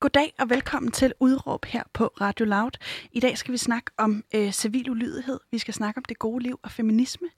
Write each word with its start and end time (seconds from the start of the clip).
Goddag 0.00 0.34
og 0.38 0.50
velkommen 0.50 0.92
til 0.92 1.12
Udråb 1.20 1.64
her 1.64 1.82
på 1.92 2.06
Radio 2.06 2.44
Loud. 2.46 2.70
I 3.12 3.20
dag 3.20 3.38
skal 3.38 3.52
vi 3.52 3.58
snakke 3.58 3.90
om 3.96 4.24
øh, 4.34 4.52
civil 4.52 4.90
ulydighed. 4.90 5.40
Vi 5.50 5.58
skal 5.58 5.74
snakke 5.74 5.98
om 5.98 6.04
det 6.04 6.18
gode 6.18 6.42
liv 6.42 6.60
og 6.62 6.70
feminisme. 6.70 7.28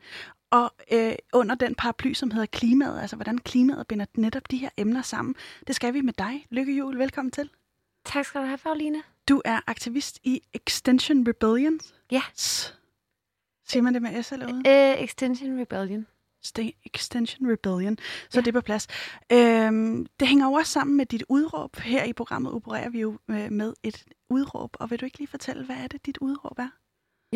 Og 0.50 0.74
øh, 0.92 1.12
under 1.32 1.54
den 1.54 1.74
paraply, 1.74 2.12
som 2.12 2.30
hedder 2.30 2.46
klimaet, 2.46 3.00
altså 3.00 3.16
hvordan 3.16 3.38
klimaet 3.38 3.86
binder 3.86 4.06
netop 4.16 4.50
de 4.50 4.56
her 4.56 4.68
emner 4.76 5.02
sammen, 5.02 5.34
det 5.66 5.76
skal 5.76 5.94
vi 5.94 6.00
med 6.00 6.12
dig. 6.12 6.46
Lykke 6.50 6.76
Jul, 6.76 6.98
velkommen 6.98 7.30
til. 7.30 7.50
Tak 8.04 8.24
skal 8.24 8.40
du 8.40 8.46
have, 8.46 8.58
Pauline. 8.58 9.02
Du 9.28 9.42
er 9.44 9.60
aktivist 9.66 10.18
i 10.24 10.40
Extension 10.54 11.28
Rebellion. 11.28 11.80
Ja. 12.10 12.22
Siger 13.66 13.82
man 13.82 13.94
det 13.94 14.02
med 14.02 14.22
S 14.22 14.32
eller 14.32 14.46
uden? 14.46 14.66
Uh, 14.66 15.04
Extension 15.04 15.60
Rebellion. 15.60 16.06
Stay 16.42 16.70
Extension 16.84 17.50
Rebellion. 17.52 17.98
Så 17.98 18.38
ja. 18.38 18.40
det 18.40 18.48
er 18.48 18.52
på 18.52 18.60
plads. 18.60 18.86
Øhm, 19.32 20.06
det 20.20 20.28
hænger 20.28 20.46
jo 20.46 20.52
også 20.52 20.72
sammen 20.72 20.96
med 20.96 21.06
dit 21.06 21.24
udråb. 21.28 21.76
Her 21.76 22.04
i 22.04 22.12
programmet 22.12 22.52
opererer 22.52 22.88
vi 22.88 23.00
jo 23.00 23.18
med, 23.28 23.44
øh, 23.44 23.52
med 23.52 23.74
et 23.82 24.04
udråb. 24.30 24.76
Og 24.80 24.90
vil 24.90 25.00
du 25.00 25.04
ikke 25.04 25.18
lige 25.18 25.28
fortælle, 25.28 25.64
hvad 25.64 25.76
er 25.76 25.86
det, 25.86 26.06
dit 26.06 26.18
udråb 26.18 26.58
er? 26.58 26.68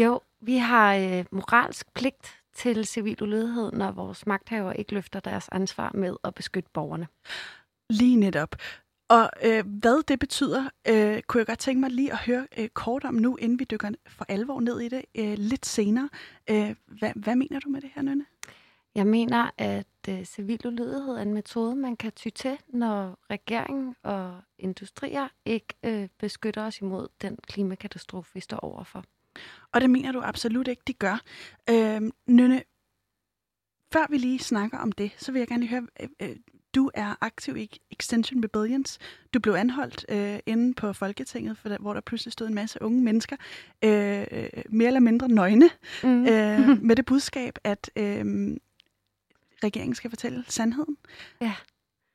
Jo, 0.00 0.20
vi 0.40 0.56
har 0.56 0.94
øh, 0.94 1.24
moralsk 1.30 1.94
pligt 1.94 2.42
til 2.54 2.84
civil 2.84 3.22
ulydighed, 3.22 3.72
når 3.72 3.90
vores 3.90 4.26
magthaver 4.26 4.72
ikke 4.72 4.94
løfter 4.94 5.20
deres 5.20 5.48
ansvar 5.52 5.90
med 5.94 6.16
at 6.24 6.34
beskytte 6.34 6.70
borgerne. 6.72 7.08
Lige 7.90 8.16
netop. 8.16 8.56
Og 9.08 9.30
øh, 9.44 9.66
hvad 9.66 10.02
det 10.02 10.18
betyder, 10.18 10.70
øh, 10.88 11.22
kunne 11.22 11.38
jeg 11.38 11.46
godt 11.46 11.58
tænke 11.58 11.80
mig 11.80 11.90
lige 11.90 12.12
at 12.12 12.18
høre 12.18 12.46
øh, 12.58 12.68
kort 12.68 13.04
om 13.04 13.14
nu, 13.14 13.36
inden 13.36 13.58
vi 13.58 13.64
dykker 13.64 13.90
for 14.08 14.26
alvor 14.28 14.60
ned 14.60 14.80
i 14.80 14.88
det 14.88 15.04
øh, 15.14 15.34
lidt 15.38 15.66
senere. 15.66 16.08
Øh, 16.50 16.74
hvad, 16.86 17.12
hvad 17.16 17.36
mener 17.36 17.60
du 17.60 17.68
med 17.68 17.80
det 17.80 17.90
her, 17.94 18.02
Nynne? 18.02 18.24
Jeg 18.96 19.06
mener, 19.06 19.50
at 19.58 19.86
øh, 20.08 20.24
civil 20.24 20.66
ulydighed 20.66 21.16
er 21.16 21.22
en 21.22 21.34
metode, 21.34 21.76
man 21.76 21.96
kan 21.96 22.12
ty 22.12 22.28
til, 22.28 22.58
når 22.68 23.18
regeringen 23.30 23.96
og 24.02 24.40
industrier 24.58 25.28
ikke 25.44 25.74
øh, 25.82 26.08
beskytter 26.18 26.66
os 26.66 26.80
imod 26.80 27.08
den 27.22 27.38
klimakatastrofe, 27.46 28.30
vi 28.34 28.40
står 28.40 28.58
overfor. 28.58 29.04
Og 29.72 29.80
det 29.80 29.90
mener 29.90 30.12
du 30.12 30.20
absolut 30.24 30.68
ikke, 30.68 30.82
de 30.86 30.92
gør. 30.92 31.22
Øh, 31.70 32.00
Nynne, 32.26 32.62
før 33.92 34.06
vi 34.10 34.18
lige 34.18 34.38
snakker 34.38 34.78
om 34.78 34.92
det, 34.92 35.10
så 35.16 35.32
vil 35.32 35.38
jeg 35.38 35.48
gerne 35.48 35.66
høre, 35.66 35.86
øh, 36.00 36.08
øh, 36.22 36.36
du 36.74 36.90
er 36.94 37.14
aktiv 37.20 37.56
i 37.56 37.80
Extension 37.90 38.44
Rebellions. 38.44 38.98
Du 39.34 39.40
blev 39.40 39.54
anholdt 39.54 40.06
øh, 40.08 40.38
inde 40.46 40.74
på 40.74 40.92
Folketinget, 40.92 41.58
for 41.58 41.68
der, 41.68 41.78
hvor 41.78 41.92
der 41.92 42.00
pludselig 42.00 42.32
stod 42.32 42.46
en 42.46 42.54
masse 42.54 42.82
unge 42.82 43.02
mennesker, 43.02 43.36
øh, 43.84 44.26
øh 44.30 44.48
mere 44.68 44.86
eller 44.86 45.00
mindre 45.00 45.28
nøgne, 45.28 45.70
mm. 46.02 46.26
øh, 46.26 46.82
med 46.88 46.96
det 46.96 47.06
budskab, 47.06 47.58
at 47.64 47.90
øh, 47.96 48.56
regeringen 49.66 49.94
skal 49.94 50.10
fortælle 50.10 50.44
sandheden. 50.48 50.96
Ja. 51.40 51.54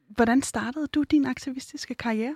Hvordan 0.08 0.42
startede 0.42 0.88
du 0.88 1.04
din 1.04 1.26
aktivistiske 1.26 1.96
karriere? 1.96 2.36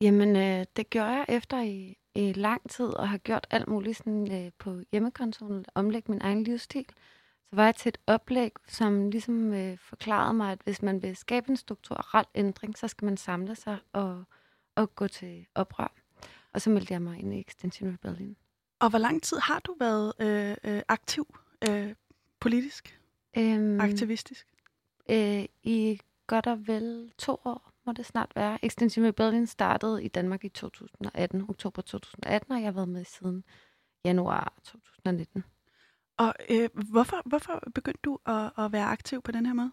Jamen, 0.00 0.36
øh, 0.36 0.66
det 0.76 0.90
gjorde 0.90 1.10
jeg 1.10 1.24
efter 1.28 1.62
i, 1.62 1.98
i 2.14 2.32
lang 2.32 2.70
tid, 2.70 2.86
og 2.86 3.08
har 3.08 3.18
gjort 3.18 3.46
alt 3.50 3.68
muligt 3.68 3.96
sådan, 3.96 4.32
øh, 4.32 4.52
på 4.58 4.80
hjemmekontoren, 4.92 5.64
omlægge 5.74 6.12
min 6.12 6.20
egen 6.22 6.44
livsstil. 6.44 6.86
Så 7.50 7.56
var 7.56 7.64
jeg 7.64 7.76
til 7.76 7.88
et 7.88 7.98
oplæg, 8.06 8.52
som 8.68 9.10
ligesom 9.10 9.52
øh, 9.54 9.78
forklarede 9.78 10.34
mig, 10.34 10.52
at 10.52 10.60
hvis 10.64 10.82
man 10.82 11.02
vil 11.02 11.16
skabe 11.16 11.50
en 11.50 11.56
strukturel 11.56 12.26
ændring, 12.34 12.78
så 12.78 12.88
skal 12.88 13.04
man 13.04 13.16
samle 13.16 13.54
sig 13.54 13.78
og, 13.92 14.24
og 14.74 14.94
gå 14.94 15.08
til 15.08 15.46
oprør. 15.54 15.92
Og 16.52 16.60
så 16.60 16.70
meldte 16.70 16.92
jeg 16.92 17.02
mig 17.02 17.18
ind 17.18 17.34
i 17.34 17.40
Extension 17.40 17.92
Rebellion. 17.92 18.36
Og 18.78 18.90
hvor 18.90 18.98
lang 18.98 19.22
tid 19.22 19.38
har 19.38 19.58
du 19.58 19.76
været 19.80 20.12
øh, 20.18 20.56
øh, 20.64 20.82
aktiv 20.88 21.36
øh, 21.68 21.94
politisk? 22.40 23.00
Øhm, 23.38 23.80
Aktivistisk? 23.80 24.46
Øh, 25.10 25.44
I 25.62 26.00
godt 26.26 26.46
og 26.46 26.66
vel 26.66 27.12
to 27.18 27.40
år 27.44 27.72
må 27.86 27.92
det 27.92 28.06
snart 28.06 28.32
være. 28.36 28.64
Extension 28.64 29.06
Rebellion 29.06 29.46
startede 29.46 30.04
i 30.04 30.08
Danmark 30.08 30.44
i 30.44 30.48
2018, 30.48 31.44
oktober 31.48 31.82
2018, 31.82 32.52
og 32.52 32.58
jeg 32.58 32.66
har 32.66 32.72
været 32.72 32.88
med 32.88 33.04
siden 33.04 33.44
januar 34.04 34.52
2019. 34.64 35.44
Og 36.16 36.34
øh, 36.50 36.68
hvorfor, 36.74 37.22
hvorfor 37.24 37.62
begyndte 37.74 38.00
du 38.04 38.18
at, 38.26 38.50
at 38.58 38.72
være 38.72 38.86
aktiv 38.86 39.22
på 39.22 39.32
den 39.32 39.46
her 39.46 39.52
måde? 39.52 39.70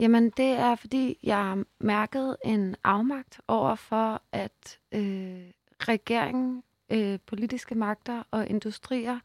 Jamen, 0.00 0.30
det 0.30 0.46
er, 0.46 0.74
fordi 0.74 1.18
jeg 1.22 1.64
mærkede 1.80 2.36
en 2.44 2.76
afmagt 2.84 3.40
over 3.48 3.74
for, 3.74 4.22
at 4.32 4.78
øh, 4.92 5.50
regeringen, 5.80 6.62
øh, 6.90 7.18
politiske 7.26 7.74
magter 7.74 8.22
og 8.30 8.46
industrier 8.46 9.18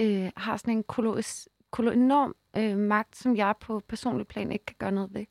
øh, 0.00 0.30
har 0.36 0.56
sådan 0.56 0.76
en 0.76 0.82
koloss, 0.82 1.48
kolo, 1.48 1.48
enorm 1.82 2.34
øh, 2.56 2.78
magt, 2.78 3.16
som 3.16 3.36
jeg 3.36 3.54
på 3.60 3.82
personlig 3.88 4.26
plan 4.26 4.52
ikke 4.52 4.64
kan 4.64 4.76
gøre 4.78 4.92
noget 4.92 5.14
ved. 5.14 5.26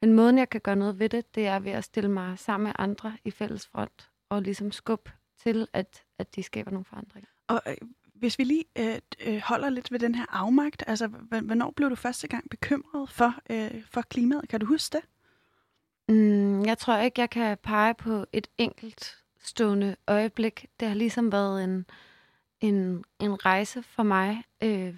Men 0.00 0.12
måden, 0.12 0.38
jeg 0.38 0.50
kan 0.50 0.60
gøre 0.60 0.76
noget 0.76 0.98
ved 0.98 1.08
det, 1.08 1.34
det 1.34 1.46
er 1.46 1.58
ved 1.58 1.72
at 1.72 1.84
stille 1.84 2.10
mig 2.10 2.38
sammen 2.38 2.64
med 2.64 2.72
andre 2.78 3.16
i 3.24 3.30
fælles 3.30 3.66
front 3.66 4.10
og 4.28 4.42
ligesom 4.42 4.72
skubbe 4.72 5.10
til, 5.42 5.68
at, 5.72 6.04
at 6.18 6.36
de 6.36 6.42
skaber 6.42 6.70
nogle 6.70 6.84
forandringer. 6.84 7.28
Og 7.48 7.62
øh, 7.66 7.76
hvis 8.14 8.38
vi 8.38 8.44
lige 8.44 8.64
øh, 8.78 8.98
øh, 9.26 9.40
holder 9.40 9.70
lidt 9.70 9.92
ved 9.92 9.98
den 9.98 10.14
her 10.14 10.26
afmagt, 10.28 10.84
altså 10.86 11.06
hvornår 11.42 11.70
blev 11.70 11.90
du 11.90 11.94
første 11.94 12.28
gang 12.28 12.50
bekymret 12.50 13.10
for, 13.10 13.34
øh, 13.50 13.82
for 13.90 14.02
klimaet? 14.02 14.48
Kan 14.48 14.60
du 14.60 14.66
huske 14.66 14.92
det? 14.92 15.04
Mm, 16.08 16.64
jeg 16.64 16.78
tror 16.78 16.98
ikke, 16.98 17.20
jeg 17.20 17.30
kan 17.30 17.58
pege 17.62 17.94
på 17.94 18.24
et 18.32 18.46
enkelt 18.58 19.24
stående 19.40 19.96
øjeblik. 20.06 20.66
Det 20.80 20.88
har 20.88 20.94
ligesom 20.94 21.32
været 21.32 21.64
en, 21.64 21.86
en, 22.60 23.04
en 23.20 23.46
rejse 23.46 23.82
for 23.82 24.02
mig 24.02 24.42
øh, 24.62 24.94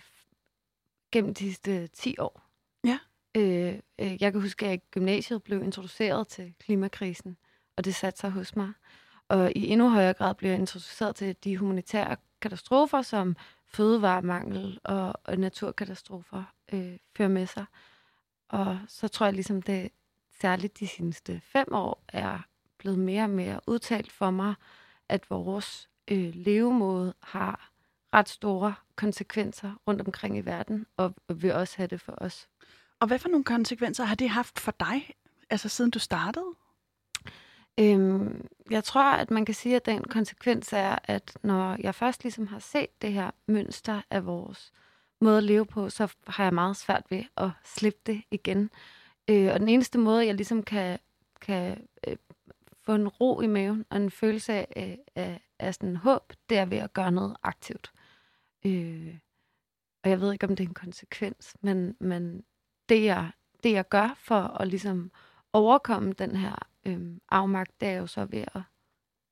gennem 1.12 1.34
de 1.34 1.44
sidste 1.44 1.86
10 1.86 2.18
år. 2.18 2.42
Ja. 2.84 2.98
Øh, 3.34 3.78
øh, 3.98 4.22
jeg 4.22 4.32
kan 4.32 4.40
huske, 4.40 4.64
at 4.66 4.70
jeg 4.70 4.78
i 4.78 4.84
gymnasiet 4.90 5.42
blev 5.42 5.62
introduceret 5.62 6.28
til 6.28 6.54
klimakrisen, 6.60 7.36
og 7.76 7.84
det 7.84 7.94
satte 7.94 8.20
sig 8.20 8.30
hos 8.30 8.56
mig. 8.56 8.72
Og 9.28 9.52
i 9.56 9.68
endnu 9.68 9.88
højere 9.88 10.14
grad 10.14 10.34
blev 10.34 10.50
jeg 10.50 10.58
introduceret 10.58 11.16
til 11.16 11.36
de 11.44 11.56
humanitære 11.56 12.16
katastrofer, 12.40 13.02
som 13.02 13.36
fødevaremangel 13.66 14.80
og, 14.84 15.14
og 15.24 15.36
naturkatastrofer 15.36 16.44
øh, 16.72 16.96
fører 17.16 17.28
med 17.28 17.46
sig. 17.46 17.64
Og 18.48 18.78
så 18.88 19.08
tror 19.08 19.26
jeg 19.26 19.34
ligesom, 19.34 19.62
det 19.62 19.90
særligt 20.40 20.78
de 20.80 20.86
seneste 20.86 21.40
fem 21.44 21.68
år 21.72 22.04
er 22.08 22.38
blevet 22.78 22.98
mere 22.98 23.22
og 23.22 23.30
mere 23.30 23.60
udtalt 23.66 24.12
for 24.12 24.30
mig, 24.30 24.54
at 25.08 25.30
vores 25.30 25.88
øh, 26.10 26.34
levemåde 26.34 27.14
har 27.20 27.70
ret 28.14 28.28
store 28.28 28.74
konsekvenser 28.96 29.72
rundt 29.86 30.00
omkring 30.00 30.36
i 30.36 30.40
verden, 30.40 30.86
og 30.96 31.14
vil 31.28 31.52
også 31.52 31.76
have 31.76 31.86
det 31.86 32.00
for 32.00 32.14
os. 32.18 32.48
Og 33.00 33.06
hvad 33.06 33.18
for 33.18 33.28
nogle 33.28 33.44
konsekvenser 33.44 34.04
har 34.04 34.14
det 34.14 34.30
haft 34.30 34.60
for 34.60 34.74
dig, 34.80 35.10
altså 35.50 35.68
siden 35.68 35.90
du 35.90 35.98
startede? 35.98 36.54
Øhm, 37.80 38.46
jeg 38.70 38.84
tror, 38.84 39.02
at 39.02 39.30
man 39.30 39.44
kan 39.44 39.54
sige, 39.54 39.76
at 39.76 39.86
den 39.86 40.04
konsekvens 40.04 40.72
er, 40.72 40.98
at 41.04 41.38
når 41.42 41.76
jeg 41.80 41.94
først 41.94 42.22
ligesom 42.22 42.46
har 42.46 42.58
set 42.58 43.02
det 43.02 43.12
her 43.12 43.30
mønster 43.46 44.02
af 44.10 44.26
vores 44.26 44.72
måde 45.20 45.38
at 45.38 45.44
leve 45.44 45.66
på, 45.66 45.90
så 45.90 46.14
har 46.26 46.44
jeg 46.44 46.54
meget 46.54 46.76
svært 46.76 47.04
ved 47.10 47.24
at 47.36 47.50
slippe 47.64 48.00
det 48.06 48.22
igen. 48.30 48.70
Øh, 49.28 49.52
og 49.52 49.60
den 49.60 49.68
eneste 49.68 49.98
måde, 49.98 50.26
jeg 50.26 50.34
ligesom 50.34 50.62
kan, 50.62 50.98
kan 51.40 51.86
øh, 52.06 52.16
få 52.84 52.94
en 52.94 53.08
ro 53.08 53.40
i 53.40 53.46
maven 53.46 53.84
og 53.90 53.96
en 53.96 54.10
følelse 54.10 54.52
af, 54.52 54.98
af, 55.14 55.40
af 55.58 55.74
sådan 55.74 55.96
håb, 55.96 56.32
det 56.48 56.58
er 56.58 56.64
ved 56.64 56.78
at 56.78 56.92
gøre 56.92 57.12
noget 57.12 57.36
aktivt. 57.42 57.92
Øh, 58.64 59.18
og 60.04 60.10
jeg 60.10 60.20
ved 60.20 60.32
ikke, 60.32 60.46
om 60.46 60.56
det 60.56 60.64
er 60.64 60.68
en 60.68 60.74
konsekvens, 60.74 61.56
men, 61.60 61.96
men 62.00 62.44
det, 62.88 63.04
jeg, 63.04 63.30
det, 63.62 63.72
jeg 63.72 63.88
gør 63.88 64.14
for 64.18 64.40
at 64.40 64.68
ligesom 64.68 65.12
overkomme 65.52 66.12
den 66.12 66.36
her 66.36 66.68
øh, 66.86 67.16
afmagt, 67.28 67.80
det 67.80 67.88
er 67.88 67.96
jo 67.96 68.06
så 68.06 68.24
ved 68.24 68.44
at 68.54 68.62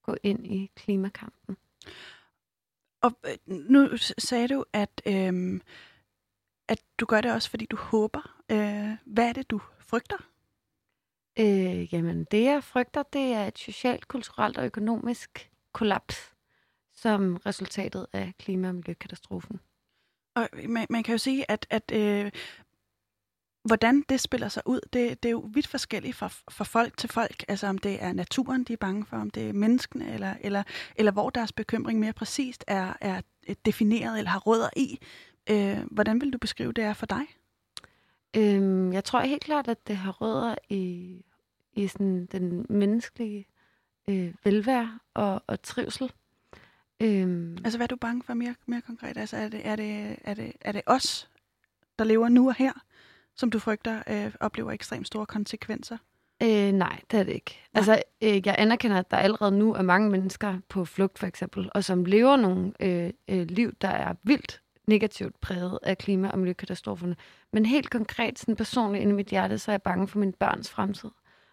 gå 0.02 0.16
ind 0.22 0.46
i 0.46 0.70
klimakampen. 0.76 1.56
Og 3.00 3.12
øh, 3.26 3.36
nu 3.46 3.96
sagde 4.18 4.48
du, 4.48 4.64
at, 4.72 5.02
øh, 5.06 5.60
at 6.68 6.82
du 7.00 7.06
gør 7.06 7.20
det 7.20 7.32
også, 7.32 7.50
fordi 7.50 7.66
du 7.66 7.76
håber. 7.76 8.42
Øh, 8.50 8.96
hvad 9.06 9.28
er 9.28 9.32
det, 9.32 9.50
du 9.50 9.60
frygter? 9.78 10.16
Øh, 11.38 11.94
jamen, 11.94 12.24
det 12.24 12.44
jeg 12.44 12.64
frygter, 12.64 13.02
det 13.02 13.32
er 13.32 13.46
et 13.46 13.58
socialt, 13.58 14.08
kulturelt 14.08 14.58
og 14.58 14.66
økonomisk 14.66 15.50
kollaps 15.72 16.35
som 16.96 17.36
resultatet 17.36 18.06
af 18.12 18.32
klima- 18.38 18.68
og 18.68 18.74
miljøkatastrofen. 18.74 19.60
Og 20.34 20.48
man, 20.68 20.86
man 20.90 21.02
kan 21.02 21.12
jo 21.12 21.18
sige, 21.18 21.50
at, 21.50 21.66
at 21.70 21.92
øh, 21.94 22.30
hvordan 23.64 24.04
det 24.08 24.20
spiller 24.20 24.48
sig 24.48 24.62
ud, 24.66 24.80
det, 24.92 25.22
det 25.22 25.28
er 25.28 25.32
jo 25.32 25.48
vidt 25.54 25.66
forskelligt 25.66 26.16
fra, 26.16 26.28
fra 26.28 26.64
folk 26.64 26.96
til 26.96 27.08
folk. 27.08 27.44
Altså 27.48 27.66
om 27.66 27.78
det 27.78 28.02
er 28.02 28.12
naturen, 28.12 28.64
de 28.64 28.72
er 28.72 28.76
bange 28.76 29.06
for, 29.06 29.16
om 29.16 29.30
det 29.30 29.48
er 29.48 29.52
menneskene, 29.52 30.14
eller, 30.14 30.34
eller, 30.40 30.62
eller 30.96 31.12
hvor 31.12 31.30
deres 31.30 31.52
bekymring 31.52 32.00
mere 32.00 32.12
præcist 32.12 32.64
er, 32.66 32.92
er 33.00 33.20
defineret 33.64 34.18
eller 34.18 34.30
har 34.30 34.38
rødder 34.38 34.68
i. 34.76 34.98
Øh, 35.50 35.78
hvordan 35.90 36.20
vil 36.20 36.32
du 36.32 36.38
beskrive 36.38 36.72
det 36.72 36.84
er 36.84 36.92
for 36.92 37.06
dig? 37.06 37.26
Øhm, 38.36 38.92
jeg 38.92 39.04
tror 39.04 39.20
helt 39.20 39.44
klart, 39.44 39.68
at 39.68 39.88
det 39.88 39.96
har 39.96 40.12
rødder 40.12 40.54
i, 40.68 41.16
i 41.72 41.88
sådan 41.88 42.26
den 42.26 42.66
menneskelige 42.68 43.46
øh, 44.08 44.34
velvære 44.44 44.98
og, 45.14 45.42
og 45.46 45.62
trivsel. 45.62 46.12
Øhm. 47.02 47.58
Altså, 47.64 47.78
hvad 47.78 47.84
er 47.84 47.88
du 47.88 47.96
bange 47.96 48.22
for 48.22 48.34
mere, 48.34 48.54
mere 48.66 48.80
konkret? 48.80 49.16
Altså, 49.16 49.36
er 49.36 49.48
det, 49.48 49.66
er, 49.66 49.76
det, 49.76 50.16
er, 50.24 50.34
det, 50.34 50.52
er 50.60 50.72
det 50.72 50.82
os, 50.86 51.30
der 51.98 52.04
lever 52.04 52.28
nu 52.28 52.48
og 52.48 52.54
her, 52.54 52.72
som 53.34 53.50
du 53.50 53.58
frygter 53.58 54.02
øh, 54.06 54.32
oplever 54.40 54.72
ekstremt 54.72 55.06
store 55.06 55.26
konsekvenser? 55.26 55.96
Øh, 56.42 56.72
nej, 56.72 57.00
det 57.10 57.20
er 57.20 57.24
det 57.24 57.32
ikke. 57.32 57.58
Nej. 57.72 57.78
Altså, 57.80 58.02
øh, 58.22 58.46
jeg 58.46 58.54
anerkender, 58.58 58.98
at 58.98 59.10
der 59.10 59.16
allerede 59.16 59.58
nu 59.58 59.74
er 59.74 59.82
mange 59.82 60.10
mennesker 60.10 60.58
på 60.68 60.84
flugt, 60.84 61.18
for 61.18 61.26
eksempel, 61.26 61.70
og 61.74 61.84
som 61.84 62.04
lever 62.04 62.36
nogle 62.36 62.72
øh, 62.80 63.10
øh, 63.28 63.46
liv, 63.48 63.72
der 63.80 63.88
er 63.88 64.14
vildt 64.22 64.62
negativt 64.86 65.40
præget 65.40 65.78
af 65.82 65.98
klima- 65.98 66.28
og 66.28 66.38
miljøkatastroferne. 66.38 67.16
Men 67.52 67.66
helt 67.66 67.90
konkret, 67.90 68.38
sådan 68.38 68.56
personligt 68.56 69.02
inde 69.02 69.12
i 69.12 69.16
mit 69.16 69.26
hjerte, 69.26 69.58
så 69.58 69.70
er 69.70 69.72
jeg 69.72 69.82
bange 69.82 70.08
for 70.08 70.18
min 70.18 70.32
børns 70.32 70.70
fremtid. 70.70 71.10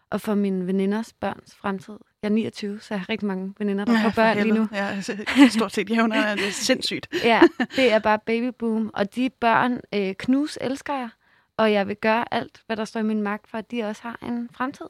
Og 0.10 0.22
for 0.22 0.36
mine 0.36 0.68
veninders 0.68 1.14
børns 1.14 1.56
fremtid. 1.56 1.98
Jeg 2.24 2.30
er 2.30 2.34
29, 2.34 2.80
så 2.80 2.94
jeg 2.94 3.00
har 3.00 3.10
rigtig 3.10 3.28
mange 3.28 3.54
veninder, 3.58 3.86
der 3.86 3.94
ja, 3.94 4.06
får 4.06 4.12
børn 4.16 4.38
lige 4.38 4.54
nu. 4.54 4.68
Ja, 4.72 5.02
stort 5.50 5.72
set 5.72 5.90
jævner, 5.90 6.36
det 6.36 6.48
er 6.48 6.52
sindssygt. 6.52 7.08
ja, 7.24 7.42
det 7.76 7.92
er 7.92 8.00
bare 8.00 8.20
babyboom. 8.20 8.92
Og 8.94 9.16
de 9.16 9.30
børn, 9.30 9.80
øh, 9.94 10.16
knus 10.16 10.58
elsker 10.62 10.94
jeg. 10.94 11.10
Og 11.58 11.74
jeg 11.74 11.88
vil 11.88 11.96
gøre 11.96 12.34
alt, 12.34 12.62
hvad 12.66 12.78
der 12.78 12.86
står 12.86 13.00
i 13.00 13.04
min 13.04 13.22
magt, 13.22 13.48
for 13.48 13.58
at 13.58 13.72
de 13.72 13.84
også 13.84 14.02
har 14.02 14.20
en 14.22 14.50
fremtid. 14.54 14.86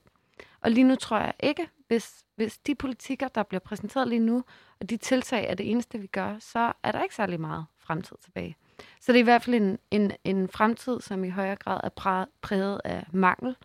Og 0.62 0.72
lige 0.72 0.84
nu 0.84 0.96
tror 0.96 1.18
jeg 1.18 1.34
ikke, 1.44 1.68
hvis, 1.88 2.24
hvis 2.36 2.58
de 2.58 2.76
politikker, 2.76 3.28
der 3.28 3.44
bliver 3.44 3.60
præsenteret 3.60 4.08
lige 4.08 4.20
nu, 4.20 4.44
og 4.82 4.90
de 4.90 4.98
tiltag 4.98 5.50
er 5.50 5.56
det 5.56 5.72
eneste, 5.72 6.00
vi 6.00 6.08
gør, 6.08 6.36
så 6.40 6.74
er 6.84 6.92
der 6.92 7.04
ikke 7.04 7.16
særlig 7.16 7.40
meget 7.40 7.66
fremtid 7.80 8.16
tilbage. 8.24 8.56
Så 9.02 9.12
det 9.12 9.20
er 9.20 9.24
i 9.24 9.24
hvert 9.24 9.44
fald 9.44 9.56
en, 9.56 9.78
en, 9.92 10.12
en 10.24 10.50
fremtid, 10.50 11.02
som 11.02 11.24
i 11.24 11.30
højere 11.30 11.56
grad 11.56 11.80
er 11.84 12.26
præget 12.42 12.82
af 12.86 13.06
mangel. 13.12 13.56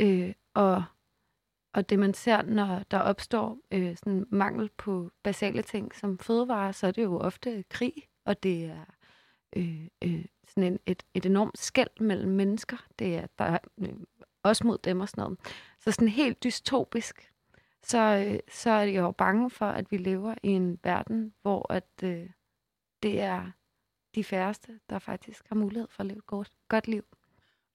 Øh, 0.00 0.32
og, 0.54 0.84
og 1.74 1.90
det 1.90 1.98
man 1.98 2.14
ser, 2.14 2.42
når 2.42 2.82
der 2.90 2.98
opstår 2.98 3.58
øh, 3.70 3.96
sådan 3.96 4.26
mangel 4.30 4.70
på 4.76 5.10
basale 5.22 5.62
ting 5.62 5.94
som 5.94 6.18
fødevarer, 6.18 6.72
så 6.72 6.86
er 6.86 6.90
det 6.90 7.02
jo 7.02 7.18
ofte 7.18 7.64
krig, 7.70 7.94
og 8.24 8.42
det 8.42 8.64
er 8.64 8.84
øh, 9.56 9.88
øh, 10.04 10.24
sådan 10.48 10.72
en, 10.72 10.78
et, 10.86 11.02
et 11.14 11.26
enormt 11.26 11.58
skæld 11.58 12.00
mellem 12.00 12.32
mennesker. 12.32 12.76
Det 12.98 13.16
er 13.16 13.26
der 13.38 13.44
er, 13.44 13.58
øh, 13.78 13.94
også 14.42 14.66
mod 14.66 14.78
dem 14.78 15.00
og 15.00 15.08
sådan 15.08 15.22
noget. 15.22 15.38
Så 15.80 15.92
sådan 15.92 16.08
helt 16.08 16.42
dystopisk, 16.42 17.32
så, 17.82 17.98
øh, 17.98 18.38
så 18.48 18.70
er 18.70 18.82
jeg 18.82 19.00
jo 19.00 19.10
bange 19.10 19.50
for, 19.50 19.66
at 19.66 19.90
vi 19.90 19.96
lever 19.96 20.34
i 20.42 20.48
en 20.48 20.78
verden, 20.84 21.34
hvor 21.42 21.72
at, 21.72 21.88
øh, 22.04 22.30
det 23.02 23.20
er 23.20 23.50
de 24.14 24.24
færreste, 24.24 24.80
der 24.90 24.98
faktisk 24.98 25.48
har 25.48 25.56
mulighed 25.56 25.88
for 25.90 26.00
at 26.00 26.06
leve 26.06 26.18
et 26.18 26.26
godt, 26.26 26.52
godt 26.68 26.88
liv. 26.88 27.04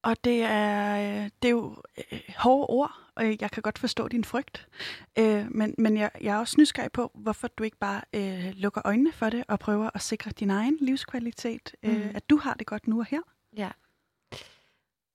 Og 0.07 0.23
det 0.23 0.43
er, 0.43 0.97
øh, 0.97 1.29
det 1.41 1.47
er 1.47 1.49
jo 1.49 1.75
øh, 2.11 2.19
hårde 2.37 2.67
ord, 2.67 2.91
og 3.15 3.25
jeg 3.41 3.51
kan 3.51 3.63
godt 3.63 3.79
forstå 3.79 4.07
din 4.07 4.23
frygt. 4.23 4.67
Øh, 5.19 5.51
men 5.51 5.75
men 5.77 5.97
jeg, 5.97 6.11
jeg 6.21 6.35
er 6.35 6.39
også 6.39 6.55
nysgerrig 6.59 6.91
på, 6.91 7.11
hvorfor 7.13 7.47
du 7.47 7.63
ikke 7.63 7.77
bare 7.77 8.01
øh, 8.13 8.53
lukker 8.55 8.81
øjnene 8.85 9.11
for 9.11 9.29
det 9.29 9.43
og 9.47 9.59
prøver 9.59 9.89
at 9.93 10.01
sikre 10.01 10.31
din 10.31 10.49
egen 10.49 10.77
livskvalitet. 10.81 11.75
Mm. 11.83 11.89
Øh, 11.89 12.15
at 12.15 12.29
du 12.29 12.37
har 12.37 12.53
det 12.53 12.67
godt 12.67 12.87
nu 12.87 12.99
og 12.99 13.05
her. 13.05 13.21
Ja. 13.57 13.69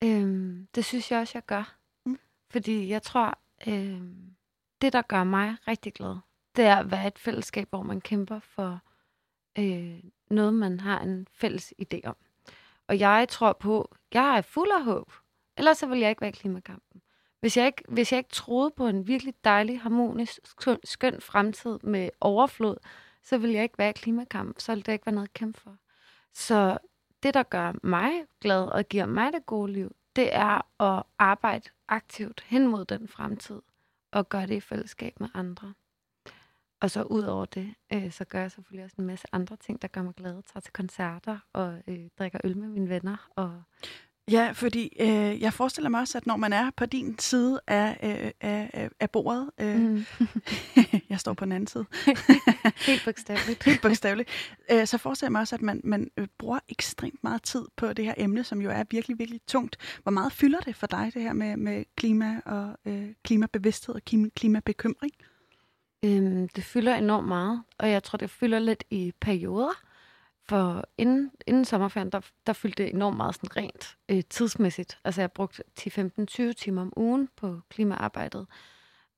Øhm, 0.04 0.68
det 0.74 0.84
synes 0.84 1.10
jeg 1.10 1.20
også, 1.20 1.32
jeg 1.34 1.46
gør. 1.46 1.76
Mm. 2.06 2.18
Fordi 2.50 2.88
jeg 2.88 3.02
tror, 3.02 3.38
øh, 3.66 4.00
det 4.82 4.92
der 4.92 5.02
gør 5.02 5.24
mig 5.24 5.56
rigtig 5.68 5.92
glad, 5.92 6.16
det 6.56 6.64
er 6.64 6.76
at 6.76 6.90
være 6.90 7.06
et 7.06 7.18
fællesskab, 7.18 7.68
hvor 7.70 7.82
man 7.82 8.00
kæmper 8.00 8.38
for 8.38 8.80
øh, 9.58 10.02
noget, 10.30 10.54
man 10.54 10.80
har 10.80 11.00
en 11.00 11.26
fælles 11.32 11.74
idé 11.82 12.00
om. 12.04 12.16
Og 12.92 12.98
jeg 12.98 13.28
tror 13.28 13.52
på, 13.52 13.94
jeg 14.14 14.36
er 14.36 14.40
fuld 14.40 14.70
af 14.70 14.84
håb. 14.84 15.12
Ellers 15.56 15.78
så 15.78 15.86
vil 15.86 15.98
jeg 15.98 16.10
ikke 16.10 16.20
være 16.20 16.30
i 16.30 16.32
klimakampen. 16.32 17.02
Hvis 17.40 17.56
jeg, 17.56 17.66
ikke, 17.66 17.82
hvis 17.88 18.12
jeg 18.12 18.18
ikke 18.18 18.30
troede 18.30 18.70
på 18.70 18.86
en 18.86 19.06
virkelig 19.06 19.34
dejlig, 19.44 19.80
harmonisk, 19.80 20.40
skøn, 20.44 20.78
skøn 20.84 21.20
fremtid 21.20 21.78
med 21.82 22.10
overflod, 22.20 22.76
så 23.22 23.38
vil 23.38 23.50
jeg 23.50 23.62
ikke 23.62 23.78
være 23.78 23.90
i 23.90 23.92
klimakampen. 23.92 24.60
Så 24.60 24.72
ville 24.72 24.82
det 24.82 24.92
ikke 24.92 25.06
være 25.06 25.14
noget 25.14 25.28
at 25.28 25.32
kæmpe 25.32 25.60
for. 25.60 25.76
Så 26.32 26.78
det, 27.22 27.34
der 27.34 27.42
gør 27.42 27.72
mig 27.82 28.10
glad 28.40 28.64
og 28.64 28.84
giver 28.84 29.06
mig 29.06 29.32
det 29.32 29.46
gode 29.46 29.72
liv, 29.72 29.96
det 30.16 30.34
er 30.34 30.82
at 30.82 31.02
arbejde 31.18 31.70
aktivt 31.88 32.44
hen 32.46 32.66
mod 32.66 32.84
den 32.84 33.08
fremtid 33.08 33.62
og 34.10 34.28
gøre 34.28 34.46
det 34.46 34.54
i 34.54 34.60
fællesskab 34.60 35.20
med 35.20 35.28
andre. 35.34 35.74
Og 36.82 36.90
så 36.90 37.02
ud 37.02 37.22
over 37.22 37.44
det, 37.44 37.74
øh, 37.92 38.12
så 38.12 38.24
gør 38.24 38.40
jeg 38.40 38.50
selvfølgelig 38.50 38.84
også 38.84 38.96
en 38.98 39.06
masse 39.06 39.26
andre 39.32 39.56
ting, 39.56 39.82
der 39.82 39.88
gør 39.88 40.02
mig 40.02 40.14
glad. 40.14 40.32
Tager 40.32 40.60
til 40.60 40.72
koncerter 40.72 41.38
og 41.52 41.78
øh, 41.88 42.08
drikker 42.18 42.38
øl 42.44 42.58
med 42.58 42.68
mine 42.68 42.88
venner. 42.88 43.28
Og 43.36 43.62
Ja, 44.30 44.52
fordi 44.52 44.96
øh, 45.00 45.42
jeg 45.42 45.52
forestiller 45.52 45.90
mig 45.90 46.00
også, 46.00 46.18
at 46.18 46.26
når 46.26 46.36
man 46.36 46.52
er 46.52 46.70
på 46.76 46.86
din 46.86 47.18
side 47.18 47.60
af, 47.66 47.96
øh, 48.02 48.30
af, 48.40 48.90
af 49.00 49.10
bordet, 49.10 49.50
øh, 49.60 49.80
mm. 49.80 50.04
jeg 51.10 51.20
står 51.20 51.32
på 51.32 51.44
den 51.44 51.52
anden 51.52 51.66
side. 51.66 51.84
Helt 52.86 53.02
bogstaveligt. 53.04 53.64
Helt 53.68 53.82
bogstaveligt. 53.82 54.30
Øh, 54.70 54.86
så 54.86 54.98
forestiller 54.98 55.26
jeg 55.26 55.32
mig 55.32 55.40
også, 55.40 55.54
at 55.54 55.62
man, 55.62 55.80
man 55.84 56.10
øh, 56.16 56.26
bruger 56.38 56.58
ekstremt 56.68 57.24
meget 57.24 57.42
tid 57.42 57.64
på 57.76 57.92
det 57.92 58.04
her 58.04 58.14
emne, 58.16 58.44
som 58.44 58.60
jo 58.60 58.70
er 58.70 58.84
virkelig, 58.90 59.18
virkelig 59.18 59.40
tungt. 59.46 59.76
Hvor 60.02 60.12
meget 60.12 60.32
fylder 60.32 60.60
det 60.60 60.76
for 60.76 60.86
dig, 60.86 61.10
det 61.14 61.22
her 61.22 61.32
med, 61.32 61.56
med 61.56 61.84
klima 61.96 62.40
og 62.46 62.76
øh, 62.84 63.08
klimabevidsthed 63.24 63.94
og 63.94 64.02
klimabekymring? 64.34 65.12
Øhm, 66.04 66.48
det 66.48 66.64
fylder 66.64 66.94
enormt 66.94 67.28
meget, 67.28 67.62
og 67.78 67.90
jeg 67.90 68.02
tror, 68.02 68.16
det 68.16 68.30
fylder 68.30 68.58
lidt 68.58 68.84
i 68.90 69.12
perioder. 69.20 69.82
For 70.44 70.84
inden, 70.98 71.30
inden 71.46 71.64
sommerferien, 71.64 72.12
der, 72.12 72.20
der 72.46 72.52
fyldte 72.52 72.82
det 72.82 72.94
enormt 72.94 73.16
meget 73.16 73.34
sådan 73.34 73.56
rent 73.56 73.96
øh, 74.08 74.22
tidsmæssigt. 74.30 74.98
Altså 75.04 75.20
jeg 75.20 75.32
brugte 75.32 75.62
10-15-20 75.80 76.52
timer 76.52 76.82
om 76.82 76.92
ugen 76.96 77.28
på 77.36 77.60
klimaarbejdet. 77.68 78.46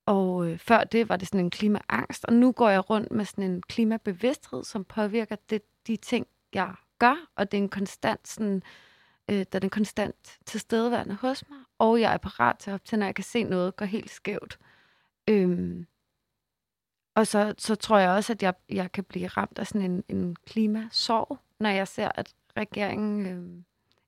Og 0.07 0.51
øh, 0.51 0.59
før 0.59 0.85
det 0.85 1.09
var 1.09 1.17
det 1.17 1.29
sådan 1.29 1.41
en 1.41 1.51
klimaangst, 1.51 2.25
og 2.25 2.33
nu 2.33 2.53
går 2.53 2.69
jeg 2.69 2.91
rundt 2.91 3.13
med 3.13 3.25
sådan 3.25 3.45
en 3.45 3.63
klimabevidsthed, 3.63 4.65
som 4.65 4.85
påvirker 4.85 5.37
det, 5.51 5.63
de 5.87 5.97
ting, 5.97 6.27
jeg 6.55 6.75
gør, 6.99 7.17
og 7.37 7.53
det 7.53 7.59
er 7.59 7.63
en 7.63 7.69
konstant 7.69 8.29
sådan, 8.29 8.63
øh, 9.31 9.37
der 9.37 9.59
er 9.59 9.65
en 9.65 9.71
konstant 9.71 10.39
tilstedeværende 10.47 11.15
hos 11.15 11.45
mig, 11.49 11.59
og 11.79 12.01
jeg 12.01 12.15
er 12.15 12.19
parat 12.19 12.59
til 12.59 12.71
at 12.71 12.75
op 12.75 12.85
til, 12.85 12.99
når 12.99 13.07
jeg 13.07 13.15
kan 13.15 13.25
se 13.25 13.43
noget 13.43 13.77
gå 13.77 13.85
helt 13.85 14.11
skævt. 14.11 14.59
Øhm, 15.29 15.87
og 17.15 17.27
så, 17.27 17.55
så 17.59 17.75
tror 17.75 17.99
jeg 17.99 18.11
også, 18.11 18.33
at 18.33 18.43
jeg, 18.43 18.55
jeg 18.69 18.93
kan 18.93 19.05
blive 19.05 19.27
ramt 19.27 19.59
af 19.59 19.67
sådan 19.67 19.91
en, 19.91 20.05
en 20.09 20.37
klimasorg, 20.47 21.39
når 21.61 21.71
jeg 21.71 21.89
ser, 21.89 22.09
at 22.15 22.35
regeringen 22.57 23.27
øh, 23.27 23.63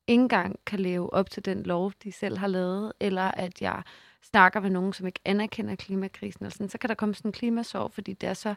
ikke 0.06 0.22
engang 0.22 0.58
kan 0.66 0.80
leve 0.80 1.12
op 1.12 1.30
til 1.30 1.44
den 1.44 1.62
lov, 1.62 1.92
de 2.04 2.12
selv 2.12 2.38
har 2.38 2.46
lavet, 2.46 2.92
eller 3.00 3.22
at 3.22 3.62
jeg 3.62 3.82
snakker 4.22 4.60
med 4.60 4.70
nogen, 4.70 4.92
som 4.92 5.06
ikke 5.06 5.20
anerkender 5.24 5.74
klimakrisen. 5.74 6.44
Eller 6.44 6.52
sådan, 6.52 6.68
så 6.68 6.78
kan 6.78 6.88
der 6.88 6.94
komme 6.94 7.14
sådan 7.14 7.28
en 7.28 7.32
klimasorg, 7.32 7.92
fordi 7.92 8.12
det 8.12 8.28
er 8.28 8.34
så 8.34 8.54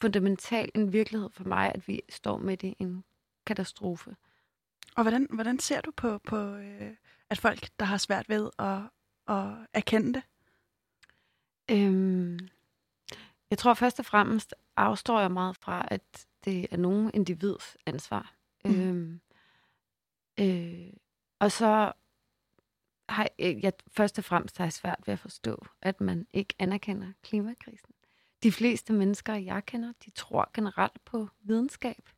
fundamental 0.00 0.70
en 0.74 0.92
virkelighed 0.92 1.30
for 1.32 1.44
mig, 1.44 1.72
at 1.74 1.88
vi 1.88 2.00
står 2.08 2.38
midt 2.38 2.62
i 2.62 2.76
en 2.78 3.04
katastrofe. 3.46 4.16
Og 4.96 5.02
hvordan, 5.02 5.26
hvordan 5.30 5.58
ser 5.58 5.80
du 5.80 5.90
på, 5.90 6.18
på 6.18 6.36
øh, 6.36 6.90
at 7.30 7.38
folk, 7.38 7.68
der 7.80 7.86
har 7.86 7.96
svært 7.96 8.28
ved 8.28 8.50
at, 8.58 8.78
at 9.36 9.46
erkende 9.72 10.12
det? 10.12 10.22
Øhm, 11.70 12.38
jeg 13.50 13.58
tror 13.58 13.74
først 13.74 13.98
og 13.98 14.06
fremmest 14.06 14.54
afstår 14.76 15.20
jeg 15.20 15.30
meget 15.30 15.56
fra, 15.56 15.88
at 15.90 16.26
det 16.44 16.66
er 16.70 16.76
nogen 16.76 17.10
individs 17.14 17.76
ansvar. 17.86 18.34
Mm. 18.64 18.70
Øhm, 18.70 19.20
øh, 20.40 20.92
og 21.38 21.52
så 21.52 21.92
har 23.08 23.28
jeg, 23.38 23.62
jeg 23.62 23.72
først 23.92 24.18
og 24.18 24.24
fremmest 24.24 24.58
har 24.58 24.64
jeg 24.64 24.72
svært 24.72 25.00
ved 25.06 25.12
at 25.12 25.18
forstå, 25.18 25.66
at 25.82 26.00
man 26.00 26.26
ikke 26.32 26.54
anerkender 26.58 27.12
klimakrisen. 27.22 27.94
De 28.42 28.52
fleste 28.52 28.92
mennesker, 28.92 29.34
jeg 29.34 29.66
kender, 29.66 29.92
de 30.04 30.10
tror 30.10 30.50
generelt 30.54 31.04
på 31.04 31.28
videnskab. 31.40 32.08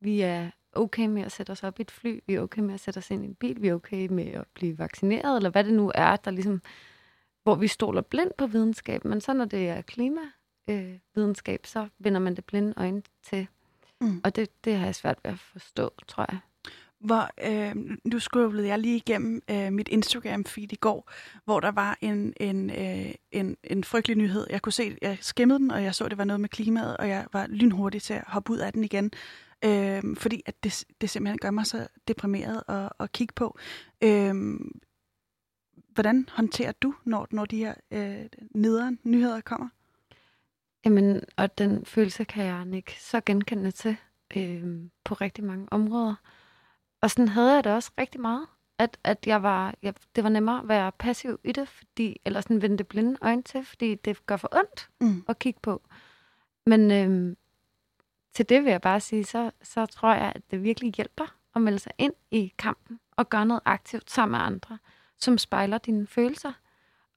Vi 0.00 0.20
er 0.20 0.50
okay 0.72 1.06
med 1.06 1.22
at 1.22 1.32
sætte 1.32 1.50
os 1.50 1.64
op 1.64 1.78
i 1.78 1.82
et 1.82 1.90
fly, 1.90 2.20
vi 2.26 2.34
er 2.34 2.40
okay 2.40 2.60
med 2.60 2.74
at 2.74 2.80
sætte 2.80 2.98
os 2.98 3.10
ind 3.10 3.24
i 3.24 3.28
en 3.28 3.34
bil, 3.34 3.62
vi 3.62 3.68
er 3.68 3.74
okay 3.74 4.06
med 4.06 4.26
at 4.26 4.46
blive 4.54 4.78
vaccineret, 4.78 5.36
eller 5.36 5.50
hvad 5.50 5.64
det 5.64 5.72
nu 5.72 5.92
er, 5.94 6.16
der 6.16 6.30
ligesom, 6.30 6.62
hvor 7.42 7.54
vi 7.54 7.68
stoler 7.68 8.02
blindt 8.02 8.36
på 8.36 8.46
videnskab. 8.46 9.04
Men 9.04 9.20
så 9.20 9.32
når 9.32 9.44
det 9.44 9.68
er 9.68 9.82
klima, 9.82 10.20
øh, 10.68 10.98
videnskab, 11.14 11.66
så 11.66 11.88
vender 11.98 12.20
man 12.20 12.36
det 12.36 12.44
blinde 12.44 12.74
øjne 12.76 13.02
til. 13.22 13.46
Mm. 14.00 14.20
Og 14.24 14.36
det, 14.36 14.64
det 14.64 14.76
har 14.76 14.84
jeg 14.84 14.94
svært 14.94 15.18
ved 15.24 15.32
at 15.32 15.38
forstå, 15.38 15.90
tror 16.08 16.26
jeg. 16.30 16.38
Hvor, 17.00 17.30
øh, 17.44 17.76
nu 18.04 18.18
scrollede 18.18 18.68
jeg 18.68 18.78
lige 18.78 18.96
igennem 18.96 19.42
øh, 19.50 19.72
mit 19.72 19.88
Instagram-feed 19.88 20.66
i 20.70 20.76
går, 20.80 21.10
hvor 21.44 21.60
der 21.60 21.70
var 21.70 21.98
en, 22.00 22.32
en, 22.36 22.70
øh, 22.70 23.14
en, 23.32 23.56
en 23.64 23.84
frygtelig 23.84 24.16
nyhed. 24.16 24.46
Jeg 24.50 24.62
kunne 24.62 24.72
se, 24.72 24.96
jeg 25.02 25.18
skimmede 25.20 25.58
den, 25.58 25.70
og 25.70 25.84
jeg 25.84 25.94
så, 25.94 26.08
det 26.08 26.18
var 26.18 26.24
noget 26.24 26.40
med 26.40 26.48
klimaet, 26.48 26.96
og 26.96 27.08
jeg 27.08 27.26
var 27.32 27.46
lynhurtig 27.46 28.02
til 28.02 28.14
at 28.14 28.24
hoppe 28.26 28.52
ud 28.52 28.58
af 28.58 28.72
den 28.72 28.84
igen. 28.84 29.10
Øh, 29.64 30.02
fordi 30.16 30.42
at 30.46 30.64
det, 30.64 30.84
det 31.00 31.10
simpelthen 31.10 31.38
gør 31.38 31.50
mig 31.50 31.66
så 31.66 31.88
deprimeret 32.08 32.62
at, 32.68 32.92
at 33.00 33.12
kigge 33.12 33.34
på. 33.34 33.58
Øh, 34.04 34.34
hvordan 35.94 36.28
håndterer 36.32 36.72
du, 36.72 36.94
når, 37.04 37.26
når 37.30 37.44
de 37.44 37.56
her 37.56 37.74
øh, 37.90 38.26
nederen 38.54 38.98
nyheder 39.04 39.40
kommer? 39.40 39.68
Jamen, 40.88 41.22
og 41.36 41.58
den 41.58 41.84
følelse 41.84 42.24
kan 42.24 42.44
jeg 42.44 42.74
ikke 42.74 43.02
så 43.02 43.20
genkende 43.26 43.70
til 43.70 43.96
øh, 44.36 44.90
på 45.04 45.14
rigtig 45.14 45.44
mange 45.44 45.68
områder. 45.70 46.14
Og 47.00 47.10
sådan 47.10 47.28
havde 47.28 47.54
jeg 47.54 47.64
det 47.64 47.72
også 47.72 47.90
rigtig 47.98 48.20
meget. 48.20 48.46
At, 48.78 48.98
at 49.04 49.26
jeg 49.26 49.42
var, 49.42 49.74
jeg, 49.82 49.94
det 50.16 50.24
var 50.24 50.30
nemmere 50.30 50.60
at 50.60 50.68
være 50.68 50.92
passiv 50.92 51.40
i 51.44 51.52
det, 51.52 51.68
fordi, 51.68 52.20
eller 52.24 52.40
sådan 52.40 52.62
vende 52.62 52.78
det 52.78 52.86
blinde 52.88 53.18
øjne 53.22 53.42
til, 53.42 53.64
fordi 53.64 53.94
det 53.94 54.26
gør 54.26 54.36
for 54.36 54.48
ondt 54.56 54.90
mm. 55.00 55.24
at 55.28 55.38
kigge 55.38 55.60
på. 55.62 55.82
Men 56.66 56.90
øh, 56.90 57.36
til 58.34 58.48
det 58.48 58.64
vil 58.64 58.70
jeg 58.70 58.80
bare 58.80 59.00
sige, 59.00 59.24
så, 59.24 59.50
så 59.62 59.86
tror 59.86 60.14
jeg, 60.14 60.32
at 60.34 60.42
det 60.50 60.62
virkelig 60.62 60.92
hjælper 60.92 61.36
at 61.54 61.62
melde 61.62 61.78
sig 61.78 61.92
ind 61.98 62.14
i 62.30 62.52
kampen 62.58 63.00
og 63.16 63.28
gøre 63.28 63.46
noget 63.46 63.62
aktivt 63.64 64.10
sammen 64.10 64.38
med 64.38 64.46
andre, 64.46 64.78
som 65.18 65.38
spejler 65.38 65.78
dine 65.78 66.06
følelser 66.06 66.52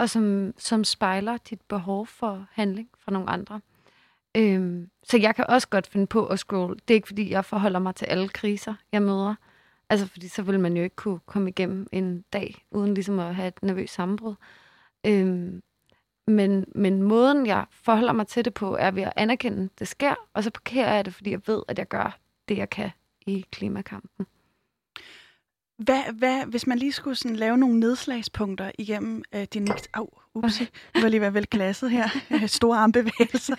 og 0.01 0.09
som, 0.09 0.53
som 0.57 0.83
spejler 0.83 1.37
dit 1.37 1.61
behov 1.61 2.07
for 2.07 2.47
handling 2.51 2.89
fra 2.99 3.11
nogle 3.11 3.29
andre. 3.29 3.61
Øhm, 4.37 4.89
så 5.03 5.17
jeg 5.17 5.35
kan 5.35 5.45
også 5.49 5.67
godt 5.67 5.87
finde 5.87 6.07
på 6.07 6.25
at 6.25 6.39
scroll. 6.39 6.75
Det 6.87 6.93
er 6.93 6.95
ikke, 6.95 7.07
fordi 7.07 7.31
jeg 7.31 7.45
forholder 7.45 7.79
mig 7.79 7.95
til 7.95 8.05
alle 8.05 8.29
kriser, 8.29 8.73
jeg 8.91 9.01
møder. 9.01 9.35
Altså, 9.89 10.07
fordi 10.07 10.27
så 10.27 10.41
vil 10.41 10.59
man 10.59 10.77
jo 10.77 10.83
ikke 10.83 10.95
kunne 10.95 11.19
komme 11.25 11.49
igennem 11.49 11.87
en 11.91 12.25
dag, 12.33 12.65
uden 12.71 12.93
ligesom 12.93 13.19
at 13.19 13.35
have 13.35 13.47
et 13.47 13.63
nervøst 13.63 13.93
sammenbrud. 13.93 14.35
Øhm, 15.05 15.61
men, 16.27 16.65
men 16.75 17.03
måden, 17.03 17.45
jeg 17.45 17.65
forholder 17.71 18.13
mig 18.13 18.27
til 18.27 18.45
det 18.45 18.53
på, 18.53 18.75
er 18.75 18.91
ved 18.91 19.03
at 19.03 19.13
anerkende, 19.15 19.63
at 19.63 19.79
det 19.79 19.87
sker, 19.87 20.15
og 20.33 20.43
så 20.43 20.51
parkerer 20.51 20.93
jeg 20.93 21.05
det, 21.05 21.13
fordi 21.13 21.31
jeg 21.31 21.41
ved, 21.47 21.63
at 21.67 21.79
jeg 21.79 21.87
gør 21.87 22.19
det, 22.49 22.57
jeg 22.57 22.69
kan 22.69 22.91
i 23.25 23.45
klimakampen. 23.51 24.25
Hvad, 25.83 26.03
hvad, 26.13 26.45
hvis 26.45 26.67
man 26.67 26.77
lige 26.77 26.91
skulle 26.91 27.15
sådan 27.15 27.35
lave 27.35 27.57
nogle 27.57 27.79
nedslagspunkter 27.79 28.71
igennem 28.79 29.23
øh, 29.35 29.43
din... 29.53 29.67
Au, 29.93 30.09
upsi, 30.33 30.63
det 30.95 31.03
var 31.03 31.09
lige 31.09 31.21
være 31.21 31.33
vel 31.33 31.47
klasset 31.47 31.91
her. 31.91 32.07
Store 32.47 32.77
armbevægelser. 32.77 33.55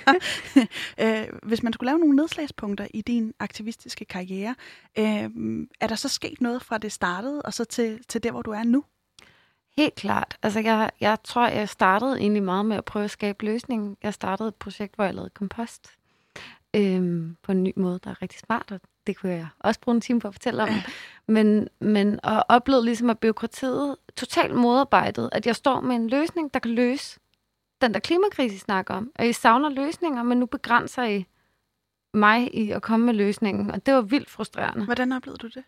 øh, 1.03 1.39
hvis 1.43 1.63
man 1.63 1.73
skulle 1.73 1.91
lave 1.91 1.99
nogle 1.99 2.17
nedslagspunkter 2.17 2.87
i 2.95 3.01
din 3.01 3.35
aktivistiske 3.39 4.05
karriere, 4.05 4.55
øh, 4.99 5.31
er 5.81 5.87
der 5.87 5.95
så 5.95 6.09
sket 6.09 6.41
noget 6.41 6.63
fra 6.63 6.79
det 6.79 6.93
startede, 6.93 7.43
og 7.43 7.55
så 7.55 7.65
til, 7.65 8.01
til 8.09 8.23
der, 8.23 8.31
hvor 8.31 8.43
du 8.43 8.51
er 8.51 8.65
nu? 8.65 8.85
Helt 9.77 9.95
klart. 9.95 10.39
Altså, 10.43 10.61
jeg, 10.61 10.91
jeg 11.01 11.19
tror, 11.25 11.47
jeg 11.47 11.69
startede 11.69 12.19
egentlig 12.19 12.43
meget 12.43 12.67
med 12.67 12.77
at 12.77 12.85
prøve 12.85 13.05
at 13.05 13.11
skabe 13.11 13.45
løsningen. 13.45 13.97
Jeg 14.03 14.15
startede 14.15 14.49
et 14.49 14.55
projekt, 14.55 14.95
hvor 14.95 15.05
jeg 15.05 15.15
lavede 15.15 15.31
kompost 15.31 15.91
øhm, 16.77 17.37
på 17.43 17.53
en 17.53 17.63
ny 17.63 17.73
måde, 17.77 18.01
der 18.05 18.11
er 18.11 18.23
rigtig 18.23 18.39
smart, 18.39 18.73
og 18.73 18.81
det 19.07 19.17
kunne 19.17 19.33
jeg 19.33 19.49
også 19.59 19.81
bruge 19.81 19.95
en 19.95 20.01
time 20.01 20.21
på 20.21 20.29
at 20.29 20.35
fortælle 20.35 20.63
om. 20.63 20.69
Men, 21.29 21.69
men 21.81 22.21
og 22.23 22.45
oplevede 22.49 22.85
ligesom, 22.85 23.11
at 23.11 23.19
byråkratiet 23.19 23.97
totalt 24.17 24.55
modarbejdet, 24.55 25.29
at 25.33 25.47
jeg 25.47 25.57
står 25.57 25.81
med 25.81 25.97
en 25.97 26.09
løsning, 26.09 26.55
der 26.55 26.61
kan 26.61 26.71
løse 26.71 27.21
den 27.81 27.95
der 27.95 28.01
klimakrise, 28.01 28.55
I 28.55 28.59
snakker 28.59 28.95
om. 28.95 29.13
Og 29.15 29.29
I 29.29 29.33
savner 29.33 29.69
løsninger, 29.69 30.23
men 30.23 30.39
nu 30.39 30.47
begrænser 30.47 31.05
I 31.05 31.27
mig 32.15 32.55
i 32.55 32.71
at 32.71 32.83
komme 32.83 33.07
med 33.07 33.15
løsningen, 33.15 33.71
og 33.71 33.87
det 33.87 33.95
var 33.95 34.01
vildt 34.01 34.31
frustrerende. 34.31 34.85
Hvordan 34.85 35.13
oplevede 35.13 35.39
du 35.39 35.47
det? 35.47 35.65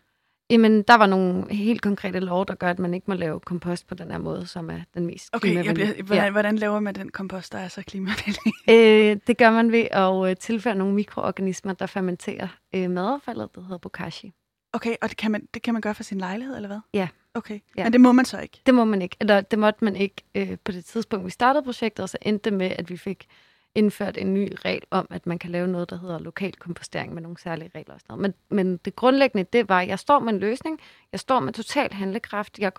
Jamen, 0.49 0.83
der 0.83 0.95
var 0.95 1.05
nogle 1.05 1.53
helt 1.53 1.81
konkrete 1.81 2.19
lov, 2.19 2.45
der 2.45 2.55
gør, 2.55 2.69
at 2.69 2.79
man 2.79 2.93
ikke 2.93 3.05
må 3.07 3.13
lave 3.13 3.39
kompost 3.39 3.87
på 3.87 3.95
den 3.95 4.11
her 4.11 4.17
måde, 4.17 4.47
som 4.47 4.69
er 4.69 4.79
den 4.93 5.05
mest 5.05 5.29
Okay, 5.33 5.65
jeg 5.65 5.73
bliver, 5.73 6.03
hvordan, 6.03 6.23
ja. 6.23 6.31
hvordan 6.31 6.55
laver 6.55 6.79
man 6.79 6.95
den 6.95 7.09
kompost, 7.09 7.53
der 7.53 7.59
er 7.59 7.67
så 7.67 7.81
klimavenlig? 7.81 8.53
Øh, 8.69 9.17
det 9.27 9.37
gør 9.37 9.51
man 9.51 9.71
ved 9.71 9.87
at 9.91 10.29
øh, 10.29 10.35
tilføre 10.35 10.75
nogle 10.75 10.93
mikroorganismer, 10.93 11.73
der 11.73 11.85
fermenterer 11.85 12.47
øh, 12.75 12.89
madaffaldet, 12.89 13.55
der 13.55 13.61
hedder 13.61 13.77
bokashi. 13.77 14.33
Okay, 14.73 14.95
og 15.01 15.09
det 15.09 15.17
kan, 15.17 15.31
man, 15.31 15.47
det 15.53 15.61
kan 15.61 15.73
man 15.73 15.81
gøre 15.81 15.95
for 15.95 16.03
sin 16.03 16.17
lejlighed, 16.17 16.55
eller 16.55 16.67
hvad? 16.67 16.79
Ja. 16.93 17.07
Okay, 17.33 17.59
ja. 17.77 17.83
men 17.83 17.93
det 17.93 18.01
må 18.01 18.11
man 18.11 18.25
så 18.25 18.39
ikke? 18.39 18.61
Det 18.65 18.73
må 18.73 18.85
man 18.85 19.01
ikke. 19.01 19.17
Eller 19.19 19.41
det 19.41 19.59
måtte 19.59 19.83
man 19.85 19.95
ikke 19.95 20.15
øh, 20.35 20.57
på 20.63 20.71
det 20.71 20.85
tidspunkt, 20.85 21.25
vi 21.25 21.31
startede 21.31 21.63
projektet, 21.63 22.03
og 22.03 22.09
så 22.09 22.17
endte 22.21 22.49
det 22.49 22.57
med, 22.57 22.71
at 22.79 22.89
vi 22.89 22.97
fik 22.97 23.27
indført 23.75 24.17
en 24.17 24.33
ny 24.33 24.53
regel 24.65 24.81
om, 24.91 25.07
at 25.09 25.25
man 25.25 25.39
kan 25.39 25.51
lave 25.51 25.67
noget, 25.67 25.89
der 25.89 25.99
hedder 25.99 26.19
lokal 26.19 26.53
kompostering 26.53 27.13
med 27.13 27.21
nogle 27.21 27.37
særlige 27.37 27.71
regler 27.75 27.93
og 27.93 27.99
sådan 27.99 28.17
noget. 28.17 28.35
Men, 28.49 28.57
men 28.57 28.77
det 28.77 28.95
grundlæggende, 28.95 29.47
det 29.53 29.69
var, 29.69 29.81
at 29.81 29.87
jeg 29.87 29.99
står 29.99 30.19
med 30.19 30.33
en 30.33 30.39
løsning, 30.39 30.79
jeg 31.11 31.19
står 31.19 31.39
med 31.39 31.53
total 31.53 31.93
handlekraft, 31.93 32.59
jeg, 32.59 32.71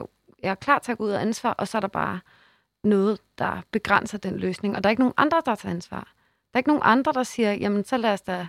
jeg 0.43 0.51
er 0.51 0.55
klar 0.55 0.79
til 0.79 0.93
at 0.93 0.99
gå 0.99 1.05
ud 1.05 1.11
af 1.11 1.21
ansvar, 1.21 1.53
og 1.53 1.69
så 1.69 1.79
er 1.79 1.81
der 1.81 1.89
bare 1.89 2.21
noget, 2.85 3.21
der 3.39 3.63
begrænser 3.71 4.19
den 4.19 4.37
løsning. 4.37 4.77
Og 4.77 4.85
der 4.85 4.89
er 4.89 4.91
ikke 4.91 5.03
nogen 5.03 5.15
andre, 5.17 5.43
der 5.47 5.55
tager 5.55 5.75
ansvar. 5.75 6.13
Der 6.53 6.55
er 6.55 6.59
ikke 6.59 6.71
nogen 6.71 6.83
andre, 6.85 7.13
der 7.13 7.23
siger, 7.23 7.53
jamen 7.53 7.85
så 7.85 7.97
lad 7.97 8.13
os 8.13 8.21
da 8.21 8.47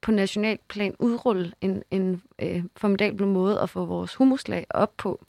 på 0.00 0.10
national 0.10 0.58
plan 0.68 0.94
udrulle 0.98 1.52
en, 1.60 1.82
en 1.90 2.22
øh, 2.38 2.64
formidabel 2.76 3.26
måde 3.26 3.60
at 3.60 3.70
få 3.70 3.84
vores 3.84 4.14
humuslag 4.14 4.66
op 4.70 4.96
på. 4.96 5.24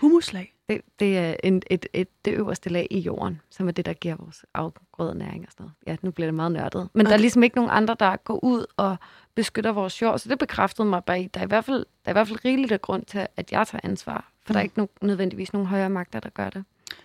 Humuslag? 0.00 0.55
Det, 0.68 0.80
det 0.98 1.18
er 1.18 1.36
en, 1.44 1.62
et, 1.70 1.86
et, 1.92 2.08
det 2.24 2.34
øverste 2.34 2.70
lag 2.70 2.86
i 2.90 2.98
jorden, 2.98 3.40
som 3.50 3.68
er 3.68 3.72
det, 3.72 3.86
der 3.86 3.92
giver 3.92 4.16
vores 4.16 4.44
afgrødenæring 4.54 5.46
og 5.46 5.52
sådan 5.52 5.64
noget. 5.64 5.72
Ja, 5.86 5.96
nu 6.02 6.10
bliver 6.10 6.26
det 6.26 6.34
meget 6.34 6.52
nørdet. 6.52 6.88
Men 6.92 7.06
okay. 7.06 7.10
der 7.10 7.16
er 7.16 7.20
ligesom 7.20 7.42
ikke 7.42 7.56
nogen 7.56 7.70
andre, 7.70 7.96
der 8.00 8.16
går 8.16 8.44
ud 8.44 8.66
og 8.76 8.96
beskytter 9.34 9.72
vores 9.72 10.02
jord, 10.02 10.18
så 10.18 10.28
det 10.28 10.38
bekræftede 10.38 10.88
mig 10.88 11.04
bare 11.04 11.20
i, 11.20 11.26
der 11.26 11.40
er 11.40 11.44
i 11.44 11.48
hvert 11.48 11.64
fald, 11.64 11.78
der 11.78 12.08
er 12.08 12.10
i 12.10 12.12
hvert 12.12 12.28
fald 12.28 12.44
rigeligt 12.44 12.72
af 12.72 12.82
grund 12.82 13.04
til, 13.04 13.26
at 13.36 13.52
jeg 13.52 13.66
tager 13.66 13.80
ansvar, 13.84 14.32
for 14.46 14.52
mm. 14.52 14.54
der 14.54 14.60
er 14.60 14.62
mm. 14.62 14.64
ikke 14.64 14.78
no, 14.78 14.86
nødvendigvis 15.06 15.52
nogen 15.52 15.68
højere 15.68 15.90
magter, 15.90 16.20
der 16.20 16.30
gør 16.30 16.50
det. 16.50 16.64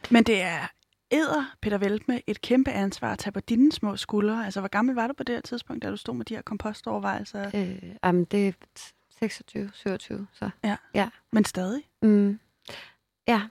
Men 0.09 0.23
det 0.23 0.41
er 0.41 0.67
æder, 1.11 1.55
Peter 1.61 1.77
Veltme, 1.77 2.21
et 2.27 2.41
kæmpe 2.41 2.71
ansvar 2.71 3.11
at 3.11 3.19
tage 3.19 3.31
på 3.31 3.39
dine 3.39 3.71
små 3.71 3.97
skuldre. 3.97 4.45
Altså, 4.45 4.59
hvor 4.59 4.69
gammel 4.69 4.95
var 4.95 5.07
du 5.07 5.13
på 5.13 5.23
det 5.23 5.35
her 5.35 5.41
tidspunkt, 5.41 5.83
da 5.83 5.89
du 5.89 5.97
stod 5.97 6.15
med 6.15 6.25
de 6.25 6.35
her 6.35 6.41
kompostovervejelser? 6.41 7.51
Øh, 7.53 7.83
jamen, 8.03 8.25
det 8.25 8.47
er 8.47 8.51
26, 9.19 9.71
27, 9.73 10.27
så. 10.33 10.49
Ja, 10.63 10.77
ja. 10.93 11.09
men 11.31 11.45
stadig? 11.45 11.83
Mm. 12.01 12.39
Ja, 13.27 13.41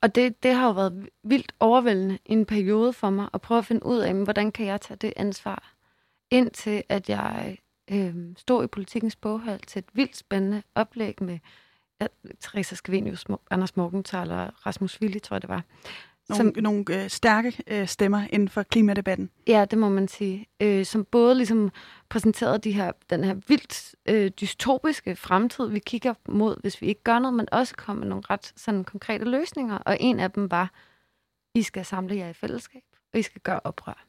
og 0.00 0.14
det, 0.14 0.42
det 0.42 0.54
har 0.54 0.66
jo 0.66 0.72
været 0.72 1.08
vildt 1.22 1.54
overvældende 1.60 2.18
i 2.26 2.32
en 2.32 2.46
periode 2.46 2.92
for 2.92 3.10
mig 3.10 3.28
at 3.34 3.40
prøve 3.40 3.58
at 3.58 3.66
finde 3.66 3.86
ud 3.86 3.98
af, 3.98 4.14
hvordan 4.14 4.52
kan 4.52 4.66
jeg 4.66 4.80
tage 4.80 4.96
det 4.96 5.12
ansvar, 5.16 5.74
indtil 6.30 6.82
at 6.88 7.08
jeg 7.08 7.58
øh, 7.90 8.14
stod 8.36 8.64
i 8.64 8.66
politikens 8.66 9.16
boghal 9.16 9.60
til 9.60 9.78
et 9.78 9.88
vildt 9.92 10.16
spændende 10.16 10.62
oplæg 10.74 11.22
med 11.22 11.38
ja, 12.00 12.06
Teresa 12.40 12.74
Skvenius, 12.74 13.24
Anders 13.50 13.76
Morgenthaler 13.76 14.38
og 14.38 14.66
Rasmus 14.66 15.00
Willi, 15.00 15.18
tror 15.18 15.34
jeg 15.34 15.42
det 15.42 15.50
var, 15.50 15.62
nogle, 16.28 16.54
som, 16.54 16.62
nogle 16.62 16.84
øh, 16.90 17.10
stærke 17.10 17.62
øh, 17.66 17.88
stemmer 17.88 18.26
inden 18.30 18.48
for 18.48 18.62
klimadebatten. 18.62 19.30
Ja, 19.46 19.64
det 19.70 19.78
må 19.78 19.88
man 19.88 20.08
sige. 20.08 20.46
Øh, 20.62 20.84
som 20.84 21.04
både 21.04 21.34
ligesom 21.34 21.70
præsenterede 22.08 22.58
de 22.58 22.72
her, 22.72 22.92
den 23.10 23.24
her 23.24 23.34
vildt 23.34 23.94
øh, 24.06 24.30
dystopiske 24.30 25.16
fremtid, 25.16 25.68
vi 25.68 25.78
kigger 25.78 26.14
mod, 26.28 26.60
hvis 26.60 26.80
vi 26.80 26.86
ikke 26.86 27.02
gør 27.02 27.18
noget, 27.18 27.34
men 27.34 27.48
også 27.52 27.74
kom 27.76 27.96
med 27.96 28.06
nogle 28.06 28.24
ret 28.30 28.52
sådan, 28.56 28.84
konkrete 28.84 29.24
løsninger. 29.24 29.78
Og 29.78 29.96
en 30.00 30.20
af 30.20 30.30
dem 30.30 30.50
var, 30.50 30.72
I 31.54 31.62
skal 31.62 31.84
samle 31.84 32.16
jer 32.16 32.28
i 32.28 32.32
fællesskab, 32.32 32.82
og 33.12 33.18
I 33.18 33.22
skal 33.22 33.40
gøre 33.40 33.60
oprør. 33.64 34.06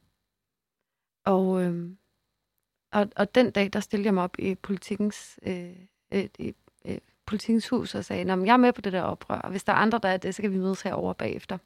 Og, 1.26 1.64
øh, 1.64 1.90
og, 2.92 3.10
og 3.16 3.36
den 3.36 3.52
dag, 3.52 3.70
der 3.74 3.80
stillede 3.80 4.06
jeg 4.06 4.14
mig 4.14 4.24
op 4.24 4.40
i 4.40 4.56
politikens, 4.56 5.40
øh, 5.44 5.70
øh, 6.14 6.28
i, 6.40 6.54
øh, 6.86 6.98
politikens 7.26 7.70
hus 7.70 7.96
og 7.96 8.06
sagde, 8.06 8.28
jeg 8.28 8.54
er 8.54 8.58
med 8.58 8.74
på 8.74 8.82
det 8.82 8.94
der 8.94 9.02
oprør, 9.02 9.40
og 9.40 9.50
hvis 9.50 9.64
der 9.64 9.74
er 9.74 9.78
andre, 9.78 10.00
der 10.04 10.10
er 10.10 10.18
det, 10.18 10.36
så 10.36 10.42
kan 10.42 10.52
vi 10.52 10.58
mødes 10.58 10.82
herovre 10.82 11.16
bagefter. 11.16 11.58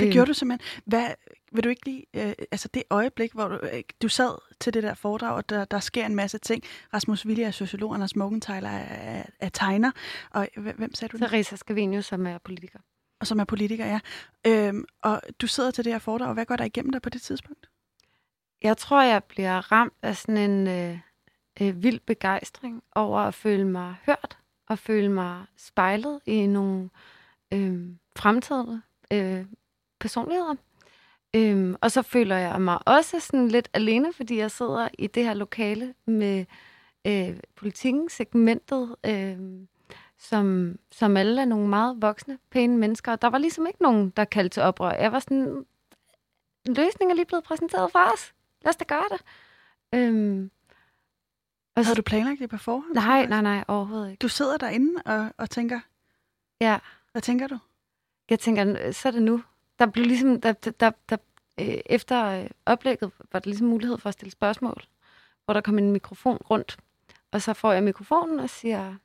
Det 0.00 0.06
øh. 0.06 0.12
gjorde 0.12 0.28
du 0.28 0.34
simpelthen. 0.34 0.82
Hvad, 0.84 1.08
vil 1.52 1.64
du 1.64 1.68
ikke 1.68 1.84
lige, 1.84 2.04
øh, 2.14 2.32
altså 2.50 2.68
det 2.74 2.82
øjeblik, 2.90 3.32
hvor 3.32 3.48
du, 3.48 3.54
øh, 3.54 3.82
du 4.02 4.08
sad 4.08 4.38
til 4.60 4.74
det 4.74 4.82
der 4.82 4.94
foredrag, 4.94 5.34
og 5.34 5.48
der, 5.48 5.64
der 5.64 5.80
sker 5.80 6.06
en 6.06 6.14
masse 6.14 6.38
ting. 6.38 6.62
Rasmus 6.94 7.26
Willi 7.26 7.42
er 7.42 7.50
sociolog, 7.50 7.94
Anders 7.94 8.16
Morgenthaler 8.16 8.70
er, 8.70 9.22
er 9.40 9.48
tegner, 9.48 9.90
og 10.30 10.48
hvem 10.56 10.94
sagde 10.94 11.12
du? 11.12 11.18
Teresa 11.18 11.56
Scavenius, 11.56 12.06
som 12.06 12.26
er 12.26 12.38
politiker. 12.38 12.78
Og 13.20 13.26
som 13.26 13.38
er 13.38 13.44
politiker, 13.44 13.86
ja. 13.86 14.00
Øhm, 14.46 14.84
og 15.02 15.20
du 15.40 15.46
sidder 15.46 15.70
til 15.70 15.84
det 15.84 15.92
her 15.92 15.98
foredrag, 15.98 16.28
og 16.28 16.34
hvad 16.34 16.46
går 16.46 16.56
der 16.56 16.64
igennem 16.64 16.92
dig 16.92 17.02
på 17.02 17.10
det 17.10 17.22
tidspunkt? 17.22 17.68
Jeg 18.62 18.76
tror, 18.76 19.02
jeg 19.02 19.24
bliver 19.24 19.72
ramt 19.72 19.94
af 20.02 20.16
sådan 20.16 20.50
en 20.50 20.66
øh, 20.66 20.98
øh, 21.60 21.82
vild 21.82 22.00
begejstring 22.00 22.82
over 22.94 23.20
at 23.20 23.34
føle 23.34 23.64
mig 23.64 23.94
hørt, 24.06 24.38
og 24.66 24.78
føle 24.78 25.08
mig 25.08 25.44
spejlet 25.56 26.20
i 26.26 26.46
nogle 26.46 26.90
øh, 27.52 27.86
fremtidige 28.16 28.80
øh, 29.12 29.44
personligheder. 30.00 30.54
Øhm, 31.36 31.76
og 31.80 31.90
så 31.90 32.02
føler 32.02 32.36
jeg 32.36 32.60
mig 32.60 32.78
også 32.86 33.20
sådan 33.20 33.48
lidt 33.48 33.68
alene, 33.72 34.12
fordi 34.12 34.38
jeg 34.38 34.50
sidder 34.50 34.88
i 34.98 35.06
det 35.06 35.24
her 35.24 35.34
lokale 35.34 35.94
med 36.06 36.44
øh, 37.06 37.36
politikken, 37.56 38.08
segmentet, 38.08 38.96
øh, 39.06 39.38
som, 40.18 40.76
som 40.92 41.16
alle 41.16 41.40
er 41.40 41.44
nogle 41.44 41.68
meget 41.68 42.02
voksne, 42.02 42.38
pæne 42.50 42.76
mennesker. 42.76 43.12
Og 43.12 43.22
der 43.22 43.28
var 43.28 43.38
ligesom 43.38 43.66
ikke 43.66 43.82
nogen, 43.82 44.10
der 44.10 44.24
kaldte 44.24 44.54
til 44.54 44.62
oprør. 44.62 44.90
Jeg 44.90 45.12
var 45.12 45.18
sådan, 45.18 45.64
løsningen 46.66 47.10
er 47.10 47.14
lige 47.14 47.26
blevet 47.26 47.44
præsenteret 47.44 47.92
for 47.92 48.12
os. 48.14 48.34
Lad 48.64 48.70
os 48.70 48.76
da 48.76 48.84
gøre 48.84 49.04
det. 49.10 49.20
Øhm, 49.94 50.50
og 51.76 51.84
Havde 51.84 51.96
du 51.96 52.02
planlagt 52.02 52.40
det 52.40 52.50
på 52.50 52.56
forhånd? 52.56 52.94
Nej, 52.94 53.26
nej, 53.26 53.42
nej, 53.42 53.64
overhovedet 53.68 54.10
ikke. 54.10 54.20
Du 54.20 54.28
sidder 54.28 54.56
derinde 54.56 55.02
og, 55.06 55.32
og 55.36 55.50
tænker, 55.50 55.80
ja. 56.60 56.78
hvad 57.12 57.22
tænker 57.22 57.46
du? 57.46 57.58
Jeg 58.30 58.38
tænker, 58.38 58.92
så 58.92 59.08
er 59.08 59.12
det 59.12 59.22
nu 59.22 59.42
der 59.78 59.86
blev 59.86 60.06
ligesom, 60.06 60.40
der, 60.40 60.52
der, 60.52 60.90
der, 61.08 61.16
øh, 61.60 61.80
efter 61.86 62.24
øh, 62.24 62.50
oplægget 62.66 63.12
var 63.32 63.38
der 63.38 63.50
ligesom 63.50 63.66
mulighed 63.66 63.98
for 63.98 64.08
at 64.08 64.12
stille 64.12 64.32
spørgsmål, 64.32 64.84
hvor 65.44 65.54
der 65.54 65.60
kom 65.60 65.78
en 65.78 65.92
mikrofon 65.92 66.36
rundt, 66.36 66.78
og 67.32 67.42
så 67.42 67.54
får 67.54 67.72
jeg 67.72 67.82
mikrofonen 67.82 68.40
og 68.40 68.50
siger, 68.50 68.96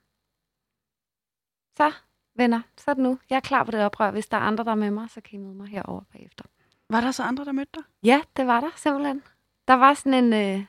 så 1.77 1.92
venner, 2.36 2.62
så 2.77 2.92
er 2.92 2.94
det 2.94 3.03
nu. 3.03 3.20
Jeg 3.30 3.36
er 3.36 3.39
klar 3.39 3.63
på 3.63 3.72
det 3.72 3.86
oprør. 3.86 4.12
Hvis 4.12 4.27
der 4.27 4.38
er 4.38 4.42
andre, 4.42 4.63
der 4.63 4.72
er 4.72 4.75
med 4.75 4.92
mig, 4.92 5.10
så 5.10 5.22
kan 5.22 5.39
I 5.39 5.44
møde 5.44 5.56
mig 5.56 5.68
herover 5.68 6.01
bagefter. 6.12 6.46
Var 6.89 7.01
der 7.01 7.12
så 7.12 7.24
andre, 7.24 7.46
der 7.46 7.51
mødte 7.51 7.72
dig? 7.74 7.84
Ja, 8.03 8.22
det 8.38 8.48
var 8.48 8.60
der 8.60 8.70
simpelthen. 8.75 9.24
Der 9.68 9.74
var 9.74 9.94
sådan 9.94 10.24
en, 10.24 10.34
øh, 10.34 10.65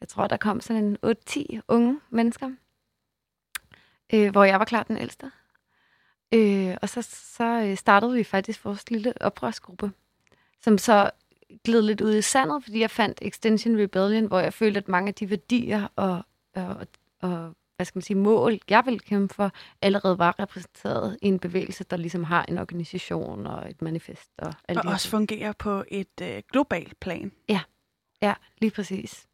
jeg 0.00 0.08
tror, 0.08 0.26
der 0.26 0.36
kom 0.36 0.60
sådan 0.60 0.84
en 0.84 1.16
8-10 1.28 1.60
unge 1.68 2.00
mennesker, 2.10 2.50
øh, 4.14 4.30
hvor 4.30 4.44
jeg 4.44 4.58
var 4.58 4.64
klar 4.64 4.82
den 4.82 4.96
ældste. 4.96 5.30
Øh, 6.34 6.76
og 6.82 6.88
så, 6.88 7.02
så 7.36 7.44
øh, 7.44 7.76
startede 7.76 8.14
vi 8.14 8.24
faktisk 8.24 8.64
vores 8.64 8.90
lille 8.90 9.14
oprørsgruppe, 9.20 9.92
som 10.60 10.78
så 10.78 11.10
gled 11.64 11.82
lidt 11.82 12.00
ud 12.00 12.14
i 12.14 12.22
sandet, 12.22 12.64
fordi 12.64 12.80
jeg 12.80 12.90
fandt 12.90 13.18
Extension 13.22 13.80
Rebellion, 13.80 14.24
hvor 14.24 14.40
jeg 14.40 14.54
følte, 14.54 14.78
at 14.78 14.88
mange 14.88 15.08
af 15.08 15.14
de 15.14 15.30
værdier 15.30 15.88
og, 15.96 16.22
og, 16.54 16.86
og 17.20 17.54
hvad 17.76 17.84
skal 17.84 17.96
man 17.98 18.02
sige, 18.02 18.16
mål, 18.16 18.58
jeg 18.70 18.82
vil 18.86 19.00
kæmpe 19.00 19.34
for, 19.34 19.52
allerede 19.82 20.18
var 20.18 20.40
repræsenteret 20.40 21.18
i 21.22 21.28
en 21.28 21.38
bevægelse, 21.38 21.84
der 21.84 21.96
ligesom 21.96 22.24
har 22.24 22.44
en 22.48 22.58
organisation 22.58 23.46
og 23.46 23.70
et 23.70 23.82
manifest. 23.82 24.30
Og, 24.38 24.54
og 24.68 24.82
også 24.84 25.08
fungerer 25.08 25.52
på 25.52 25.84
et 25.88 26.20
øh, 26.22 26.42
globalt 26.52 27.00
plan. 27.00 27.32
Ja, 27.48 27.60
ja, 28.22 28.34
lige 28.58 28.70
præcis. 28.70 29.26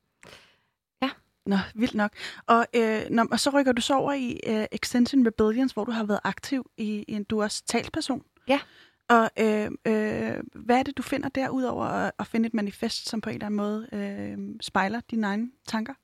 Nå, 1.46 1.56
vildt 1.74 1.94
nok. 1.94 2.12
Og, 2.46 2.66
øh, 2.76 3.02
når, 3.10 3.26
og 3.30 3.40
så 3.40 3.50
rykker 3.50 3.72
du 3.72 3.82
så 3.82 3.94
over 3.94 4.12
i 4.12 4.40
øh, 4.46 4.64
Extension 4.72 5.26
Rebellions, 5.26 5.72
hvor 5.72 5.84
du 5.84 5.90
har 5.90 6.04
været 6.04 6.20
aktiv 6.24 6.70
i, 6.76 7.04
i 7.08 7.12
en, 7.12 7.24
du 7.24 7.38
er 7.38 7.44
også 7.44 7.62
talsperson. 7.66 8.22
Ja. 8.48 8.60
Og 9.08 9.30
øh, 9.38 9.70
øh, 9.86 10.34
hvad 10.54 10.78
er 10.78 10.82
det, 10.82 10.96
du 10.96 11.02
finder 11.02 11.28
der, 11.28 11.48
udover 11.48 11.84
at, 11.84 12.12
at 12.18 12.26
finde 12.26 12.46
et 12.46 12.54
manifest, 12.54 13.08
som 13.08 13.20
på 13.20 13.30
en 13.30 13.34
eller 13.34 13.46
anden 13.46 13.56
måde 13.56 13.88
øh, 13.92 14.38
spejler 14.60 15.00
dine 15.10 15.26
egne 15.26 15.50
tanker? 15.66 15.94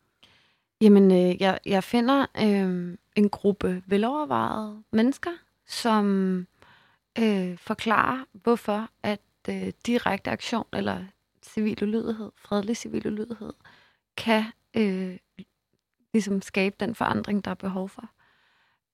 Jamen, 0.81 1.11
øh, 1.11 1.43
jeg, 1.43 1.59
jeg 1.67 1.85
finder 1.85 2.27
øh, 2.43 2.97
en 3.17 3.29
gruppe 3.29 3.83
velovervejede 3.87 4.83
mennesker, 4.93 5.31
som 5.67 6.07
øh, 7.19 7.59
forklarer, 7.59 8.25
hvorfor 8.33 8.89
at 9.03 9.21
øh, 9.49 9.73
direkte 9.87 10.31
aktion 10.31 10.67
eller 10.73 11.05
civil 11.43 11.83
ulydighed, 11.83 12.31
fredelig 12.37 12.77
civil 12.77 13.07
ulydighed, 13.07 13.53
kan 14.17 14.45
øh, 14.77 15.19
ligesom 16.13 16.43
skabe 16.43 16.77
den 16.81 16.95
forandring, 16.95 17.45
der 17.45 17.51
er 17.51 17.55
behov 17.55 17.89
for. 17.89 18.11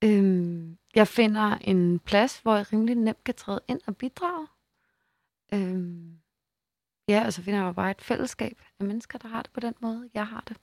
Øhm, 0.05 0.79
jeg 0.95 1.09
finder 1.09 1.59
en 1.61 1.99
plads, 1.99 2.39
hvor 2.39 2.57
jeg 2.57 2.73
rimelig 2.73 2.95
nemt 2.95 3.25
kan 3.25 3.35
træde 3.35 3.61
ind 3.69 3.81
og 3.87 3.97
bidrage. 3.97 4.47
Øhm, 5.55 6.19
ja, 7.09 7.23
og 7.27 7.33
så 7.33 7.43
finder 7.43 7.65
jeg 7.65 7.75
bare 7.75 7.91
et 7.91 8.03
fællesskab 8.03 8.63
af 8.81 8.87
mennesker, 8.87 9.19
der 9.19 9.29
har 9.29 9.43
det 9.43 9.53
på 9.53 9.61
den 9.61 9.75
måde, 9.81 10.11
jeg 10.15 10.27
har 10.27 10.45
det. 10.49 10.57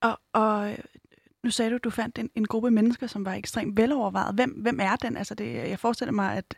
Og, 0.00 0.20
og 0.32 0.72
øh, 0.72 0.78
nu 1.42 1.50
sagde 1.50 1.70
du, 1.70 1.76
at 1.76 1.84
du 1.84 1.90
fandt 1.90 2.18
en, 2.18 2.30
en 2.34 2.46
gruppe 2.46 2.70
mennesker, 2.70 3.06
som 3.06 3.24
var 3.24 3.34
ekstremt 3.34 3.76
velovervejet. 3.76 4.34
Hvem, 4.34 4.50
hvem 4.50 4.80
er 4.80 4.96
den? 4.96 5.16
Altså 5.16 5.34
det, 5.34 5.54
jeg 5.54 5.78
forestiller 5.78 6.12
mig, 6.12 6.36
at, 6.36 6.54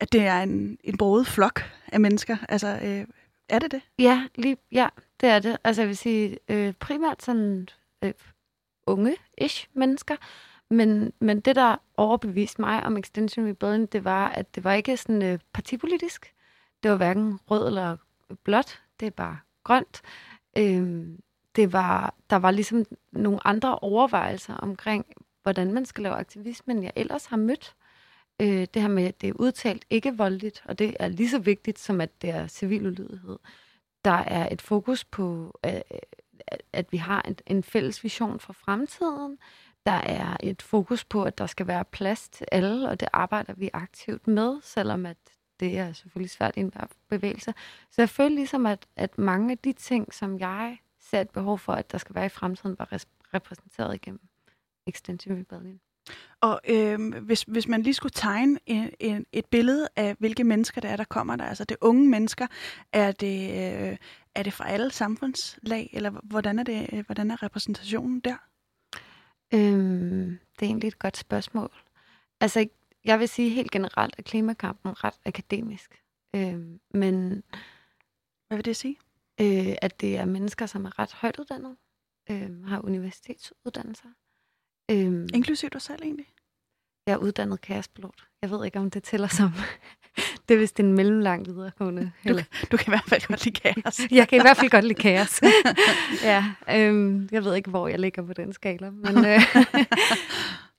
at 0.00 0.12
det 0.12 0.20
er 0.20 0.42
en, 0.42 0.78
en 0.84 0.96
broet 0.96 1.26
flok 1.26 1.62
af 1.92 2.00
mennesker. 2.00 2.36
Altså, 2.48 2.80
øh, 2.84 3.06
er 3.48 3.58
det 3.58 3.70
det? 3.72 3.82
Ja, 3.98 4.26
lige, 4.34 4.56
ja, 4.72 4.88
det 5.20 5.28
er 5.28 5.38
det. 5.38 5.56
Altså 5.64 5.82
jeg 5.82 5.88
vil 5.88 5.96
sige, 5.96 6.38
øh, 6.48 6.72
primært 6.72 7.22
sådan 7.22 7.68
øh, 8.04 8.12
unge-ish 8.86 9.68
mennesker. 9.72 10.16
Men, 10.70 11.12
men 11.20 11.40
det, 11.40 11.56
der 11.56 11.76
overbeviste 11.96 12.60
mig 12.60 12.82
om 12.84 12.96
Extension 12.96 13.48
Rebellion, 13.48 13.86
det 13.86 14.04
var, 14.04 14.28
at 14.28 14.54
det 14.54 14.64
var 14.64 14.72
ikke 14.72 14.96
sådan 14.96 15.22
øh, 15.22 15.38
partipolitisk. 15.52 16.34
Det 16.82 16.90
var 16.90 16.96
hverken 16.96 17.40
rød 17.50 17.66
eller 17.66 17.96
blåt. 18.44 18.82
Det 19.00 19.06
er 19.06 19.10
bare 19.10 19.38
grønt. 19.64 20.02
Øh, 20.58 21.06
det 21.56 21.72
var, 21.72 22.14
der 22.30 22.36
var 22.36 22.50
ligesom 22.50 22.84
nogle 23.12 23.46
andre 23.46 23.78
overvejelser 23.78 24.54
omkring, 24.54 25.06
hvordan 25.42 25.72
man 25.72 25.86
skal 25.86 26.02
lave 26.02 26.14
aktivisme, 26.14 26.72
end 26.72 26.82
jeg 26.82 26.92
ellers 26.96 27.26
har 27.26 27.36
mødt. 27.36 27.74
Øh, 28.40 28.66
det 28.74 28.82
her 28.82 28.88
med, 28.88 29.04
at 29.04 29.20
det 29.20 29.28
er 29.28 29.32
udtalt 29.32 29.84
ikke 29.90 30.16
voldeligt, 30.16 30.62
og 30.64 30.78
det 30.78 30.96
er 31.00 31.08
lige 31.08 31.30
så 31.30 31.38
vigtigt, 31.38 31.78
som 31.78 32.00
at 32.00 32.22
det 32.22 32.30
er 32.30 32.46
civil 32.46 32.86
ulydighed. 32.86 33.38
Der 34.04 34.10
er 34.10 34.48
et 34.52 34.62
fokus 34.62 35.04
på, 35.04 35.58
øh, 35.66 35.80
at, 36.46 36.62
at 36.72 36.92
vi 36.92 36.96
har 36.96 37.22
en, 37.22 37.36
en 37.46 37.62
fælles 37.62 38.04
vision 38.04 38.40
for 38.40 38.52
fremtiden. 38.52 39.38
Der 39.86 39.92
er 39.92 40.36
et 40.42 40.62
fokus 40.62 41.04
på, 41.04 41.24
at 41.24 41.38
der 41.38 41.46
skal 41.46 41.66
være 41.66 41.84
plads 41.84 42.28
til 42.28 42.46
alle, 42.52 42.88
og 42.88 43.00
det 43.00 43.08
arbejder 43.12 43.52
vi 43.52 43.70
aktivt 43.72 44.26
med, 44.26 44.60
selvom 44.62 45.06
at 45.06 45.16
det 45.60 45.78
er 45.78 45.92
selvfølgelig 45.92 46.30
svært 46.30 46.56
i 46.56 46.60
enhver 46.60 46.86
bevægelse. 47.08 47.54
Så 47.90 48.02
jeg 48.02 48.08
føler 48.08 48.36
ligesom, 48.36 48.66
at, 48.66 48.86
at 48.96 49.18
mange 49.18 49.52
af 49.52 49.58
de 49.58 49.72
ting, 49.72 50.14
som 50.14 50.38
jeg 50.38 50.78
ser 51.00 51.20
et 51.20 51.30
behov 51.30 51.58
for, 51.58 51.72
at 51.72 51.92
der 51.92 51.98
skal 51.98 52.14
være 52.14 52.26
i 52.26 52.28
fremtiden, 52.28 52.78
var 52.78 52.88
repræsenteret 53.34 53.94
igennem 53.94 54.20
Extension 54.86 55.38
Rebellion. 55.38 55.80
Og 56.40 56.60
øh, 56.68 57.14
hvis, 57.22 57.42
hvis 57.42 57.68
man 57.68 57.82
lige 57.82 57.94
skulle 57.94 58.12
tegne 58.14 58.58
en, 58.66 58.90
en, 59.00 59.26
et 59.32 59.46
billede 59.46 59.88
af, 59.96 60.16
hvilke 60.18 60.44
mennesker 60.44 60.80
det 60.80 60.90
er, 60.90 60.96
der 60.96 61.04
kommer 61.04 61.36
der, 61.36 61.44
altså 61.44 61.64
det 61.64 61.76
unge 61.80 62.08
mennesker, 62.08 62.46
er 62.92 63.12
det, 63.12 63.50
øh, 63.50 63.96
er 64.34 64.42
det 64.42 64.52
fra 64.52 64.68
alle 64.68 64.90
samfundslag, 64.90 65.90
eller 65.92 66.10
hvordan 66.10 66.58
er, 66.58 66.62
det, 66.62 66.88
øh, 66.92 67.06
hvordan 67.06 67.30
er 67.30 67.42
repræsentationen 67.42 68.20
der? 68.20 68.36
Øhm, 69.54 70.38
det 70.58 70.62
er 70.62 70.66
egentlig 70.66 70.88
et 70.88 70.98
godt 70.98 71.16
spørgsmål. 71.16 71.70
Altså, 72.40 72.66
jeg 73.04 73.20
vil 73.20 73.28
sige 73.28 73.50
helt 73.50 73.70
generelt, 73.70 74.14
at 74.18 74.24
klimakampen 74.24 75.04
ret 75.04 75.14
akademisk. 75.26 76.02
Øhm, 76.34 76.80
men... 76.94 77.42
Hvad 78.48 78.58
vil 78.58 78.64
det 78.64 78.76
sige? 78.76 78.96
øh, 79.40 79.76
at 79.82 80.00
det 80.00 80.16
er 80.16 80.24
mennesker, 80.24 80.66
som 80.66 80.84
er 80.84 80.98
ret 80.98 81.12
højt 81.12 81.38
uddannet, 81.38 81.76
øh, 82.30 82.64
har 82.64 82.80
universitetsuddannelser. 82.80 84.08
Øh, 84.90 85.28
Inklusiv 85.34 85.70
dig 85.70 85.82
selv 85.82 86.02
egentlig? 86.02 86.26
Jeg 87.06 87.12
er 87.12 87.18
uddannet 87.18 87.60
kaospilot. 87.60 88.24
Jeg 88.42 88.50
ved 88.50 88.64
ikke, 88.64 88.78
om 88.78 88.90
det 88.90 89.02
tæller 89.02 89.28
som... 89.28 89.50
det 90.48 90.54
er 90.54 90.58
vist 90.58 90.80
en 90.80 90.92
mellemlang 90.92 91.46
videregående. 91.46 92.02
Du, 92.24 92.28
eller... 92.28 92.44
du 92.72 92.76
kan 92.76 92.86
i 92.86 92.90
hvert 92.90 93.08
fald 93.08 93.26
godt 93.26 93.44
lide 93.44 93.60
kaos. 93.60 94.00
jeg 94.10 94.28
kan 94.28 94.38
i 94.38 94.42
hvert 94.42 94.56
fald 94.56 94.70
godt 94.70 94.84
lide 94.84 95.00
kaos. 95.00 95.40
ja, 96.22 96.44
øh, 96.70 97.28
jeg 97.32 97.44
ved 97.44 97.54
ikke, 97.54 97.70
hvor 97.70 97.88
jeg 97.88 97.98
ligger 97.98 98.22
på 98.22 98.32
den 98.32 98.52
skala. 98.52 98.90
Men, 98.90 99.24
øh, 99.24 99.40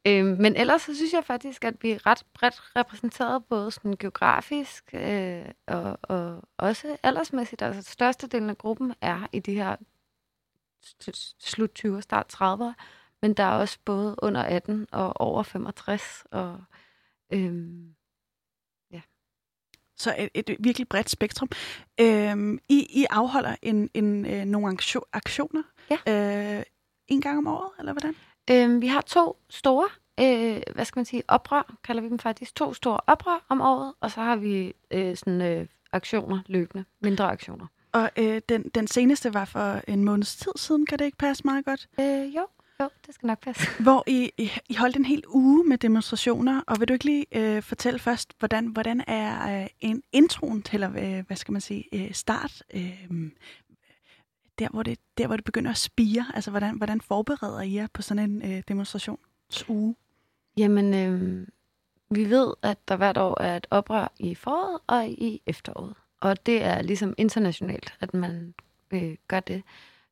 Øh, 0.07 0.25
men 0.25 0.55
ellers 0.55 0.81
så 0.81 0.95
synes 0.95 1.13
jeg 1.13 1.23
faktisk, 1.25 1.65
at 1.65 1.75
vi 1.81 1.91
er 1.91 2.05
ret 2.05 2.23
bredt 2.33 2.61
repræsenteret, 2.75 3.45
både 3.45 3.71
sådan 3.71 3.95
geografisk 3.99 4.89
øh, 4.93 5.45
og, 5.67 5.99
og 6.01 6.41
også 6.57 6.97
aldersmæssigt. 7.03 7.61
Altså 7.61 7.91
størstedelen 7.91 8.49
af 8.49 8.57
gruppen 8.57 8.93
er 9.01 9.27
i 9.33 9.39
de 9.39 9.53
her 9.53 9.75
slut 11.39 11.85
20'er, 11.85 12.01
start 12.01 12.33
30'er, 12.33 12.73
men 13.21 13.33
der 13.33 13.43
er 13.43 13.51
også 13.51 13.77
både 13.85 14.15
under 14.17 14.41
18 14.41 14.87
og 14.91 15.21
over 15.21 15.43
65. 15.43 16.23
Og, 16.31 16.59
øhm, 17.33 17.95
ja. 18.91 19.01
Så 19.97 20.15
et, 20.33 20.49
et 20.49 20.57
virkelig 20.59 20.89
bredt 20.89 21.09
spektrum. 21.09 21.49
Øhm, 22.01 22.59
I, 22.69 22.87
I 22.89 23.05
afholder 23.09 23.55
en, 23.61 23.89
en, 23.93 24.25
øh, 24.25 24.45
nogle 24.45 24.77
aktioner 25.13 25.63
ja. 25.89 26.57
øh, 26.57 26.63
en 27.07 27.21
gang 27.21 27.37
om 27.37 27.47
året, 27.47 27.71
eller 27.79 27.93
hvordan? 27.93 28.15
Øh, 28.51 28.81
vi 28.81 28.87
har 28.87 29.01
to 29.01 29.37
store, 29.49 29.89
øh, 30.19 30.61
hvad 30.75 30.85
skal 30.85 30.99
man 30.99 31.05
sige, 31.05 31.23
oprør, 31.27 31.75
kalder 31.83 32.01
vi 32.01 32.09
dem 32.09 32.19
faktisk, 32.19 32.55
to 32.55 32.73
store 32.73 32.99
oprør 33.07 33.45
om 33.49 33.61
året, 33.61 33.93
og 33.99 34.11
så 34.11 34.21
har 34.21 34.35
vi 34.35 34.73
øh, 34.91 35.15
sådan 35.15 35.41
øh, 35.41 35.67
aktioner 35.91 36.39
løbende, 36.47 36.85
mindre 37.01 37.31
aktioner. 37.31 37.67
Og 37.91 38.09
øh, 38.17 38.41
den, 38.49 38.69
den 38.75 38.87
seneste 38.87 39.33
var 39.33 39.45
for 39.45 39.81
en 39.87 40.03
måneds 40.03 40.35
tid 40.35 40.51
siden, 40.55 40.85
kan 40.85 40.99
det 40.99 41.05
ikke 41.05 41.17
passe 41.17 41.43
meget 41.45 41.65
godt? 41.65 41.87
Øh, 41.99 42.35
jo, 42.35 42.47
jo, 42.79 42.89
det 43.07 43.15
skal 43.15 43.27
nok 43.27 43.39
passe. 43.39 43.67
Hvor 43.83 44.03
I, 44.07 44.31
I, 44.69 44.75
holdt 44.75 44.95
en 44.95 45.05
hel 45.05 45.23
uge 45.27 45.63
med 45.63 45.77
demonstrationer, 45.77 46.61
og 46.67 46.79
vil 46.79 46.87
du 46.87 46.93
ikke 46.93 47.05
lige 47.05 47.25
øh, 47.31 47.63
fortælle 47.63 47.99
først, 47.99 48.33
hvordan, 48.39 48.65
hvordan 48.65 49.03
er 49.07 49.61
øh, 49.61 49.67
en 49.79 50.03
introen 50.11 50.61
til, 50.61 50.83
øh, 50.83 51.25
hvad 51.27 51.37
skal 51.37 51.51
man 51.51 51.61
sige, 51.61 51.85
øh, 51.93 52.13
start, 52.13 52.63
øh, 52.73 53.31
der 54.59 54.69
hvor, 54.69 54.83
det, 54.83 54.99
der, 55.17 55.27
hvor 55.27 55.35
det 55.35 55.45
begynder 55.45 55.71
at 55.71 55.77
spire? 55.77 56.25
Altså, 56.33 56.51
hvordan, 56.51 56.77
hvordan 56.77 57.01
forbereder 57.01 57.61
I 57.61 57.73
jer 57.73 57.87
på 57.93 58.01
sådan 58.01 58.31
en 58.31 58.51
øh, 58.51 58.63
demonstrationsuge? 58.67 59.95
Jamen, 60.57 60.93
øh, 60.93 61.47
vi 62.09 62.29
ved, 62.29 62.53
at 62.61 62.77
der 62.87 62.95
hvert 62.95 63.17
år 63.17 63.41
er 63.41 63.57
et 63.57 63.67
oprør 63.71 64.11
i 64.19 64.35
foråret 64.35 64.79
og 64.87 65.07
i 65.07 65.41
efteråret. 65.45 65.93
Og 66.21 66.45
det 66.45 66.63
er 66.63 66.81
ligesom 66.81 67.13
internationalt, 67.17 67.93
at 67.99 68.13
man 68.13 68.53
øh, 68.91 69.15
gør 69.27 69.39
det. 69.39 69.63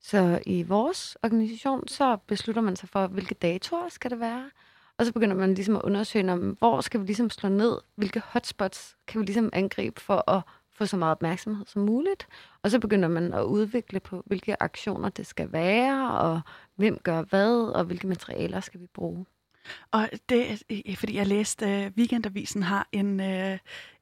Så 0.08 0.39
i 0.46 0.63
vores 0.63 1.17
organisation, 1.24 1.88
så 1.88 2.17
beslutter 2.28 2.62
man 2.62 2.76
sig 2.76 2.89
for, 2.89 3.08
hvilke 3.08 3.36
datoer 3.36 3.89
skal 3.89 4.12
det 4.12 4.20
være. 4.20 4.50
Og 4.98 5.06
så 5.06 5.13
begynder 5.13 5.36
man 5.36 5.54
ligesom 5.54 5.76
at 5.76 5.82
undersøge, 5.82 6.32
om, 6.32 6.39
hvor 6.60 6.82
skal 6.82 7.02
vi 7.02 7.06
ligesom 7.06 7.30
slå 7.30 7.50
ned, 7.50 7.78
hvilke 7.96 8.22
hotspots 8.26 8.96
kan 9.08 9.22
vi 9.22 9.26
ligesom 9.26 9.50
angribe 9.54 10.02
for 10.02 10.32
at 10.32 10.41
få 10.74 10.86
så 10.86 10.98
meget 10.98 11.12
opmærksomhed 11.12 11.65
som 11.65 11.82
muligt. 11.82 12.28
Og 12.63 12.72
så 12.72 12.80
begynder 12.80 13.08
man 13.08 13.34
at 13.34 13.43
udvikle 13.43 14.00
på, 14.00 14.24
hvilke 14.26 14.63
aktioner 14.63 15.10
det 15.10 15.28
skal 15.28 15.52
være, 15.52 16.12
og 16.12 16.41
hvem 16.76 17.00
gør 17.04 17.22
hvad, 17.22 17.74
og 17.76 17.84
hvilke 17.84 18.08
materialer 18.08 18.60
skal 18.60 18.82
vi 18.82 18.88
bruge. 18.93 19.26
Og 19.91 20.10
det 20.30 20.52
er, 20.52 20.96
fordi 20.96 21.15
jeg 21.15 21.28
læste, 21.28 21.65
uh, 21.65 21.98
Weekendavisen 21.98 22.63
har 22.63 22.88
en, 22.91 23.20
uh, 23.20 23.58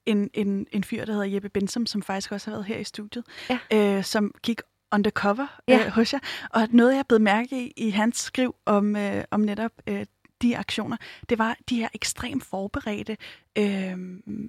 en, 0.06 0.30
en, 0.34 0.68
en 0.72 0.84
fyr, 0.84 1.06
der 1.06 1.14
hedder 1.14 1.28
Jeppe 1.28 1.50
Bensom, 1.50 1.86
som 1.86 2.02
faktisk 2.02 2.32
også 2.32 2.50
har 2.50 2.58
været 2.58 2.66
her 2.66 2.78
i 2.78 2.84
studiet, 2.84 3.26
ja. 3.50 3.98
uh, 3.98 4.04
som 4.04 4.32
gik 4.44 4.62
undercover 4.96 5.60
ja. 5.68 5.86
uh, 5.86 5.92
hos 5.92 6.14
jer. 6.14 6.20
Og 6.50 6.68
noget, 6.72 6.96
jeg 6.96 7.06
blevet 7.08 7.22
mærke 7.22 7.68
i, 7.68 7.74
i 7.78 7.90
hans 7.90 8.18
skriv 8.18 8.56
om, 8.66 8.96
uh, 8.96 9.22
om 9.32 9.40
netop 9.40 9.72
uh, 9.92 10.02
de 10.42 10.58
aktioner, 10.58 10.98
det 11.30 11.40
var 11.40 11.58
de 11.70 11.76
her 11.76 11.88
ekstremt 11.94 12.44
forberedte 12.44 13.18
øh, 13.58 13.98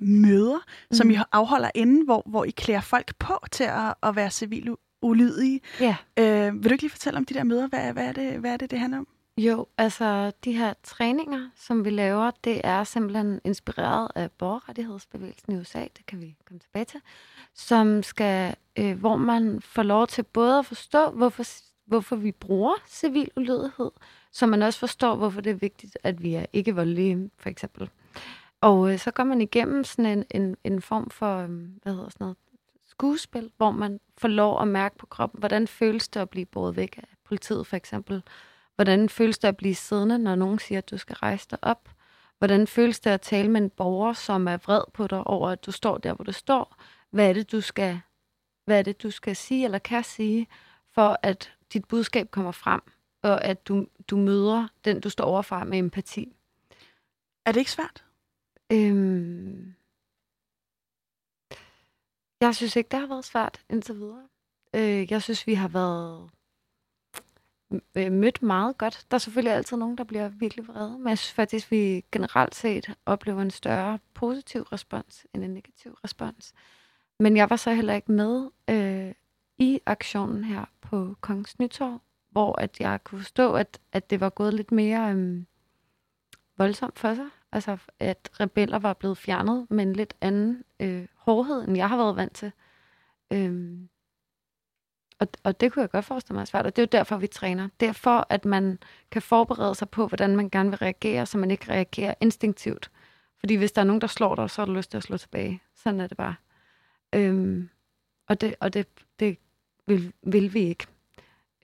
møder, 0.00 0.58
mm. 0.90 0.96
som 0.96 1.10
I 1.10 1.18
afholder 1.32 1.70
inden, 1.74 2.04
hvor, 2.04 2.22
hvor 2.26 2.44
I 2.44 2.50
klæder 2.50 2.80
folk 2.80 3.16
på 3.18 3.38
til 3.52 3.64
at, 3.64 3.94
at 4.02 4.16
være 4.16 4.30
civil 4.30 4.74
ulydige. 5.02 5.60
Ja. 5.80 5.96
Øh, 6.18 6.54
vil 6.54 6.64
du 6.64 6.72
ikke 6.72 6.82
lige 6.82 6.90
fortælle 6.90 7.16
om 7.16 7.24
de 7.24 7.34
der 7.34 7.44
møder? 7.44 7.68
Hvad, 7.68 7.92
hvad, 7.92 8.04
er, 8.04 8.12
det, 8.12 8.38
hvad 8.38 8.52
er 8.52 8.56
det, 8.56 8.70
det 8.70 8.78
handler 8.78 8.98
om? 8.98 9.08
Jo, 9.38 9.66
altså 9.78 10.32
de 10.44 10.52
her 10.52 10.74
træninger, 10.82 11.50
som 11.56 11.84
vi 11.84 11.90
laver, 11.90 12.30
det 12.44 12.60
er 12.64 12.84
simpelthen 12.84 13.40
inspireret 13.44 14.08
af 14.14 14.30
borgerrettighedsbevægelsen 14.30 15.52
i 15.52 15.56
USA, 15.56 15.80
det 15.80 16.06
kan 16.06 16.20
vi 16.20 16.36
komme 16.44 16.60
tilbage 16.60 16.84
til, 16.84 17.00
som 17.54 18.02
skal, 18.02 18.56
øh, 18.78 18.98
hvor 18.98 19.16
man 19.16 19.60
får 19.60 19.82
lov 19.82 20.06
til 20.06 20.22
både 20.22 20.58
at 20.58 20.66
forstå, 20.66 21.10
hvorfor 21.10 21.44
hvorfor 21.86 22.16
vi 22.16 22.32
bruger 22.32 22.74
civil 22.86 23.30
ulydighed, 23.36 23.90
så 24.32 24.46
man 24.46 24.62
også 24.62 24.78
forstår, 24.78 25.16
hvorfor 25.16 25.40
det 25.40 25.50
er 25.50 25.54
vigtigt, 25.54 25.98
at 26.02 26.22
vi 26.22 26.34
er 26.34 26.46
ikke 26.52 26.74
voldelige, 26.74 27.30
for 27.38 27.48
eksempel. 27.48 27.90
Og 28.60 28.92
øh, 28.92 28.98
så 28.98 29.10
går 29.10 29.24
man 29.24 29.40
igennem 29.40 29.84
sådan 29.84 30.18
en, 30.18 30.42
en, 30.42 30.56
en 30.64 30.82
form 30.82 31.10
for, 31.10 31.36
øh, 31.38 31.48
hvad 31.82 31.92
hedder 31.92 32.08
sådan 32.08 32.24
noget, 32.24 32.36
skuespil, 32.86 33.50
hvor 33.56 33.70
man 33.70 34.00
får 34.18 34.28
lov 34.28 34.62
at 34.62 34.68
mærke 34.68 34.98
på 34.98 35.06
kroppen, 35.06 35.38
hvordan 35.38 35.68
føles 35.68 36.08
det 36.08 36.20
at 36.20 36.30
blive 36.30 36.46
båret 36.46 36.76
væk 36.76 36.98
af 36.98 37.08
politiet, 37.24 37.66
for 37.66 37.76
eksempel. 37.76 38.22
Hvordan 38.76 39.08
føles 39.08 39.38
det 39.38 39.48
at 39.48 39.56
blive 39.56 39.74
siddende, 39.74 40.18
når 40.18 40.34
nogen 40.34 40.58
siger, 40.58 40.78
at 40.78 40.90
du 40.90 40.98
skal 40.98 41.16
rejse 41.16 41.46
dig 41.50 41.58
op? 41.62 41.88
Hvordan 42.38 42.66
føles 42.66 43.00
det 43.00 43.10
at 43.10 43.20
tale 43.20 43.50
med 43.50 43.60
en 43.60 43.70
borger, 43.70 44.12
som 44.12 44.48
er 44.48 44.56
vred 44.56 44.82
på 44.94 45.06
dig 45.06 45.26
over, 45.26 45.50
at 45.50 45.66
du 45.66 45.72
står 45.72 45.98
der, 45.98 46.14
hvor 46.14 46.24
du 46.24 46.32
står? 46.32 46.76
Hvad 47.10 47.28
er 47.28 47.32
det, 47.32 47.52
du 47.52 47.60
skal, 47.60 48.00
hvad 48.64 48.78
er 48.78 48.82
det, 48.82 49.02
du 49.02 49.10
skal 49.10 49.36
sige 49.36 49.64
eller 49.64 49.78
kan 49.78 50.04
sige, 50.04 50.46
for 50.94 51.18
at 51.22 51.52
dit 51.72 51.84
budskab 51.88 52.30
kommer 52.30 52.52
frem, 52.52 52.80
og 53.22 53.44
at 53.44 53.68
du, 53.68 53.86
du 54.08 54.16
møder 54.16 54.68
den, 54.84 55.00
du 55.00 55.10
står 55.10 55.24
overfor 55.24 55.64
med 55.64 55.78
empati? 55.78 56.36
Er 57.44 57.52
det 57.52 57.60
ikke 57.60 57.70
svært? 57.70 58.04
Øhm, 58.72 59.74
jeg 62.40 62.54
synes 62.54 62.76
ikke, 62.76 62.88
det 62.88 63.00
har 63.00 63.06
været 63.06 63.24
svært 63.24 63.60
indtil 63.70 63.94
videre. 63.94 64.28
Øh, 64.74 65.12
jeg 65.12 65.22
synes, 65.22 65.46
vi 65.46 65.54
har 65.54 65.68
været 65.68 66.30
Øh, 67.94 68.12
mødt 68.12 68.42
meget 68.42 68.78
godt. 68.78 69.06
Der 69.10 69.14
er 69.14 69.18
selvfølgelig 69.18 69.52
altid 69.52 69.76
nogen, 69.76 69.98
der 69.98 70.04
bliver 70.04 70.28
virkelig 70.28 70.68
vrede, 70.68 70.98
men 70.98 71.08
jeg 71.08 71.18
synes 71.18 71.32
faktisk, 71.32 71.70
vi 71.70 72.04
generelt 72.12 72.54
set 72.54 72.94
oplever 73.06 73.42
en 73.42 73.50
større 73.50 73.98
positiv 74.14 74.62
respons 74.62 75.26
end 75.34 75.44
en 75.44 75.50
negativ 75.50 75.92
respons. 76.04 76.52
Men 77.18 77.36
jeg 77.36 77.50
var 77.50 77.56
så 77.56 77.72
heller 77.72 77.94
ikke 77.94 78.12
med 78.12 78.48
øh, 78.70 79.14
i 79.58 79.80
aktionen 79.86 80.44
her 80.44 80.64
på 80.80 81.16
Kongens 81.20 81.58
Nytorv, 81.58 82.00
hvor 82.30 82.60
at 82.60 82.80
jeg 82.80 83.04
kunne 83.04 83.18
forstå, 83.18 83.52
at, 83.52 83.80
at 83.92 84.10
det 84.10 84.20
var 84.20 84.30
gået 84.30 84.54
lidt 84.54 84.72
mere 84.72 85.14
øh, 85.14 85.42
voldsomt 86.58 86.98
for 86.98 87.14
sig. 87.14 87.28
Altså, 87.52 87.76
at 88.00 88.30
rebeller 88.40 88.78
var 88.78 88.92
blevet 88.92 89.18
fjernet 89.18 89.66
med 89.70 89.84
en 89.84 89.92
lidt 89.92 90.14
anden 90.20 90.64
øh, 90.80 91.06
hårdhed, 91.14 91.68
end 91.68 91.76
jeg 91.76 91.88
har 91.88 91.96
været 91.96 92.16
vant 92.16 92.34
til. 92.34 92.52
Øh, 93.32 93.78
og, 95.18 95.28
og 95.42 95.60
det 95.60 95.72
kunne 95.72 95.82
jeg 95.82 95.90
godt 95.90 96.04
forestille 96.04 96.34
mig 96.34 96.40
er 96.40 96.44
svært, 96.44 96.66
og 96.66 96.76
det 96.76 96.82
er 96.82 96.86
jo 96.86 96.98
derfor, 96.98 97.16
vi 97.16 97.26
træner. 97.26 97.68
Derfor, 97.80 98.26
at 98.28 98.44
man 98.44 98.78
kan 99.10 99.22
forberede 99.22 99.74
sig 99.74 99.90
på, 99.90 100.06
hvordan 100.06 100.36
man 100.36 100.50
gerne 100.50 100.70
vil 100.70 100.78
reagere, 100.78 101.26
så 101.26 101.38
man 101.38 101.50
ikke 101.50 101.72
reagerer 101.72 102.14
instinktivt. 102.20 102.90
Fordi 103.38 103.54
hvis 103.54 103.72
der 103.72 103.80
er 103.80 103.86
nogen, 103.86 104.00
der 104.00 104.06
slår 104.06 104.34
dig, 104.34 104.50
så 104.50 104.60
har 104.60 104.66
du 104.66 104.72
lyst 104.72 104.90
til 104.90 104.96
at 104.96 105.02
slå 105.02 105.16
tilbage. 105.16 105.62
Sådan 105.74 106.00
er 106.00 106.06
det 106.06 106.16
bare. 106.16 106.34
Øhm, 107.14 107.68
og 108.28 108.40
det, 108.40 108.54
og 108.60 108.74
det, 108.74 108.86
det 109.20 109.38
vil, 109.86 110.12
vil 110.22 110.54
vi 110.54 110.60
ikke. 110.60 110.86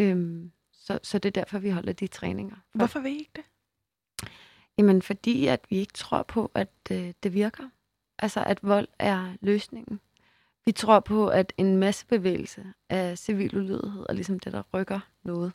Øhm, 0.00 0.52
så, 0.72 0.98
så 1.02 1.18
det 1.18 1.28
er 1.28 1.40
derfor, 1.40 1.58
vi 1.58 1.70
holder 1.70 1.92
de 1.92 2.06
træninger. 2.06 2.56
Hvorfor 2.72 3.00
vil 3.00 3.12
I 3.12 3.18
ikke 3.18 3.32
det? 3.36 3.44
Jamen, 4.78 5.02
fordi 5.02 5.46
at 5.46 5.60
vi 5.70 5.76
ikke 5.76 5.92
tror 5.92 6.22
på, 6.22 6.50
at 6.54 6.70
øh, 6.92 7.12
det 7.22 7.34
virker. 7.34 7.68
Altså, 8.18 8.44
at 8.44 8.58
vold 8.62 8.88
er 8.98 9.36
løsningen. 9.40 10.00
Vi 10.64 10.72
tror 10.72 11.00
på, 11.00 11.28
at 11.28 11.52
en 11.56 11.76
masse 11.76 12.06
bevægelse 12.06 12.64
af 12.88 13.18
civil 13.18 13.56
ulydighed 13.56 14.06
er 14.08 14.12
ligesom 14.12 14.38
det, 14.38 14.52
der 14.52 14.62
rykker 14.74 15.00
noget. 15.22 15.52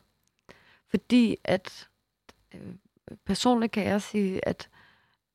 Fordi 0.90 1.36
at 1.44 1.88
øh, 2.54 2.74
personligt 3.24 3.72
kan 3.72 3.84
jeg 3.84 4.02
sige, 4.02 4.48
at, 4.48 4.68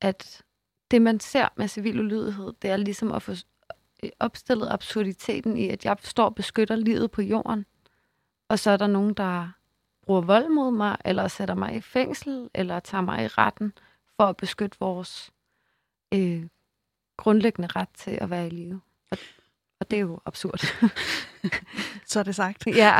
at 0.00 0.42
det, 0.90 1.02
man 1.02 1.20
ser 1.20 1.48
med 1.56 1.68
civil 1.68 2.00
ulydighed, 2.00 2.52
det 2.62 2.70
er 2.70 2.76
ligesom 2.76 3.12
at 3.12 3.22
få 3.22 3.32
øh, 4.02 4.10
opstillet 4.20 4.68
absurditeten 4.70 5.56
i, 5.56 5.68
at 5.68 5.84
jeg 5.84 5.96
står 6.00 6.24
og 6.24 6.34
beskytter 6.34 6.76
livet 6.76 7.10
på 7.10 7.22
jorden, 7.22 7.66
og 8.48 8.58
så 8.58 8.70
er 8.70 8.76
der 8.76 8.86
nogen, 8.86 9.14
der 9.14 9.48
bruger 10.02 10.20
vold 10.20 10.48
mod 10.48 10.70
mig, 10.70 10.96
eller 11.04 11.28
sætter 11.28 11.54
mig 11.54 11.74
i 11.76 11.80
fængsel, 11.80 12.50
eller 12.54 12.80
tager 12.80 13.02
mig 13.02 13.24
i 13.24 13.28
retten 13.28 13.72
for 14.16 14.24
at 14.24 14.36
beskytte 14.36 14.76
vores 14.80 15.32
øh, 16.14 16.46
grundlæggende 17.16 17.68
ret 17.76 17.88
til 17.94 18.10
at 18.10 18.30
være 18.30 18.46
i 18.46 18.50
live. 18.50 18.80
Og, 19.80 19.90
det 19.90 19.96
er 19.96 20.00
jo 20.00 20.20
absurd. 20.26 20.60
Så 22.06 22.18
er 22.18 22.22
det 22.22 22.34
sagt. 22.34 22.66
Ja. 22.66 22.98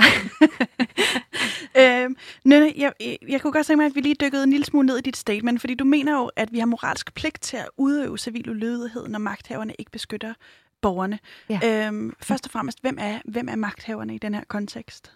øhm, 1.80 2.16
Nynne, 2.44 2.72
jeg, 2.76 2.92
jeg 3.28 3.40
kunne 3.40 3.52
godt 3.52 3.66
tænke 3.66 3.76
mig, 3.76 3.86
at 3.86 3.94
vi 3.94 4.00
lige 4.00 4.16
dykkede 4.20 4.44
en 4.44 4.50
lille 4.50 4.66
smule 4.66 4.86
ned 4.86 4.98
i 4.98 5.00
dit 5.00 5.16
statement, 5.16 5.60
fordi 5.60 5.74
du 5.74 5.84
mener 5.84 6.16
jo, 6.16 6.30
at 6.36 6.52
vi 6.52 6.58
har 6.58 6.66
moralsk 6.66 7.14
pligt 7.14 7.42
til 7.42 7.56
at 7.56 7.68
udøve 7.76 8.18
civil 8.18 8.50
ulydighed, 8.50 9.08
når 9.08 9.18
magthaverne 9.18 9.74
ikke 9.78 9.90
beskytter 9.90 10.34
borgerne. 10.80 11.18
Ja. 11.48 11.86
Øhm, 11.86 12.14
først 12.20 12.46
og 12.46 12.50
fremmest, 12.50 12.80
hvem 12.80 12.96
er, 13.00 13.20
hvem 13.24 13.48
er 13.48 13.56
magthaverne 13.56 14.14
i 14.14 14.18
den 14.18 14.34
her 14.34 14.44
kontekst? 14.48 15.12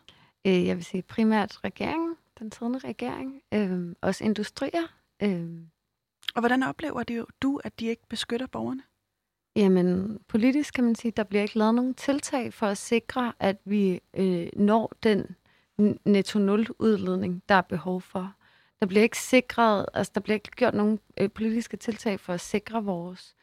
Øh, 0.46 0.66
jeg 0.66 0.76
vil 0.76 0.84
sige 0.84 1.02
primært 1.02 1.64
regeringen, 1.64 2.16
den 2.38 2.52
siddende 2.52 2.78
regering, 2.78 3.42
øh, 3.54 3.94
også 4.00 4.24
industrier. 4.24 4.86
Øh. 5.22 5.48
Og 6.34 6.40
hvordan 6.40 6.62
oplever 6.62 7.02
det 7.02 7.16
jo, 7.16 7.26
du, 7.42 7.60
at 7.64 7.80
de 7.80 7.86
ikke 7.86 8.02
beskytter 8.08 8.46
borgerne? 8.46 8.82
Jamen, 9.58 10.18
politisk 10.28 10.74
kan 10.74 10.84
man 10.84 10.94
sige, 10.94 11.12
der 11.16 11.22
bliver 11.24 11.42
ikke 11.42 11.58
lavet 11.58 11.74
nogen 11.74 11.94
tiltag 11.94 12.54
for 12.54 12.66
at 12.66 12.78
sikre, 12.78 13.32
at 13.40 13.56
vi 13.64 14.00
øh, 14.14 14.48
når 14.56 14.92
den 15.02 15.36
netto 16.04 16.38
nul 16.38 16.66
udledning, 16.78 17.42
der 17.48 17.54
er 17.54 17.60
behov 17.60 18.00
for. 18.00 18.32
Der 18.80 18.86
bliver 18.86 19.02
ikke 19.02 19.18
sikret, 19.18 19.86
altså 19.94 20.12
der 20.14 20.20
bliver 20.20 20.34
ikke 20.34 20.50
gjort 20.50 20.74
nogen 20.74 21.00
øh, 21.20 21.30
politiske 21.30 21.76
tiltag 21.76 22.20
for 22.20 22.32
at 22.32 22.40
sikre 22.40 22.84
vores 22.84 23.34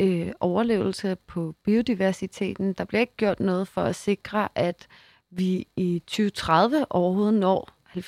øh, 0.00 0.32
overlevelse 0.40 1.16
på 1.26 1.54
biodiversiteten. 1.64 2.72
Der 2.72 2.84
bliver 2.84 3.00
ikke 3.00 3.16
gjort 3.16 3.40
noget 3.40 3.68
for 3.68 3.82
at 3.82 3.96
sikre, 3.96 4.48
at 4.54 4.86
vi 5.30 5.66
i 5.76 6.02
2030 6.06 6.86
overhovedet 6.90 7.34
når 7.34 7.68
70% 7.88 7.98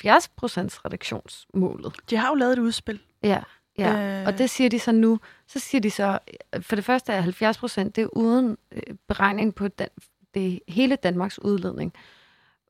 reduktionsmålet. 0.85 1.95
De 2.09 2.17
har 2.17 2.29
jo 2.29 2.35
lavet 2.35 2.53
et 2.53 2.59
udspil. 2.59 2.99
Ja, 3.23 3.43
ja. 3.77 4.21
Øh... 4.21 4.27
og 4.27 4.37
det 4.37 4.49
siger 4.49 4.69
de 4.69 4.79
så 4.79 4.91
nu. 4.91 5.19
Så 5.47 5.59
siger 5.59 5.81
de 5.81 5.91
så, 5.91 6.19
for 6.59 6.75
det 6.75 6.85
første 6.85 7.13
er 7.13 7.21
70 7.21 7.57
procent, 7.57 7.95
det 7.95 8.01
er 8.01 8.17
uden 8.17 8.57
øh, 8.71 8.81
beregning 9.07 9.55
på 9.55 9.67
den, 9.67 9.87
det 10.33 10.59
hele 10.67 10.95
Danmarks 10.95 11.39
udledning. 11.39 11.93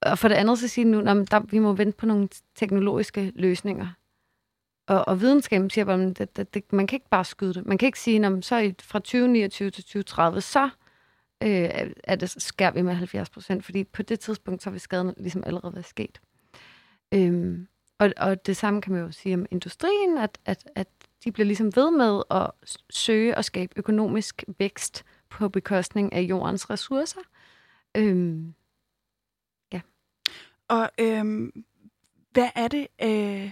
Og 0.02 0.20
for 0.20 0.28
det 0.28 0.36
andet 0.36 0.60
så 0.60 0.68
siger 0.68 0.86
de 0.86 0.92
nu, 0.92 1.26
at 1.32 1.52
vi 1.52 1.60
må 1.60 1.74
vente 1.74 1.98
på 1.98 2.06
nogle 2.06 2.30
teknologiske 2.56 3.32
løsninger. 3.36 3.88
Og, 4.88 5.08
og 5.08 5.22
videnskaben 5.22 5.70
siger 5.70 5.86
bare, 5.86 6.04
at 6.04 6.18
det, 6.18 6.38
det, 6.38 6.54
det, 6.54 6.74
man 6.74 6.88
kan 6.88 6.98
ikke 6.98 7.10
bare 7.10 7.26
skyde 7.26 7.54
det. 7.54 7.66
Man 7.66 7.78
kan 7.78 7.86
ikke 7.86 8.00
sige, 8.00 8.26
at 8.26 8.46
så 8.46 8.74
fra 8.82 9.00
2029 9.00 9.70
til 9.70 9.84
2030, 9.84 10.42
så 10.42 10.70
øh, 11.44 11.70
er 12.04 12.16
det, 12.16 12.42
skær 12.42 12.72
vi 12.72 12.82
med 12.82 12.94
70 12.94 13.30
procent, 13.30 13.66
fordi 13.66 13.84
på 13.84 14.04
det 14.04 14.20
tidspunkt, 14.20 14.64
så 14.64 14.70
vil 14.70 14.80
skaden 14.80 15.14
ligesom 15.18 15.44
allerede 15.46 15.74
være 15.74 15.84
sket. 15.84 16.22
Øhm, 17.14 17.68
og, 18.00 18.12
og 18.18 18.46
det 18.46 18.58
samme 18.58 18.82
kan 18.82 18.94
man 18.94 19.02
jo 19.02 19.12
sige 19.12 19.36
om 19.36 19.46
industrien, 19.52 20.18
at, 20.18 20.38
at, 20.46 20.68
at 20.76 20.88
de 21.26 21.32
bliver 21.32 21.46
ligesom 21.46 21.76
ved 21.76 21.92
med 21.92 22.24
at 22.32 22.78
søge 22.90 23.38
og 23.38 23.46
skabe 23.46 23.74
økonomisk 23.76 24.44
vækst 24.60 25.06
på 25.30 25.50
bekostning 25.50 26.14
af 26.14 26.22
jordens 26.22 26.70
ressourcer. 26.70 27.22
Øhm, 27.98 28.54
ja. 29.74 29.82
Og 30.68 30.90
øhm, 31.00 31.66
hvad 32.32 32.50
er 32.56 32.68
det... 32.68 32.88
Øh 33.04 33.52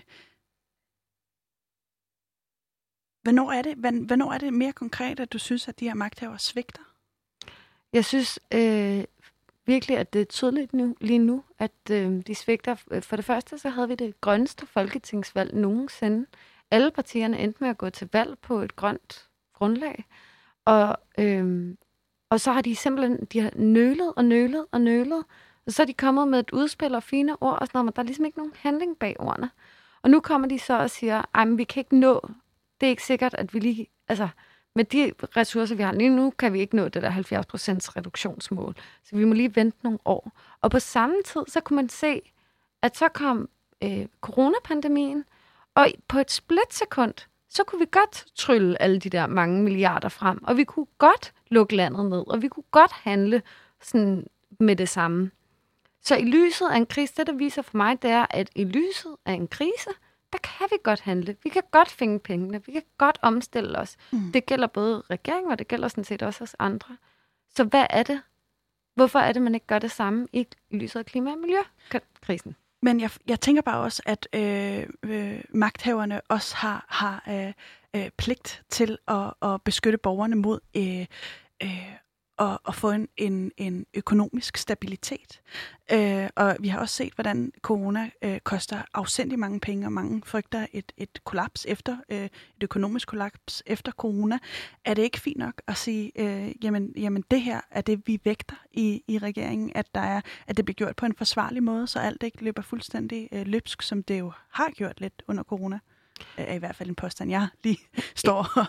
Hvornår 3.24 3.52
er, 3.52 3.62
det, 3.62 3.78
hvornår 4.08 4.32
er 4.32 4.38
det 4.38 4.54
mere 4.54 4.74
konkret, 4.74 5.20
at 5.20 5.34
du 5.34 5.38
synes, 5.38 5.68
at 5.68 5.80
de 5.80 5.88
her 5.88 5.94
magthavere 5.94 6.40
svigter? 6.40 6.82
Jeg 7.94 8.06
synes 8.06 8.40
øh, 8.54 9.04
virkelig, 9.66 9.98
at 9.98 10.14
det 10.14 10.22
er 10.22 10.26
tydeligt 10.26 10.74
nu, 10.74 10.96
lige 11.02 11.20
nu, 11.20 11.44
at 11.60 11.72
øh, 11.92 12.22
de 12.28 12.36
svigter. 12.36 12.76
For 13.02 13.16
det 13.16 13.26
første, 13.26 13.58
så 13.58 13.70
havde 13.70 13.88
vi 13.88 13.96
det 13.96 14.22
grønneste 14.22 14.66
folketingsvalg 14.66 15.56
nogensinde. 15.56 16.26
Alle 16.74 16.92
partierne 16.92 17.40
endte 17.40 17.58
med 17.60 17.70
at 17.70 17.78
gå 17.78 17.90
til 17.90 18.10
valg 18.14 18.40
på 18.40 18.60
et 18.60 18.76
grønt 18.76 19.28
grundlag. 19.54 20.06
Og, 20.66 20.98
øhm, 21.20 21.78
og 22.30 22.40
så 22.40 22.52
har 22.52 22.62
de 22.62 22.76
simpelthen 22.76 23.26
de 23.26 23.40
har 23.40 23.52
nølet 23.56 24.14
og 24.16 24.26
nølet 24.26 24.66
og 24.72 24.82
nølet. 24.82 25.24
Og 25.66 25.74
så 25.74 25.82
er 25.82 25.86
de 25.86 25.94
kommet 25.94 26.28
med 26.28 26.40
et 26.40 26.52
udspil 26.52 26.96
og 26.96 27.04
fine 27.04 27.42
ord 27.42 27.58
og 27.62 27.68
sådan 27.68 27.78
noget, 27.78 27.86
men 27.86 27.94
der 27.96 28.02
er 28.02 28.06
ligesom 28.06 28.26
ikke 28.26 28.38
nogen 28.38 28.54
handling 28.56 28.98
bag 29.00 29.16
ordene. 29.20 29.50
Og 30.02 30.10
nu 30.10 30.20
kommer 30.20 30.48
de 30.48 30.60
så 30.60 30.80
og 30.80 30.90
siger, 30.90 31.38
at 31.38 31.58
vi 31.58 31.64
kan 31.64 31.80
ikke 31.80 32.00
nå, 32.00 32.30
det 32.82 32.88
er 32.88 32.90
ikke 32.90 33.04
sikkert, 33.04 33.34
at 33.34 33.54
vi 33.54 33.60
lige, 33.60 33.88
altså, 34.08 34.28
med 34.76 34.86
de 34.86 35.14
ressourcer, 35.38 35.76
vi 35.76 35.84
har 35.84 35.94
lige 35.94 36.10
nu, 36.10 36.30
kan 36.30 36.54
vi 36.54 36.60
ikke 36.60 36.76
nå 36.76 36.88
det 36.88 37.02
der 37.02 37.12
70% 37.12 37.16
reduktionsmål. 37.98 38.76
Så 39.04 39.16
vi 39.16 39.26
må 39.26 39.34
lige 39.34 39.56
vente 39.56 39.78
nogle 39.84 40.00
år. 40.06 40.32
Og 40.62 40.72
på 40.72 40.80
samme 40.80 41.16
tid, 41.26 41.42
så 41.48 41.62
kunne 41.62 41.76
man 41.76 41.90
se, 41.90 42.22
at 42.82 42.98
så 42.98 43.08
kom 43.10 43.50
øh, 43.84 44.06
coronapandemien, 44.22 45.26
og 45.76 45.88
på 46.08 46.20
et 46.20 46.32
splitsekund, 46.32 47.14
så 47.50 47.64
kunne 47.64 47.80
vi 47.80 47.88
godt 47.92 48.26
trylle 48.36 48.82
alle 48.82 49.00
de 49.00 49.10
der 49.10 49.28
mange 49.28 49.64
milliarder 49.64 50.10
frem, 50.10 50.44
og 50.44 50.58
vi 50.58 50.64
kunne 50.64 50.88
godt 50.98 51.34
lukke 51.48 51.76
landet 51.76 52.06
ned, 52.10 52.24
og 52.28 52.42
vi 52.42 52.48
kunne 52.48 52.64
godt 52.72 52.92
handle 52.92 53.42
sådan 53.82 54.28
med 54.60 54.76
det 54.76 54.90
samme. 54.90 55.32
Så 56.02 56.16
i 56.16 56.24
lyset 56.24 56.70
af 56.72 56.78
en 56.78 56.86
krise, 56.86 57.14
det 57.18 57.28
der 57.28 57.34
viser 57.34 57.62
for 57.62 57.78
mig, 57.78 58.02
det 58.02 58.10
er, 58.12 58.26
at 58.30 58.50
i 58.56 58.64
lyset 58.64 59.16
af 59.26 59.34
en 59.34 59.48
krise, 59.48 59.90
der 60.34 60.40
kan 60.40 60.68
vi 60.72 60.78
godt 60.84 61.00
handle. 61.02 61.36
Vi 61.44 61.50
kan 61.50 61.64
godt 61.72 61.92
finde 61.92 62.20
pengene. 62.20 62.66
Vi 62.66 62.72
kan 62.72 62.84
godt 62.98 63.20
omstille 63.22 63.80
os. 63.80 63.96
Mm. 64.12 64.32
Det 64.32 64.46
gælder 64.46 64.68
både 64.68 65.04
regeringen, 65.10 65.52
og 65.52 65.60
det 65.60 65.68
gælder 65.68 65.88
sådan 65.88 66.04
set 66.04 66.24
også 66.24 66.44
os 66.44 66.56
andre. 66.60 66.98
Så 67.56 67.64
hvad 67.64 67.86
er 67.90 68.04
det? 68.04 68.22
Hvorfor 68.96 69.20
er 69.20 69.34
det, 69.34 69.42
man 69.42 69.56
ikke 69.56 69.68
gør 69.68 69.80
det 69.80 69.92
samme 69.92 70.28
i 70.34 70.48
lyset 70.72 71.00
af 71.00 71.06
klima- 71.06 71.32
og 71.32 71.38
miljøkrisen? 71.38 72.56
Men 72.84 73.00
jeg, 73.00 73.10
jeg 73.28 73.40
tænker 73.42 73.62
bare 73.62 73.80
også, 73.80 74.02
at 74.06 74.28
øh, 74.34 74.88
øh, 75.04 75.42
magthaverne 75.50 76.22
også 76.22 76.56
har, 76.56 76.86
har 76.90 77.24
øh, 77.30 77.54
øh, 77.96 78.10
pligt 78.18 78.64
til 78.70 78.98
at, 79.08 79.34
at 79.42 79.62
beskytte 79.62 79.98
borgerne 79.98 80.36
mod 80.36 80.60
øh, 80.78 81.06
øh, 81.64 81.94
at, 82.40 82.58
at 82.68 82.76
få 82.76 82.92
en, 82.92 83.08
en, 83.18 83.52
en 83.58 83.86
økonomisk 83.94 84.58
stabilitet. 84.58 85.42
Øh, 85.92 86.30
og 86.36 86.58
vi 86.60 86.68
har 86.68 86.80
også 86.80 86.96
set, 86.96 87.14
hvordan 87.14 87.52
corona 87.62 88.10
øh, 88.22 88.40
koster 88.40 88.82
afsindig 88.94 89.40
mange 89.40 89.60
penge, 89.60 89.88
og 89.88 89.92
mange 89.92 90.22
frygter 90.26 90.68
et, 90.74 90.92
et 90.98 91.24
kollaps 91.24 91.66
efter, 91.70 91.98
øh, 92.10 92.26
et 92.26 92.64
økonomisk 92.64 93.08
kollaps 93.08 93.64
efter 93.66 93.92
corona. 93.92 94.40
Er 94.86 94.94
det 94.94 95.02
ikke 95.02 95.20
fint 95.20 95.38
nok 95.38 95.62
at 95.68 95.78
sige, 95.78 96.12
øh, 96.16 96.52
jamen, 96.64 96.94
jamen 96.98 97.24
det 97.32 97.42
her 97.42 97.62
er 97.72 97.82
det, 97.82 98.08
vi 98.08 98.20
vægter 98.24 98.56
i, 98.72 99.04
i 99.08 99.18
regeringen, 99.18 99.72
at, 99.76 99.96
der 99.96 100.02
er, 100.02 100.22
at 100.48 100.58
det 100.58 100.66
bliver 100.66 100.76
gjort 100.76 100.96
på 100.96 101.06
en 101.06 101.16
forsvarlig 101.16 101.64
måde, 101.64 101.88
så 101.88 102.00
alt 102.00 102.24
ikke 102.24 102.44
løber 102.44 102.62
fuldstændig 102.62 103.30
øh, 103.32 103.48
løbsk, 103.48 103.82
som 103.82 104.04
det 104.04 104.20
jo 104.20 104.32
har 104.50 104.70
gjort 104.76 105.02
lidt 105.02 105.24
under 105.28 105.44
corona? 105.44 105.80
Er 106.38 106.56
i 106.56 106.58
hvert 106.58 106.76
fald 106.76 106.90
en 106.90 106.96
påstand, 106.96 107.32
jeg 107.32 107.48
lige 107.64 107.80
står 108.16 108.68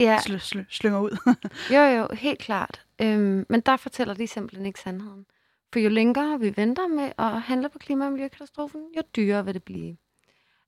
ja. 0.00 0.16
sl- 0.16 0.56
sl- 0.56 0.64
slynger 0.70 1.00
ud. 1.00 1.34
jo, 1.74 1.80
jo, 1.80 2.08
helt 2.14 2.38
klart. 2.38 2.82
Øhm, 3.02 3.46
men 3.48 3.60
der 3.60 3.76
fortæller 3.76 4.14
de 4.14 4.26
simpelthen 4.26 4.66
ikke 4.66 4.80
sandheden. 4.80 5.26
For 5.72 5.80
jo 5.80 5.88
længere 5.88 6.40
vi 6.40 6.56
venter 6.56 6.86
med 6.88 7.12
at 7.18 7.42
handle 7.42 7.68
på 7.68 7.78
klima- 7.78 8.06
og 8.06 8.12
miljøkatastrofen, 8.12 8.80
jo 8.96 9.02
dyrere 9.16 9.44
vil 9.44 9.54
det 9.54 9.62
blive. 9.62 9.96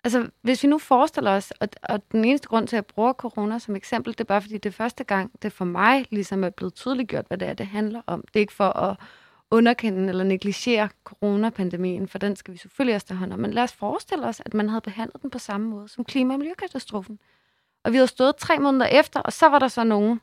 Altså, 0.04 0.30
hvis 0.42 0.62
vi 0.62 0.68
nu 0.68 0.78
forestiller 0.78 1.30
os, 1.30 1.50
og, 1.50 1.68
og 1.82 2.12
den 2.12 2.24
eneste 2.24 2.48
grund 2.48 2.66
til, 2.68 2.76
at 2.76 2.78
jeg 2.78 2.86
bruger 2.86 3.12
corona 3.12 3.58
som 3.58 3.76
eksempel, 3.76 4.12
det 4.12 4.20
er 4.20 4.24
bare 4.24 4.42
fordi, 4.42 4.54
det 4.54 4.66
er 4.66 4.72
første 4.72 5.04
gang, 5.04 5.42
det 5.42 5.52
for 5.52 5.64
mig 5.64 6.06
ligesom 6.10 6.44
er 6.44 6.50
blevet 6.50 6.74
tydeligt 6.74 7.08
gjort, 7.08 7.24
hvad 7.28 7.38
det 7.38 7.48
er, 7.48 7.52
det 7.52 7.66
handler 7.66 8.02
om. 8.06 8.20
Det 8.20 8.36
er 8.36 8.40
ikke 8.40 8.52
for 8.52 8.68
at 8.68 8.96
underkende 9.50 10.08
eller 10.08 10.24
negligere 10.24 10.88
coronapandemien, 11.04 12.08
for 12.08 12.18
den 12.18 12.36
skal 12.36 12.54
vi 12.54 12.58
selvfølgelig 12.58 12.94
også 12.94 13.06
tage 13.06 13.18
hånd 13.18 13.32
om. 13.32 13.38
Men 13.38 13.50
lad 13.50 13.62
os 13.62 13.72
forestille 13.72 14.26
os, 14.26 14.42
at 14.46 14.54
man 14.54 14.68
havde 14.68 14.80
behandlet 14.80 15.22
den 15.22 15.30
på 15.30 15.38
samme 15.38 15.68
måde 15.68 15.88
som 15.88 16.04
klima- 16.04 16.34
og 16.34 16.38
miljøkatastrofen. 16.38 17.18
Og 17.84 17.92
vi 17.92 17.96
havde 17.96 18.08
stået 18.08 18.36
tre 18.36 18.58
måneder 18.58 18.86
efter, 18.86 19.20
og 19.20 19.32
så 19.32 19.48
var 19.48 19.58
der 19.58 19.68
så 19.68 19.84
nogen, 19.84 20.20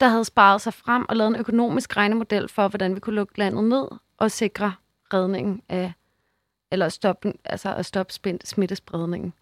der 0.00 0.08
havde 0.08 0.24
sparet 0.24 0.60
sig 0.60 0.74
frem 0.74 1.06
og 1.08 1.16
lavet 1.16 1.28
en 1.28 1.40
økonomisk 1.40 1.96
regnemodel 1.96 2.48
for, 2.48 2.68
hvordan 2.68 2.94
vi 2.94 3.00
kunne 3.00 3.14
lukke 3.14 3.38
landet 3.38 3.64
ned 3.64 3.88
og 4.16 4.30
sikre 4.30 4.74
redningen 5.12 5.62
af, 5.68 5.92
eller 6.70 6.88
stoppe, 6.88 7.32
altså 7.44 7.74
at 7.74 7.86
stoppe 7.86 8.12
smittespredningen. 8.44 9.32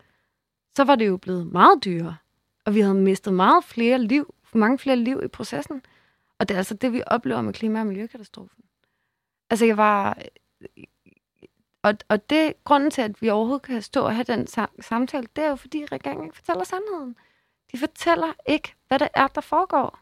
Så 0.77 0.85
var 0.85 0.95
det 0.95 1.07
jo 1.07 1.17
blevet 1.17 1.47
meget 1.47 1.85
dyrere, 1.85 2.17
og 2.65 2.75
vi 2.75 2.81
havde 2.81 2.95
mistet 2.95 3.35
meget 3.35 3.65
flere 3.65 3.99
liv, 3.99 4.35
mange 4.55 4.79
flere 4.79 4.97
liv 4.97 5.21
i 5.25 5.29
processen. 5.29 5.83
Og 6.39 6.49
det 6.49 6.55
er 6.55 6.59
altså 6.59 6.75
det, 6.75 6.93
vi 6.93 7.03
oplever 7.07 7.41
med 7.43 7.53
klima- 7.55 7.81
og 7.81 7.87
miljøkatastrofen. 7.87 8.65
Altså, 9.51 9.67
jeg 9.67 9.77
var... 9.77 10.19
Og, 11.83 11.95
og 12.09 12.31
det 12.31 12.65
grunden 12.65 12.91
til, 12.91 13.03
at 13.03 13.23
vi 13.23 13.29
overhovedet 13.29 13.63
kan 13.63 13.83
stå 13.83 14.05
og 14.05 14.15
have 14.15 14.25
den 14.25 14.47
samtale, 14.81 15.27
det 15.37 15.45
er 15.45 15.49
jo, 15.49 15.57
fordi 15.57 15.85
regeringen 15.85 16.25
ikke 16.25 16.37
fortæller 16.37 16.65
sandheden. 16.65 17.17
De 17.73 17.79
fortæller 17.79 18.33
ikke, 18.47 18.75
hvad 18.89 18.99
det 18.99 19.09
er, 19.15 19.27
der 19.27 19.41
foregår. 19.41 19.99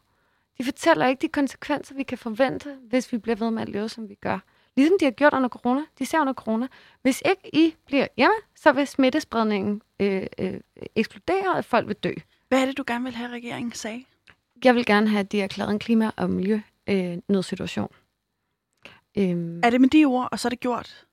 De 0.57 0.63
fortæller 0.63 1.07
ikke 1.07 1.21
de 1.21 1.27
konsekvenser, 1.27 1.95
vi 1.95 2.03
kan 2.03 2.17
forvente, 2.17 2.77
hvis 2.89 3.11
vi 3.11 3.17
bliver 3.17 3.35
ved 3.35 3.51
med 3.51 3.61
at 3.61 3.69
leve, 3.69 3.89
som 3.89 4.09
vi 4.09 4.15
gør. 4.15 4.39
Ligesom 4.77 4.97
de 4.99 5.05
har 5.05 5.11
gjort 5.11 5.33
under 5.33 5.49
corona. 5.49 5.81
De 5.99 6.05
ser 6.05 6.21
under 6.21 6.33
corona. 6.33 6.67
Hvis 7.01 7.23
ikke 7.25 7.55
I 7.55 7.75
bliver 7.85 8.07
hjemme, 8.17 8.35
så 8.55 8.71
vil 8.71 8.87
smittespredningen 8.87 9.81
øh, 9.99 10.27
øh, 10.39 10.59
eksplodere, 10.95 11.55
og 11.55 11.65
folk 11.65 11.87
vil 11.87 11.95
dø. 11.95 12.11
Hvad 12.47 12.61
er 12.61 12.65
det, 12.65 12.77
du 12.77 12.83
gerne 12.87 13.03
vil 13.03 13.15
have, 13.15 13.31
regeringen 13.31 13.71
sagde? 13.71 14.05
Jeg 14.63 14.75
vil 14.75 14.85
gerne 14.85 15.09
have, 15.09 15.19
at 15.19 15.31
de 15.31 15.41
erklæret 15.41 15.71
en 15.71 15.79
klima- 15.79 16.11
og 16.17 16.29
miljø-nødsituation. 16.29 17.89
Øh, 19.17 19.29
øhm, 19.29 19.61
er 19.63 19.69
det 19.69 19.81
med 19.81 19.89
de 19.89 20.05
ord, 20.05 20.29
og 20.31 20.39
så 20.39 20.47
er 20.47 20.49
det 20.49 20.59
gjort? 20.59 21.05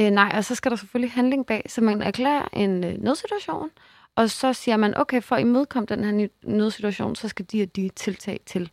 Øh, 0.00 0.10
nej, 0.10 0.32
og 0.34 0.44
så 0.44 0.54
skal 0.54 0.70
der 0.70 0.76
selvfølgelig 0.76 1.12
handling 1.12 1.46
bag, 1.46 1.62
så 1.66 1.80
man 1.80 2.02
erklærer 2.02 2.48
en 2.52 2.84
øh, 2.84 3.02
nødsituation, 3.02 3.70
og 4.18 4.30
så 4.30 4.52
siger 4.52 4.76
man, 4.76 4.96
okay, 4.96 5.22
for 5.22 5.36
at 5.36 5.40
imødekomme 5.40 5.86
den 5.86 6.04
her 6.04 6.28
nødsituation, 6.42 7.16
så 7.16 7.28
skal 7.28 7.44
de 7.44 7.62
og 7.62 7.76
de 7.76 7.88
tiltag 7.88 8.40
til. 8.46 8.70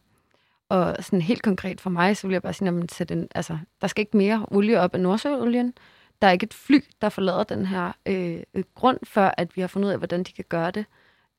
Og 0.69 0.95
sådan 0.99 1.21
helt 1.21 1.41
konkret 1.41 1.81
for 1.81 1.89
mig, 1.89 2.17
så 2.17 2.27
vil 2.27 2.33
jeg 2.33 2.41
bare 2.41 2.53
sige, 2.53 2.85
at 2.99 3.09
den, 3.09 3.27
altså, 3.35 3.57
der 3.81 3.87
skal 3.87 4.01
ikke 4.01 4.17
mere 4.17 4.45
olie 4.51 4.79
op 4.79 4.93
af 4.93 5.01
Nordsøolien. 5.01 5.73
Der 6.21 6.27
er 6.27 6.31
ikke 6.31 6.43
et 6.43 6.53
fly, 6.53 6.79
der 7.01 7.09
forlader 7.09 7.43
den 7.43 7.65
her 7.65 7.91
øh, 8.05 8.43
grund, 8.75 8.99
før 9.03 9.31
at 9.37 9.55
vi 9.55 9.61
har 9.61 9.67
fundet 9.67 9.87
ud 9.87 9.91
af, 9.91 9.97
hvordan 9.97 10.23
de 10.23 10.31
kan 10.31 10.45
gøre 10.49 10.71
det 10.71 10.85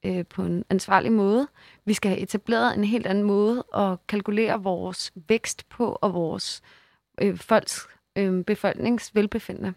øh, 0.04 0.26
på 0.26 0.42
en 0.42 0.64
ansvarlig 0.70 1.12
måde. 1.12 1.48
Vi 1.84 1.94
skal 1.94 2.08
have 2.08 2.20
etableret 2.20 2.76
en 2.76 2.84
helt 2.84 3.06
anden 3.06 3.24
måde 3.24 3.64
at 3.76 4.06
kalkulere 4.08 4.62
vores 4.62 5.12
vækst 5.28 5.68
på 5.68 5.98
og 6.00 6.14
vores 6.14 6.62
øh, 7.22 7.38
folks 7.38 7.86
øh, 8.16 8.44
befolkningsvelbefindende. 8.44 9.74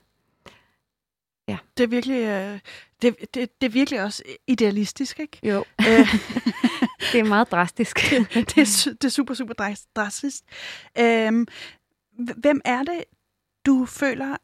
Ja. 1.47 1.57
Det 1.77 1.83
er 1.83 1.87
virkelig, 1.87 2.23
øh, 2.23 2.59
det, 3.01 3.15
det, 3.33 3.61
det 3.61 3.67
er 3.67 3.71
virkelig 3.71 4.03
også 4.03 4.23
idealistisk, 4.47 5.19
ikke? 5.19 5.39
Jo. 5.43 5.65
Øh. 5.79 6.07
det 7.11 7.19
er 7.19 7.23
meget 7.23 7.51
drastisk. 7.51 7.95
det, 8.33 8.57
er, 8.57 8.93
det 9.01 9.05
er 9.05 9.09
super, 9.09 9.33
super 9.33 9.53
drastisk. 9.95 10.43
Øhm, 10.99 11.47
hvem 12.37 12.61
er 12.65 12.83
det, 12.83 13.03
du 13.65 13.85
føler, 13.85 14.37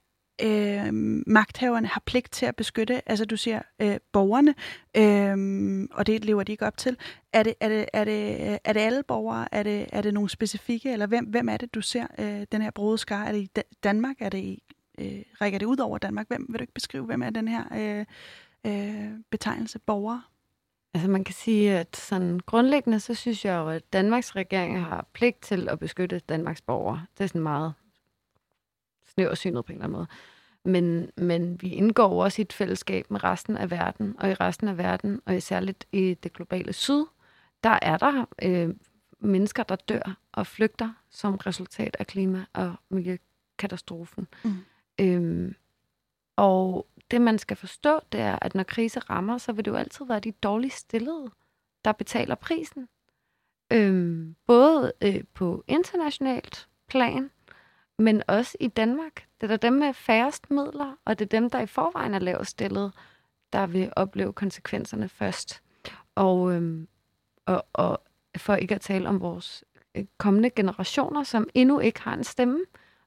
øh, 0.44 0.94
magthaverne 1.28 1.88
har 1.88 2.04
pligt 2.06 2.32
til 2.32 2.46
at 2.46 2.56
beskytte? 2.56 3.10
Altså 3.10 3.26
du 3.26 3.38
siger 3.38 3.62
øh, 3.82 3.98
borgerne, 4.13 4.56
øh, 4.98 5.88
og 5.91 6.08
det 6.08 6.26
lever 6.26 6.44
de 6.44 6.52
ikke 6.52 6.65
op 6.65 6.78
til. 6.78 6.98
Er 7.34 7.44
det, 7.44 7.54
er 7.60 7.70
det, 7.70 7.86
er 7.94 8.04
det, 8.04 8.60
er 8.63 8.74
det 8.74 8.80
alle 8.80 9.04
borgere? 9.04 9.48
Er 9.52 9.63
det, 9.63 9.88
er 9.91 10.02
det 10.02 10.13
nogle 10.13 10.30
specifikke? 10.30 10.94
Eller 10.94 11.08
hvem, 11.08 11.26
hvem 11.26 11.50
er 11.50 11.58
det, 11.58 11.74
du 11.74 11.82
ser 11.82 12.08
øh, 12.20 12.46
den 12.52 12.62
her 12.62 12.72
brode 12.72 12.98
skar? 12.98 13.24
Er 13.24 13.32
det 13.32 13.39
i 13.39 13.50
Danmark? 13.84 14.15
Er 14.20 14.30
det 14.30 14.38
i 14.38 14.63
øh, 15.00 15.22
rækker 15.41 15.60
det 15.60 15.65
ud 15.65 15.78
over 15.78 15.98
Danmark? 15.98 16.28
Hvem, 16.28 16.46
vil 16.50 16.60
du 16.60 16.63
ikke 16.63 16.74
beskrive, 16.74 17.06
hvem 17.06 17.22
er 17.22 17.30
den 17.30 17.48
her 17.48 17.63
øh, 17.76 18.06
øh, 18.65 19.19
betegnelse 19.30 19.80
borger? 19.80 20.32
Altså 20.93 21.10
man 21.10 21.23
kan 21.23 21.36
sige, 21.36 21.71
at 21.80 21.97
sådan 21.97 22.39
grundlæggende, 22.39 22.99
så 22.99 23.13
synes 23.13 23.45
jeg 23.45 23.58
jo, 23.58 23.69
at 23.69 23.93
Danmarks 23.93 24.36
regering 24.36 24.86
har 24.86 25.08
pligt 25.13 25.41
til 25.41 25.69
at 25.69 25.80
beskytte 25.80 26.19
Danmarks 26.19 26.62
borgere. 26.62 27.06
Det 27.17 27.23
er 27.23 27.28
sådan 27.28 27.41
meget 27.41 27.73
snæversynet 29.06 29.65
på 29.65 29.71
en 29.71 29.75
eller 29.75 29.86
anden 29.86 29.97
måde. 29.97 30.08
Men, 30.65 31.10
men 31.17 31.62
vi 31.62 31.69
indgår 31.69 32.23
også 32.23 32.41
i 32.41 32.43
et 32.43 32.54
fællesskab 32.54 33.12
med 33.12 33.23
resten 33.23 33.58
af 33.58 33.71
verden, 33.71 34.15
og 34.19 34.30
i 34.30 34.34
resten 34.34 34.67
af 34.67 34.78
verden, 34.78 35.21
og 35.25 35.41
særligt 35.41 35.86
i 35.91 36.13
det 36.13 36.34
globale 36.34 36.73
syd, 36.73 37.06
der 37.63 37.80
er 37.82 37.97
der 37.97 38.25
øh, 38.41 38.69
mennesker, 39.19 39.63
der 39.63 39.75
dør 39.75 40.17
og 40.32 40.47
flygter 40.47 40.93
som 41.10 41.36
resultat 41.36 41.95
af 41.99 42.08
klima- 42.08 42.45
og 42.54 42.75
miljøkatastrofen. 42.89 44.28
Mm. 44.43 44.56
Øhm, 44.99 45.56
og 46.36 46.88
det, 47.12 47.22
man 47.22 47.39
skal 47.39 47.58
forstå, 47.58 48.00
det 48.12 48.20
er, 48.20 48.39
at 48.41 48.56
når 48.56 48.63
krise 48.63 49.00
rammer, 49.00 49.38
så 49.38 49.52
vil 49.52 49.65
det 49.65 49.72
jo 49.72 49.76
altid 49.76 50.06
være 50.06 50.20
de 50.20 50.32
dårligst 50.32 50.78
stillede, 50.78 51.32
der 51.86 51.91
betaler 51.91 52.36
prisen. 52.36 52.88
Øhm, 53.74 54.36
både 54.48 54.94
øh, 55.02 55.24
på 55.34 55.63
internationalt 55.68 56.68
plan, 56.88 57.32
men 57.98 58.24
også 58.28 58.58
i 58.60 58.68
Danmark. 58.68 59.28
Det 59.41 59.52
er 59.52 59.58
dem 59.58 59.74
med 59.74 59.94
færrest 59.94 60.52
midler, 60.52 60.96
og 61.06 61.20
det 61.20 61.26
er 61.26 61.39
dem, 61.39 61.50
der 61.50 61.60
i 61.60 61.65
forvejen 61.65 62.13
er 62.13 62.20
lavest 62.20 62.52
stillet, 62.52 62.94
der 63.54 63.68
vil 63.68 63.94
opleve 63.96 64.34
konsekvenserne 64.34 65.10
først. 65.10 65.62
Og, 66.15 66.54
øhm, 66.54 66.88
og, 67.46 67.65
og 67.74 68.02
for 68.38 68.56
ikke 68.56 68.76
at 68.76 68.82
tale 68.82 69.10
om 69.10 69.22
vores 69.22 69.63
øh, 69.96 70.06
kommende 70.18 70.50
generationer, 70.50 71.24
som 71.24 71.50
endnu 71.54 71.80
ikke 71.80 72.02
har 72.02 72.13
en 72.13 72.24
stemme, 72.24 72.60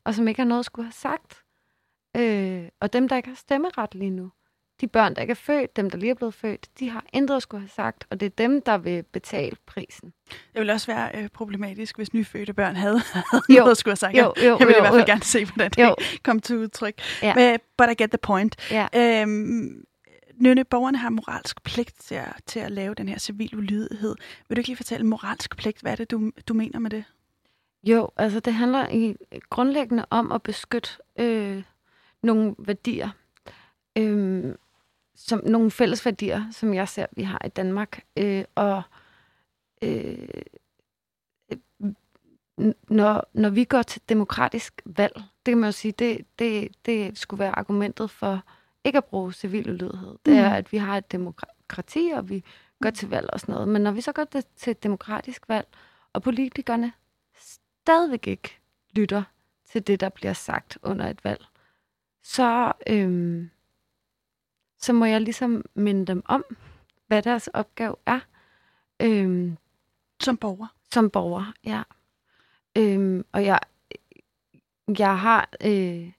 og 0.05 0.15
som 0.15 0.29
ikke 0.29 0.41
har 0.41 0.49
noget 0.49 0.59
at 0.59 0.67
skulle 0.67 0.87
have 0.87 0.93
sagt. 0.93 1.45
Øh, 2.17 2.69
og 2.81 2.93
dem, 2.93 3.09
der 3.09 3.17
ikke 3.17 3.29
har 3.29 3.37
stemmeret 3.37 3.95
lige 3.95 4.11
nu, 4.11 4.31
de 4.81 4.87
børn, 4.87 5.15
der 5.15 5.21
ikke 5.21 5.31
er 5.31 5.35
født, 5.35 5.77
dem, 5.77 5.91
der 5.91 5.99
lige 5.99 6.11
er 6.11 6.15
blevet 6.15 6.35
født, 6.35 6.67
de 6.79 6.91
har 6.91 7.05
intet 7.13 7.37
at 7.37 7.43
skulle 7.43 7.61
have 7.61 7.71
sagt, 7.77 8.07
og 8.11 8.21
det 8.21 8.27
er 8.27 8.31
dem, 8.31 8.63
der 8.63 8.79
vil 8.79 9.03
betale 9.03 9.57
prisen. 9.67 10.13
Det 10.29 10.59
ville 10.59 10.73
også 10.73 10.87
være 10.87 11.11
øh, 11.15 11.29
problematisk, 11.29 11.97
hvis 11.97 12.13
nyfødte 12.15 12.53
børn 12.53 12.77
havde, 12.77 12.99
havde 13.31 13.43
jo. 13.49 13.55
noget 13.55 13.71
at 13.71 13.77
skulle 13.77 13.93
have 13.93 13.97
sagt. 13.97 14.17
Jo, 14.17 14.35
jo, 14.37 14.59
jeg 14.59 14.67
vil 14.67 14.75
jo, 14.75 14.79
i 14.79 14.81
hvert 14.81 14.93
fald 14.93 15.01
jo. 15.01 15.07
gerne 15.07 15.23
se, 15.23 15.45
hvordan 15.45 15.71
det 15.71 15.83
jo. 15.83 15.95
kom 16.23 16.41
til 16.41 16.57
udtryk. 16.57 16.95
Ja. 17.23 17.35
Men, 17.35 17.59
but 17.79 17.91
I 17.91 18.03
get 18.03 18.11
the 18.11 18.19
point. 18.19 18.57
Ja. 18.71 18.87
Øhm, 19.23 19.85
Nynne, 20.35 20.65
borgerne 20.65 20.99
har 20.99 21.11
moralsk 21.11 21.63
pligt 21.63 21.95
til 22.01 22.15
at, 22.15 22.33
til 22.47 22.61
at 22.61 22.73
lave 22.73 22.95
den 22.95 23.09
her 23.09 23.19
civil 23.19 23.57
ulydighed. 23.57 24.15
Vil 24.49 24.57
du 24.57 24.61
ikke 24.61 24.69
lige 24.69 24.77
fortælle 24.77 25.07
moralsk 25.07 25.57
pligt? 25.57 25.81
Hvad 25.81 25.93
er 25.93 25.97
det, 25.97 26.11
du, 26.11 26.31
du 26.49 26.55
mener 26.55 26.79
med 26.79 26.91
det? 26.91 27.05
Jo, 27.83 28.11
altså 28.17 28.41
det 28.41 28.55
handler 28.55 28.89
i 28.89 29.17
grundlæggende 29.51 30.07
om 30.11 30.33
at 30.33 30.43
beskytte 30.43 30.91
øh, 31.19 31.63
nogle 32.23 32.55
værdier, 32.59 33.11
øh, 33.99 34.55
som 35.15 35.43
nogle 35.47 35.71
fælles 35.71 36.05
værdier, 36.05 36.45
som 36.51 36.75
jeg 36.75 36.89
ser, 36.89 37.07
vi 37.13 37.23
har 37.23 37.43
i 37.45 37.49
Danmark. 37.49 38.05
Øh, 38.17 38.45
og 38.55 38.83
øh, 39.83 40.29
når, 42.89 43.29
når 43.33 43.51
vi 43.51 43.65
går 43.65 43.83
til 43.83 44.03
demokratisk 44.09 44.83
valg, 44.85 45.15
det 45.15 45.53
kan 45.53 45.59
man 45.59 45.69
jo 45.69 45.73
sige, 45.73 45.93
det, 45.93 46.27
det, 46.39 46.69
det 46.87 47.19
skulle 47.19 47.39
være 47.39 47.59
argumentet 47.59 48.11
for 48.11 48.43
ikke 48.85 48.97
at 48.97 49.05
bruge 49.05 49.33
civil 49.33 49.71
ulydighed. 49.71 50.17
Det 50.27 50.37
er, 50.37 50.49
mm. 50.49 50.55
at 50.55 50.73
vi 50.73 50.77
har 50.77 50.97
et 50.97 51.13
demokrati, 51.13 52.13
og 52.15 52.29
vi 52.29 52.45
går 52.83 52.91
til 52.91 53.09
valg 53.09 53.31
og 53.33 53.41
sådan 53.41 53.53
noget. 53.53 53.69
Men 53.69 53.83
når 53.83 53.91
vi 53.91 54.01
så 54.01 54.13
går 54.13 54.25
til 54.57 54.71
et 54.71 54.83
demokratisk 54.83 55.49
valg, 55.49 55.67
og 56.13 56.23
politikerne 56.23 56.93
stadigvæk 57.39 58.27
ikke 58.27 58.59
lytter 58.97 59.23
til 59.71 59.87
det, 59.87 60.01
der 60.01 60.09
bliver 60.09 60.33
sagt 60.33 60.79
under 60.83 61.07
et 61.07 61.25
valg, 61.25 61.45
så, 62.29 62.73
øhm, 62.87 63.51
så 64.79 64.93
må 64.93 65.05
jeg 65.05 65.21
ligesom 65.21 65.65
minde 65.75 66.07
dem 66.07 66.23
om, 66.25 66.45
hvad 67.07 67.23
deres 67.23 67.49
opgave 67.49 67.97
er. 68.07 68.21
Øhm, 69.03 69.57
Som 70.21 70.37
borger. 70.37 70.67
som 70.93 71.11
borger, 71.11 71.53
ja. 71.65 71.83
Øhm, 72.77 73.25
og 73.33 73.45
jeg, 73.45 73.61
jeg 74.99 75.19
har, 75.19 75.49
øh, 75.65 76.13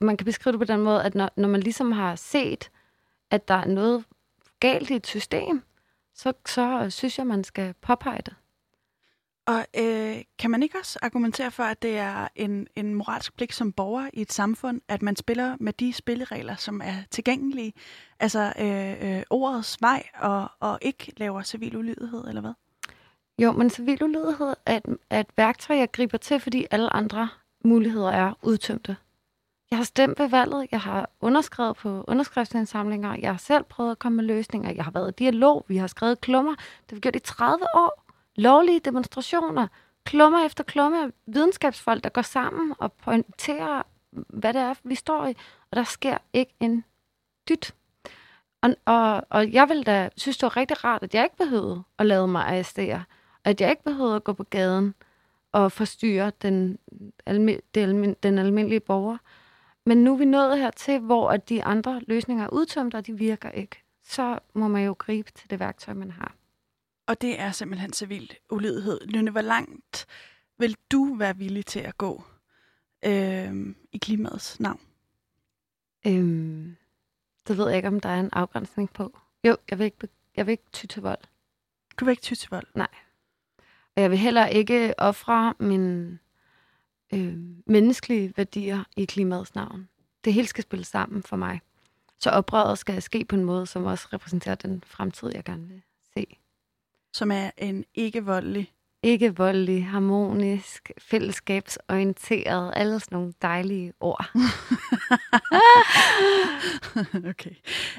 man 0.00 0.16
kan 0.16 0.24
beskrive 0.24 0.52
det 0.52 0.60
på 0.60 0.72
den 0.72 0.80
måde, 0.80 1.04
at 1.04 1.14
når, 1.14 1.30
når 1.36 1.48
man 1.48 1.60
ligesom 1.60 1.92
har 1.92 2.16
set, 2.16 2.70
at 3.30 3.48
der 3.48 3.54
er 3.54 3.66
noget 3.66 4.04
galt 4.60 4.90
i 4.90 4.94
et 4.94 5.06
system, 5.06 5.62
så, 6.14 6.32
så 6.46 6.86
synes 6.90 7.18
jeg, 7.18 7.26
man 7.26 7.44
skal 7.44 7.74
påpege 7.80 8.22
det. 8.26 8.34
Og 9.46 9.66
øh, 9.78 10.16
kan 10.38 10.50
man 10.50 10.62
ikke 10.62 10.78
også 10.78 10.98
argumentere 11.02 11.50
for, 11.50 11.62
at 11.62 11.82
det 11.82 11.98
er 11.98 12.28
en, 12.36 12.66
en 12.76 12.94
moralsk 12.94 13.36
pligt 13.36 13.54
som 13.54 13.72
borger 13.72 14.10
i 14.12 14.20
et 14.20 14.32
samfund, 14.32 14.80
at 14.88 15.02
man 15.02 15.16
spiller 15.16 15.56
med 15.60 15.72
de 15.72 15.92
spilleregler, 15.92 16.56
som 16.56 16.80
er 16.84 16.94
tilgængelige, 17.10 17.72
altså 18.20 18.52
øh, 18.58 19.16
øh, 19.16 19.22
ordets 19.30 19.78
vej, 19.80 20.02
og, 20.14 20.50
og 20.60 20.78
ikke 20.82 21.12
laver 21.16 21.42
civil 21.42 21.76
ulydighed, 21.76 22.28
eller 22.28 22.40
hvad? 22.40 22.52
Jo, 23.38 23.52
men 23.52 23.70
civil 23.70 24.02
ulydighed 24.02 24.54
er 24.66 24.76
et, 24.76 24.96
er 25.10 25.20
et 25.20 25.26
værktøj, 25.36 25.76
jeg 25.76 25.92
griber 25.92 26.18
til, 26.18 26.40
fordi 26.40 26.66
alle 26.70 26.92
andre 26.92 27.28
muligheder 27.64 28.10
er 28.10 28.32
udtømte. 28.42 28.96
Jeg 29.70 29.78
har 29.78 29.84
stemt 29.84 30.18
ved 30.18 30.28
valget, 30.28 30.66
jeg 30.70 30.80
har 30.80 31.10
underskrevet 31.20 31.76
på 31.76 32.04
underskriftsindsamlinger, 32.08 33.14
jeg 33.14 33.30
har 33.30 33.38
selv 33.38 33.64
prøvet 33.64 33.90
at 33.90 33.98
komme 33.98 34.16
med 34.16 34.24
løsninger, 34.24 34.72
jeg 34.72 34.84
har 34.84 34.90
været 34.90 35.10
i 35.10 35.14
dialog, 35.18 35.64
vi 35.68 35.76
har 35.76 35.86
skrevet 35.86 36.20
klummer. 36.20 36.54
Det 36.54 36.90
har 36.90 36.94
vi 36.94 37.00
gjort 37.00 37.16
i 37.16 37.18
30 37.18 37.64
år. 37.74 38.09
Lovlige 38.36 38.80
demonstrationer, 38.80 39.66
klummer 40.04 40.44
efter 40.44 40.64
klummer, 40.64 41.10
videnskabsfolk, 41.26 42.04
der 42.04 42.10
går 42.10 42.22
sammen 42.22 42.74
og 42.78 42.92
pointerer, 42.92 43.82
hvad 44.10 44.52
det 44.52 44.62
er, 44.62 44.74
vi 44.84 44.94
står 44.94 45.26
i, 45.26 45.34
og 45.70 45.76
der 45.76 45.84
sker 45.84 46.18
ikke 46.32 46.54
en 46.60 46.84
dyt. 47.48 47.74
Og, 48.62 48.74
og, 48.84 49.26
og 49.30 49.52
jeg 49.52 49.68
vil 49.68 49.86
da 49.86 50.10
synes, 50.16 50.38
det 50.38 50.42
var 50.42 50.56
rigtig 50.56 50.84
rart, 50.84 51.02
at 51.02 51.14
jeg 51.14 51.24
ikke 51.24 51.36
behøvede 51.36 51.82
at 51.98 52.06
lade 52.06 52.28
mig 52.28 52.42
arrestere. 52.42 53.04
At 53.44 53.60
jeg 53.60 53.70
ikke 53.70 53.84
behøvede 53.84 54.16
at 54.16 54.24
gå 54.24 54.32
på 54.32 54.44
gaden 54.44 54.94
og 55.52 55.72
forstyrre 55.72 56.32
den, 56.42 56.78
alme, 57.26 57.58
den, 57.74 57.88
alme, 57.88 58.14
den 58.22 58.38
almindelige 58.38 58.80
borger. 58.80 59.18
Men 59.86 60.04
nu 60.04 60.12
er 60.12 60.18
vi 60.18 60.24
nået 60.24 60.58
hertil, 60.58 60.98
hvor 60.98 61.30
at 61.30 61.48
de 61.48 61.64
andre 61.64 62.00
løsninger 62.06 62.44
er 62.44 62.48
udtømt, 62.48 62.94
og 62.94 63.06
de 63.06 63.12
virker 63.12 63.50
ikke. 63.50 63.82
Så 64.04 64.38
må 64.54 64.68
man 64.68 64.84
jo 64.84 64.94
gribe 64.98 65.30
til 65.32 65.50
det 65.50 65.60
værktøj, 65.60 65.94
man 65.94 66.10
har. 66.10 66.34
Og 67.10 67.20
det 67.20 67.40
er 67.40 67.50
simpelthen 67.50 67.92
civil 67.92 68.36
ulydighed. 68.50 69.00
Lønne, 69.04 69.30
hvor 69.30 69.40
langt 69.40 70.06
vil 70.58 70.76
du 70.92 71.14
være 71.14 71.36
villig 71.36 71.66
til 71.66 71.80
at 71.80 71.98
gå 71.98 72.24
øh, 73.04 73.74
i 73.92 73.98
klimaets 73.98 74.60
navn? 74.60 74.80
Øhm, 76.06 76.76
det 77.48 77.58
ved 77.58 77.68
jeg 77.68 77.76
ikke, 77.76 77.88
om 77.88 78.00
der 78.00 78.08
er 78.08 78.20
en 78.20 78.30
afgrænsning 78.32 78.92
på. 78.92 79.18
Jo, 79.44 79.56
jeg 79.70 79.78
vil 79.78 79.84
ikke, 79.84 80.08
jeg 80.36 80.46
vil 80.46 80.52
ikke 80.52 80.70
ty 80.72 80.86
til 80.86 81.02
vold. 81.02 81.18
Du 82.00 82.04
vil 82.04 82.12
ikke 82.12 82.22
ty 82.22 82.34
til 82.34 82.50
vold. 82.50 82.66
Og 83.96 84.02
jeg 84.02 84.10
vil 84.10 84.18
heller 84.18 84.46
ikke 84.46 84.94
ofre 84.98 85.54
mine 85.58 86.18
øh, 87.14 87.38
menneskelige 87.66 88.32
værdier 88.36 88.84
i 88.96 89.04
klimaets 89.04 89.54
navn. 89.54 89.88
Det 90.24 90.34
hele 90.34 90.46
skal 90.46 90.64
spille 90.64 90.84
sammen 90.84 91.22
for 91.22 91.36
mig. 91.36 91.60
Så 92.18 92.30
oprøret 92.30 92.78
skal 92.78 93.02
ske 93.02 93.24
på 93.24 93.36
en 93.36 93.44
måde, 93.44 93.66
som 93.66 93.84
også 93.84 94.08
repræsenterer 94.12 94.54
den 94.54 94.84
fremtid, 94.86 95.30
jeg 95.34 95.44
gerne 95.44 95.68
vil 95.68 95.82
se. 96.14 96.39
Som 97.12 97.30
er 97.30 97.50
en 97.58 97.84
ikke-voldelig. 97.94 98.72
Ikke 99.02 99.36
voldelig, 99.36 99.86
harmonisk, 99.86 100.90
fællesskabsorienteret, 100.98 102.72
alle 102.76 103.00
sådan 103.00 103.16
nogle 103.16 103.32
dejlige 103.42 103.92
ord. 104.00 104.30
okay. 107.30 107.50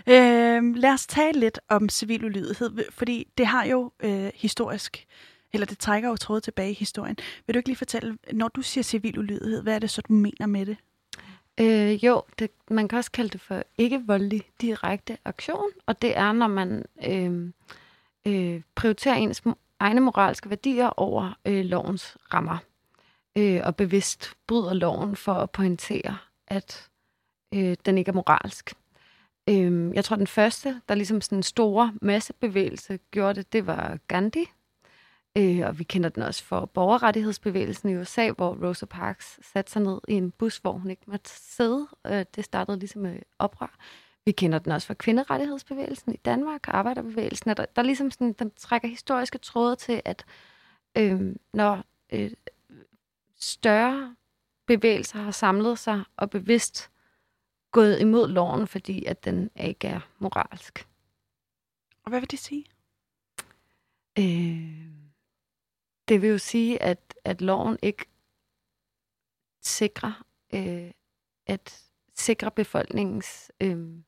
Øh, 0.08 0.76
lad 0.76 0.94
os 0.94 1.08
tale 1.08 1.40
lidt 1.40 1.60
om 1.70 1.90
civil 1.90 2.26
ulydighed, 2.26 2.92
fordi 2.92 3.28
det 3.38 3.48
har 3.48 3.66
jo 3.66 3.92
øh, 4.00 4.32
historisk, 4.36 5.06
eller 5.54 5.68
det 5.68 5.80
trækker 5.80 6.10
jo 6.10 6.16
trådet 6.16 6.44
tilbage 6.44 6.72
i 6.72 6.74
historien. 6.74 7.18
Vil 7.48 7.54
du 7.54 7.58
ikke 7.58 7.70
lige 7.70 7.78
fortælle, 7.78 8.18
når 8.34 8.48
du 8.48 8.62
siger 8.62 8.84
civil 8.84 9.20
ulydighed, 9.20 9.64
hvad 9.64 9.76
er 9.76 9.80
det 9.80 9.90
så, 9.90 10.02
du 10.02 10.14
mener 10.14 10.46
med 10.46 10.66
det? 10.66 10.78
Øh, 11.60 12.06
jo, 12.06 12.22
det, 12.40 12.52
man 12.70 12.88
kan 12.88 12.98
også 12.98 13.12
kalde 13.12 13.30
det 13.30 13.42
for 13.42 13.64
ikke-voldelig 13.78 14.42
direkte 14.62 15.18
aktion, 15.26 15.70
og 15.86 16.02
det 16.02 16.18
er, 16.18 16.32
når 16.32 16.48
man 16.48 16.86
øh, 17.08 17.52
øh, 18.28 18.62
prioritere 18.76 19.20
ens 19.20 19.44
egne 19.80 20.02
moralske 20.02 20.50
værdier 20.50 20.88
over 20.88 21.38
øh, 21.46 21.66
lovens 21.66 22.18
rammer, 22.34 22.58
øh, 23.38 23.62
og 23.64 23.76
bevidst 23.76 24.34
bryder 24.48 24.74
loven 24.74 25.16
for 25.16 25.34
at 25.34 25.52
pointere, 25.52 26.18
at 26.48 26.90
øh, 27.54 27.78
den 27.86 27.98
ikke 27.98 28.10
er 28.10 28.14
moralsk. 28.14 28.74
Øh, 29.50 29.96
jeg 29.96 30.06
tror, 30.06 30.16
den 30.16 30.28
første, 30.28 30.82
der 30.90 30.96
ligesom 30.96 31.22
sådan 31.22 31.38
en 31.38 31.44
store 31.44 31.94
massebevægelse 32.02 33.00
gjorde 33.12 33.34
det, 33.34 33.54
det 33.54 33.68
var 33.68 33.98
Gandhi, 34.08 34.46
Øh, 35.38 35.60
og 35.68 35.80
vi 35.80 35.84
kender 35.84 36.10
den 36.10 36.24
også 36.24 36.44
for 36.44 36.66
borgerrettighedsbevægelsen 36.66 37.90
i 37.90 37.98
USA, 37.98 38.32
hvor 38.32 38.68
Rosa 38.68 38.86
Parks 38.86 39.40
satte 39.54 39.72
sig 39.72 39.82
ned 39.82 40.00
i 40.08 40.14
en 40.14 40.32
bus, 40.32 40.58
hvor 40.58 40.72
hun 40.72 40.90
ikke 40.90 41.04
måtte 41.08 41.30
sidde. 41.30 41.88
Øh, 42.08 42.26
det 42.36 42.46
startede 42.46 42.80
ligesom 42.80 43.02
med 43.02 43.20
oprør. 43.40 43.78
Vi 44.26 44.32
kender 44.32 44.60
den 44.60 44.72
også 44.72 44.88
fra 44.88 44.94
kvinderettighedsbevægelsen 44.94 46.14
i 46.14 46.18
Danmark, 46.18 46.68
arbejderbevægelsen. 46.68 47.50
Og 47.50 47.58
der, 47.58 47.66
der 47.66 47.82
er 47.82 47.86
ligesom 47.86 48.12
sådan, 48.12 48.34
den 48.34 48.52
trækker 48.52 48.88
historiske 48.88 49.38
tråde 49.38 49.76
til, 49.76 50.02
at 50.06 50.26
øh, 50.98 51.36
når 51.54 51.84
øh, 52.14 52.32
større 53.36 54.16
bevægelser 54.68 55.20
har 55.20 55.32
samlet 55.32 55.80
sig 55.80 56.04
og 56.18 56.30
bevidst 56.30 56.92
gået 57.72 58.00
imod 58.00 58.28
loven, 58.28 58.68
fordi 58.68 59.06
at 59.06 59.26
den 59.26 59.52
ikke 59.56 59.88
er 59.88 60.00
moralsk. 60.20 60.88
Og 62.04 62.10
hvad 62.10 62.20
vil 62.20 62.32
det 62.32 62.40
sige? 62.40 62.66
Øh, 64.20 64.92
det 66.08 66.22
vil 66.22 66.30
jo 66.30 66.38
sige, 66.38 66.82
at, 66.82 67.16
at 67.24 67.42
loven 67.42 67.78
ikke 67.82 68.06
sikrer, 69.62 70.24
øh, 70.54 70.92
at 71.46 71.92
sikre 72.16 72.52
befolkningens, 72.52 73.52
øh, 73.60 74.04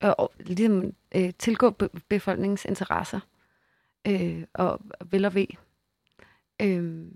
og 0.00 0.32
ligesom 0.38 0.92
øh, 1.14 1.32
tilgå 1.38 1.70
be- 1.70 1.90
befolkningens 2.08 2.64
interesser 2.64 3.20
øh, 4.06 4.44
og 4.52 4.80
vel 5.04 5.24
og 5.24 5.34
ved. 5.34 5.46
Øh, 6.62 7.06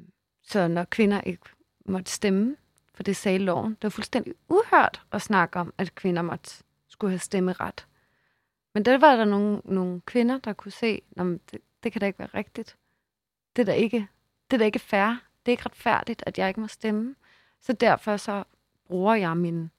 så 0.42 0.68
når 0.68 0.84
kvinder 0.84 1.20
ikke 1.20 1.42
måtte 1.84 2.12
stemme, 2.12 2.56
for 2.94 3.02
det 3.02 3.16
sagde 3.16 3.38
loven, 3.38 3.70
det 3.70 3.82
var 3.82 3.88
fuldstændig 3.88 4.34
uhørt 4.48 5.02
at 5.12 5.22
snakke 5.22 5.58
om, 5.58 5.74
at 5.78 5.94
kvinder 5.94 6.22
måtte 6.22 6.50
skulle 6.88 7.10
have 7.10 7.18
stemmeret. 7.18 7.86
Men 8.74 8.84
der 8.84 8.98
var 8.98 9.16
der 9.16 9.24
nogle, 9.24 9.60
nogle 9.64 10.00
kvinder, 10.00 10.38
der 10.38 10.52
kunne 10.52 10.72
se, 10.72 11.02
at 11.16 11.26
det, 11.26 11.60
det 11.82 11.92
kan 11.92 12.00
da 12.00 12.06
ikke 12.06 12.18
være 12.18 12.28
rigtigt. 12.34 12.76
Det 13.56 13.62
er 13.62 13.66
da 13.66 13.72
ikke, 13.72 14.08
det 14.50 14.56
er 14.56 14.58
da 14.58 14.64
ikke 14.64 14.78
fair. 14.78 15.08
Det 15.46 15.48
er 15.48 15.50
ikke 15.50 15.64
retfærdigt, 15.64 16.22
at 16.26 16.38
jeg 16.38 16.48
ikke 16.48 16.60
må 16.60 16.66
stemme. 16.66 17.14
Så 17.60 17.72
derfor 17.72 18.16
så 18.16 18.44
bruger 18.86 19.14
jeg 19.14 19.36
min, 19.36 19.70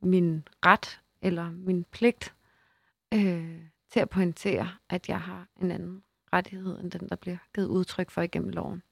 min 0.00 0.48
ret 0.66 0.99
eller 1.22 1.50
min 1.50 1.84
pligt 1.84 2.34
øh, 3.14 3.62
til 3.92 4.00
at 4.00 4.10
pointere, 4.10 4.68
at 4.90 5.08
jeg 5.08 5.20
har 5.20 5.46
en 5.62 5.70
anden 5.70 6.02
rettighed, 6.32 6.80
end 6.80 6.90
den, 6.90 7.08
der 7.08 7.16
bliver 7.16 7.36
givet 7.54 7.66
udtryk 7.66 8.10
for 8.10 8.22
igennem 8.22 8.50
loven. 8.50 8.82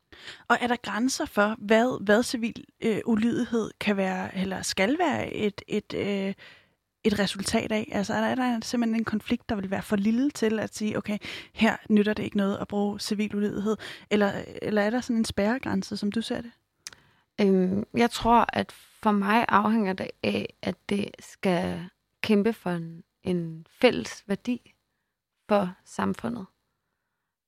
Og 0.48 0.58
er 0.60 0.66
der 0.66 0.76
grænser 0.76 1.26
for, 1.26 1.56
hvad, 1.58 2.04
hvad 2.04 2.22
civil 2.22 2.64
øh, 2.80 3.00
ulydighed 3.06 3.70
kan 3.80 3.96
være, 3.96 4.36
eller 4.36 4.62
skal 4.62 4.98
være 4.98 5.32
et, 5.32 5.62
et, 5.68 5.94
øh, 5.94 6.34
et 7.04 7.18
resultat 7.18 7.72
af? 7.72 7.88
Altså 7.92 8.14
er 8.14 8.20
der, 8.20 8.26
er 8.26 8.34
der 8.34 8.60
simpelthen 8.62 9.00
en 9.00 9.04
konflikt, 9.04 9.48
der 9.48 9.54
vil 9.54 9.70
være 9.70 9.82
for 9.82 9.96
lille 9.96 10.30
til 10.30 10.58
at 10.58 10.74
sige, 10.74 10.98
okay, 10.98 11.18
her 11.54 11.76
nytter 11.90 12.14
det 12.14 12.22
ikke 12.22 12.36
noget 12.36 12.58
at 12.60 12.68
bruge 12.68 13.00
civil 13.00 13.36
ulydighed? 13.36 13.76
Eller, 14.10 14.32
eller 14.62 14.82
er 14.82 14.90
der 14.90 15.00
sådan 15.00 15.16
en 15.16 15.24
spærregrænse, 15.24 15.96
som 15.96 16.12
du 16.12 16.22
ser 16.22 16.40
det? 16.40 16.50
Øhm, 17.40 17.84
jeg 17.94 18.10
tror, 18.10 18.46
at 18.52 18.72
for 18.72 19.12
mig 19.12 19.44
afhænger 19.48 19.92
det 19.92 20.10
af, 20.22 20.54
at 20.62 20.74
det 20.88 21.10
skal 21.20 21.88
kæmpe 22.28 22.52
for 22.52 22.70
en, 22.70 23.04
en 23.22 23.66
fælles 23.70 24.28
værdi 24.28 24.74
for 25.48 25.74
samfundet. 25.84 26.46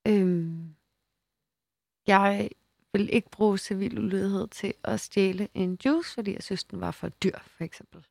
Øhm, 0.08 0.74
jeg 2.06 2.50
vil 2.92 3.14
ikke 3.14 3.30
bruge 3.30 3.58
civil 3.58 3.98
ulydighed 3.98 4.48
til 4.48 4.74
at 4.84 5.00
stjæle 5.00 5.48
en 5.54 5.78
juice, 5.84 6.14
fordi 6.14 6.32
jeg 6.32 6.42
synes, 6.42 6.64
den 6.64 6.80
var 6.80 6.90
for 6.90 7.08
dyr, 7.08 7.38
for 7.46 7.64
eksempel. 7.64 8.06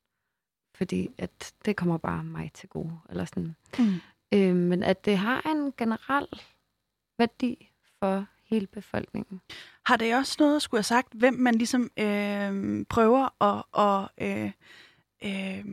Fordi 0.76 1.10
at 1.18 1.54
det 1.66 1.76
kommer 1.76 1.98
bare 1.98 2.24
mig 2.24 2.52
til 2.54 2.70
gode. 2.70 3.00
Eller 3.10 3.26
sådan. 3.26 3.56
Mm. 3.80 3.94
Øhm, 4.34 4.56
men 4.56 4.84
at 4.84 5.06
det 5.06 5.18
har 5.18 5.42
en 5.52 5.74
generel 5.78 6.28
værdi 7.18 7.72
for 8.00 8.26
hele 8.44 8.68
befolkningen. 8.68 9.42
Har 9.86 9.98
det 9.98 10.16
også 10.16 10.36
noget 10.40 10.56
at 10.56 10.62
skulle 10.62 10.80
have 10.80 10.84
sagt, 10.84 11.14
hvem 11.14 11.34
man 11.34 11.56
ligesom 11.56 11.92
øh, 11.98 12.86
prøver 12.90 13.44
at, 13.44 13.64
og, 13.72 14.10
øh, 14.18 14.52
øh, 15.24 15.66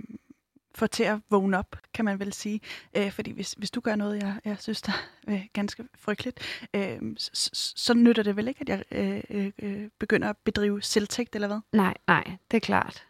får 0.77 0.87
til 0.87 1.05
at 1.05 1.19
vågne 1.31 1.59
op, 1.59 1.77
kan 1.95 2.05
man 2.05 2.21
vel 2.21 2.33
sige. 2.33 2.61
Øh, 2.97 3.13
fordi 3.13 3.31
hvis, 3.31 3.53
hvis 3.53 3.71
du 3.71 3.81
gør 3.81 3.97
noget, 3.97 4.23
jeg, 4.23 4.41
jeg 4.45 4.57
synes, 4.61 4.83
der 4.83 4.93
er 5.27 5.35
øh, 5.35 5.47
ganske 5.53 5.85
frygteligt, 5.95 6.41
øh, 6.75 6.99
så, 7.17 7.31
så, 7.33 7.73
så 7.77 7.95
nytter 7.95 8.23
det 8.23 8.37
vel 8.37 8.49
ikke, 8.49 8.61
at 8.61 8.69
jeg 8.69 8.85
øh, 8.91 9.23
øh, 9.31 9.53
øh, 9.63 9.89
begynder 9.99 10.29
at 10.29 10.37
bedrive 10.37 10.83
selvtægt, 10.83 11.35
eller 11.35 11.49
hvad? 11.49 11.61
Nej, 11.73 11.95
nej, 12.07 12.25
det 12.51 12.57
er 12.57 12.61
klart. 12.61 13.07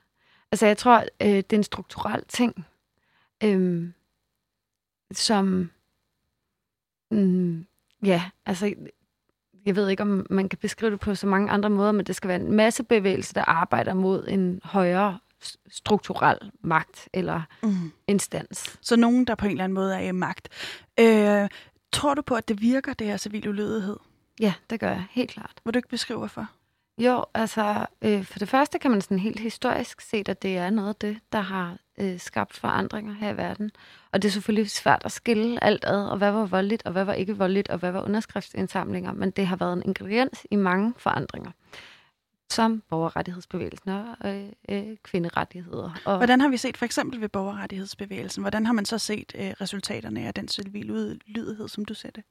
Altså, 0.53 0.67
jeg 0.67 0.79
tror, 0.79 1.05
øh, 1.21 1.29
det 1.29 1.53
er 1.53 1.57
en 1.57 1.63
strukturel 1.63 2.25
ting, 2.29 2.67
øh, 3.45 3.91
som... 5.13 5.71
Mm, 7.11 7.67
ja, 8.05 8.31
altså, 8.47 8.75
jeg 9.67 9.77
ved 9.77 9.89
ikke, 9.89 10.03
om 10.03 10.27
man 10.31 10.49
kan 10.49 10.59
beskrive 10.59 10.91
det 10.91 11.01
på 11.01 11.15
så 11.15 11.27
mange 11.27 11.51
andre 11.51 11.71
måder, 11.71 11.93
men 11.93 12.07
det 12.07 12.17
skal 12.17 12.29
være 12.29 12.41
en 12.41 12.53
masse 12.53 12.85
bevægelse, 12.85 13.35
der 13.35 13.45
arbejder 13.45 13.95
mod 13.95 14.29
en 14.29 14.61
højere 14.65 15.19
strukturel 15.69 16.39
magt 16.61 17.09
eller 17.13 17.43
mm. 17.63 17.93
instans. 18.07 18.79
Så 18.81 18.97
nogen, 18.97 19.25
der 19.25 19.35
på 19.35 19.47
en 19.47 19.51
eller 19.51 19.65
anden 19.65 19.75
måde 19.75 19.95
er 19.95 20.01
i 20.01 20.13
magt. 20.13 20.49
Øh, 21.01 21.49
tror 21.93 22.15
du 22.15 22.23
på, 22.23 22.35
at 22.35 22.49
det 22.49 22.61
virker, 22.61 22.95
det 22.95 23.07
her 23.07 23.17
civil 23.17 23.49
ulydighed? 23.49 23.97
Ja, 24.41 24.55
det 24.71 24.81
gør 24.81 24.91
jeg, 24.91 25.05
helt 25.11 25.31
klart. 25.31 25.53
Vil 25.65 25.75
du 25.75 25.79
ikke 25.79 25.89
beskrive, 25.89 26.19
hvorfor? 26.19 26.47
Jo, 26.99 27.25
altså 27.35 27.87
øh, 28.03 28.25
for 28.25 28.39
det 28.39 28.49
første 28.49 28.79
kan 28.79 28.91
man 28.91 29.01
sådan 29.01 29.19
helt 29.19 29.41
historisk 29.41 30.01
se, 30.01 30.25
at 30.29 30.43
det 30.43 30.57
er 30.57 30.71
noget 30.71 30.89
af 30.89 30.95
det, 30.95 31.19
der 31.33 31.41
har 31.41 31.77
øh, 31.99 32.21
skabt 32.21 32.57
forandringer 32.57 33.13
her 33.13 33.31
i 33.31 33.37
verden. 33.37 33.71
Og 34.13 34.23
det 34.23 34.29
er 34.29 34.33
selvfølgelig 34.33 34.71
svært 34.71 35.03
at 35.05 35.13
skille 35.13 35.65
alt 35.65 35.85
ad, 35.85 36.05
og 36.09 36.19
hvad 36.19 36.31
var 36.31 36.47
voldeligt, 36.47 36.83
og 36.87 36.93
hvad 36.93 37.05
var 37.05 37.13
ikke 37.13 37.37
voldeligt, 37.37 37.69
og 37.69 37.79
hvad 37.79 37.93
var 37.93 38.03
underskriftsindsamlinger, 38.03 39.13
men 39.13 39.31
det 39.31 39.47
har 39.47 39.57
været 39.57 39.73
en 39.73 39.83
ingrediens 39.85 40.47
i 40.51 40.57
mange 40.57 40.95
forandringer 40.97 41.51
som 42.51 42.83
borgerrettighedsbevægelsen 42.89 43.91
og 43.91 44.17
øh, 44.25 44.49
øh, 44.69 44.97
kvinderettigheder. 45.03 45.91
Og 46.05 46.17
Hvordan 46.17 46.41
har 46.41 46.49
vi 46.49 46.57
set 46.57 46.77
for 46.77 46.85
eksempel 46.85 47.21
ved 47.21 47.29
borgerrettighedsbevægelsen? 47.29 48.43
Hvordan 48.43 48.67
har 48.67 48.73
man 48.73 48.85
så 48.85 48.99
set 48.99 49.33
øh, 49.35 49.51
resultaterne 49.61 50.27
af 50.27 50.35
den 50.35 50.49
civil 50.49 50.91
udlydighed, 50.91 51.69
som 51.69 51.85
du 51.85 51.95
ser 51.95 52.11
det? 52.11 52.25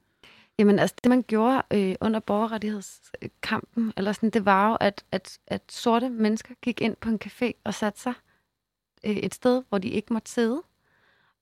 Jamen 0.58 0.78
altså, 0.78 0.96
det 1.02 1.10
man 1.10 1.22
gjorde 1.22 1.62
øh, 1.70 1.94
under 2.00 2.20
borgerrettighedskampen, 2.20 3.92
eller 3.96 4.12
sådan, 4.12 4.30
det 4.30 4.44
var 4.44 4.68
jo, 4.68 4.76
at, 4.80 5.04
at, 5.12 5.38
at 5.46 5.62
sorte 5.68 6.10
mennesker 6.10 6.54
gik 6.62 6.80
ind 6.80 6.96
på 6.96 7.08
en 7.08 7.20
café 7.24 7.52
og 7.64 7.74
satte 7.74 8.00
sig 8.00 8.14
øh, 9.04 9.16
et 9.16 9.34
sted, 9.34 9.62
hvor 9.68 9.78
de 9.78 9.88
ikke 9.88 10.12
måtte 10.12 10.30
sidde. 10.30 10.62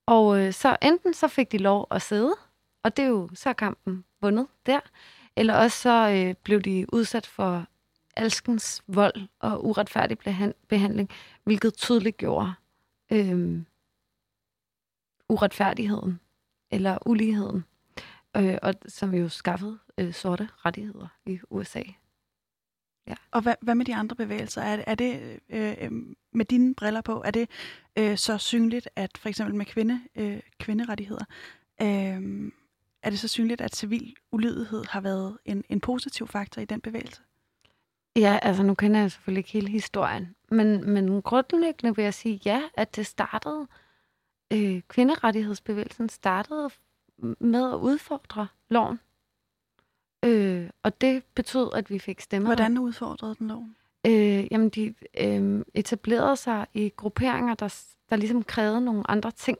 Og 0.07 0.41
øh, 0.41 0.53
så 0.53 0.77
enten 0.83 1.15
så 1.15 1.29
fik 1.29 1.53
de 1.53 1.59
lov 1.59 1.87
at 1.91 2.03
sidde, 2.03 2.35
og 2.83 2.97
det 2.97 3.03
er 3.03 3.09
jo 3.09 3.29
så 3.35 3.53
kampen 3.53 4.05
vundet 4.21 4.47
der, 4.67 4.81
eller 5.37 5.55
også 5.55 5.79
så 5.79 6.09
øh, 6.11 6.35
blev 6.45 6.61
de 6.61 6.87
udsat 6.93 7.27
for 7.27 7.67
alskens 8.17 8.83
vold 8.87 9.29
og 9.39 9.67
uretfærdig 9.67 10.19
behandling, 10.69 11.11
hvilket 11.45 11.75
tydeligt 11.75 12.17
gjorde 12.17 12.55
øh, 13.13 13.63
uretfærdigheden 15.29 16.21
eller 16.71 16.99
uligheden, 17.07 17.65
øh, 18.37 18.59
og 18.63 18.75
som 18.87 19.15
jo 19.15 19.29
skaffede 19.29 19.79
øh, 19.99 20.15
sorte 20.15 20.49
rettigheder 20.65 21.09
i 21.27 21.39
USA. 21.51 21.83
Ja. 23.07 23.15
Og 23.31 23.43
hvad, 23.43 23.55
hvad 23.61 23.75
med 23.75 23.85
de 23.85 23.95
andre 23.95 24.17
bevægelser? 24.17 24.63
Er, 24.63 24.85
er 24.87 24.95
det 24.95 25.41
øh, 25.49 25.75
øh, 25.81 25.93
med 26.33 26.45
dine 26.45 26.75
briller 26.75 27.01
på, 27.01 27.23
er 27.25 27.31
det 27.31 27.51
øh, 27.99 28.19
så 28.19 28.39
synligt, 28.39 28.89
at 28.97 29.19
for 29.19 29.29
eksempel 29.29 29.55
med 29.55 29.67
kvinde, 29.67 30.01
øh, 30.15 30.41
kvinderettigheder, 30.59 31.25
øh, 31.83 32.53
er 33.03 33.11
det 33.11 33.19
så 33.19 33.29
synligt, 33.29 33.61
at 33.61 33.77
civil 33.77 34.15
ulydighed 34.33 34.85
har 34.89 35.01
været 35.01 35.39
en, 35.45 35.65
en 35.69 35.81
positiv 35.81 36.29
faktor 36.29 36.63
i 36.63 36.65
den 36.65 36.81
bevægelse? 36.81 37.23
Ja, 38.17 38.39
altså 38.43 38.63
nu 38.63 38.75
kender 38.75 39.01
jeg 39.01 39.11
selvfølgelig 39.11 39.41
ikke 39.41 39.53
hele 39.53 39.69
historien, 39.69 40.35
men, 40.51 40.91
men 40.91 41.23
grundlæggende 41.23 41.97
vil 41.97 42.03
jeg 42.03 42.15
sige 42.15 42.41
ja, 42.45 42.63
at 42.75 42.97
det 42.97 43.07
startede, 43.07 43.67
øh, 44.53 44.81
kvinderettighedsbevægelsen 44.89 46.09
startede 46.09 46.71
med 47.41 47.73
at 47.73 47.77
udfordre 47.77 48.49
loven. 48.69 49.01
Øh, 50.25 50.71
og 50.83 51.01
det 51.01 51.25
betød, 51.35 51.71
at 51.75 51.91
vi 51.91 51.99
fik 51.99 52.21
stemmer. 52.21 52.49
Hvordan 52.49 52.79
udfordrede 52.79 53.35
den 53.35 53.49
loven? 53.49 53.77
Øh, 54.07 54.53
jamen, 54.53 54.69
de 54.69 54.95
øh, 55.21 55.65
etablerede 55.75 56.37
sig 56.37 56.67
i 56.75 56.93
grupperinger, 56.97 57.55
der, 57.55 57.83
der 58.11 58.17
ligesom 58.17 58.43
krævede 58.43 58.81
nogle 58.81 59.11
andre 59.11 59.31
ting. 59.31 59.59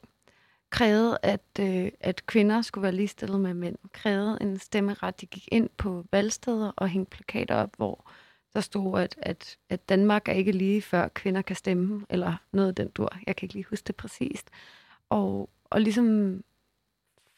Krævede, 0.71 1.19
at, 1.23 1.45
øh, 1.61 1.91
at 2.01 2.27
kvinder 2.27 2.63
skulle 2.63 2.83
være 2.83 2.93
ligestillet 2.93 3.41
med 3.41 3.55
mænd. 3.55 3.77
Krævede 3.93 4.39
en 4.41 4.59
stemmeret. 4.59 5.21
De 5.21 5.27
gik 5.27 5.49
ind 5.53 5.69
på 5.77 6.05
valgsteder 6.13 6.73
og 6.77 6.89
hængte 6.89 7.11
plakater 7.11 7.55
op, 7.55 7.77
hvor 7.77 8.11
der 8.55 8.61
stod, 8.61 9.01
at, 9.01 9.15
at, 9.23 9.59
at 9.69 9.89
Danmark 9.89 10.29
er 10.29 10.33
ikke 10.33 10.53
lige 10.53 10.83
før 10.83 11.09
kvinder 11.09 11.43
kan 11.43 11.57
stemme, 11.57 12.07
eller 12.11 12.37
noget 12.53 12.69
af 12.69 12.75
den 12.75 12.89
dur. 12.89 13.17
Jeg 13.27 13.37
kan 13.37 13.47
ikke 13.47 13.55
lige 13.55 13.67
huske 13.71 13.87
det 13.87 13.97
præcist. 13.97 14.51
Og, 15.09 15.51
og 15.65 15.81
ligesom 15.81 16.41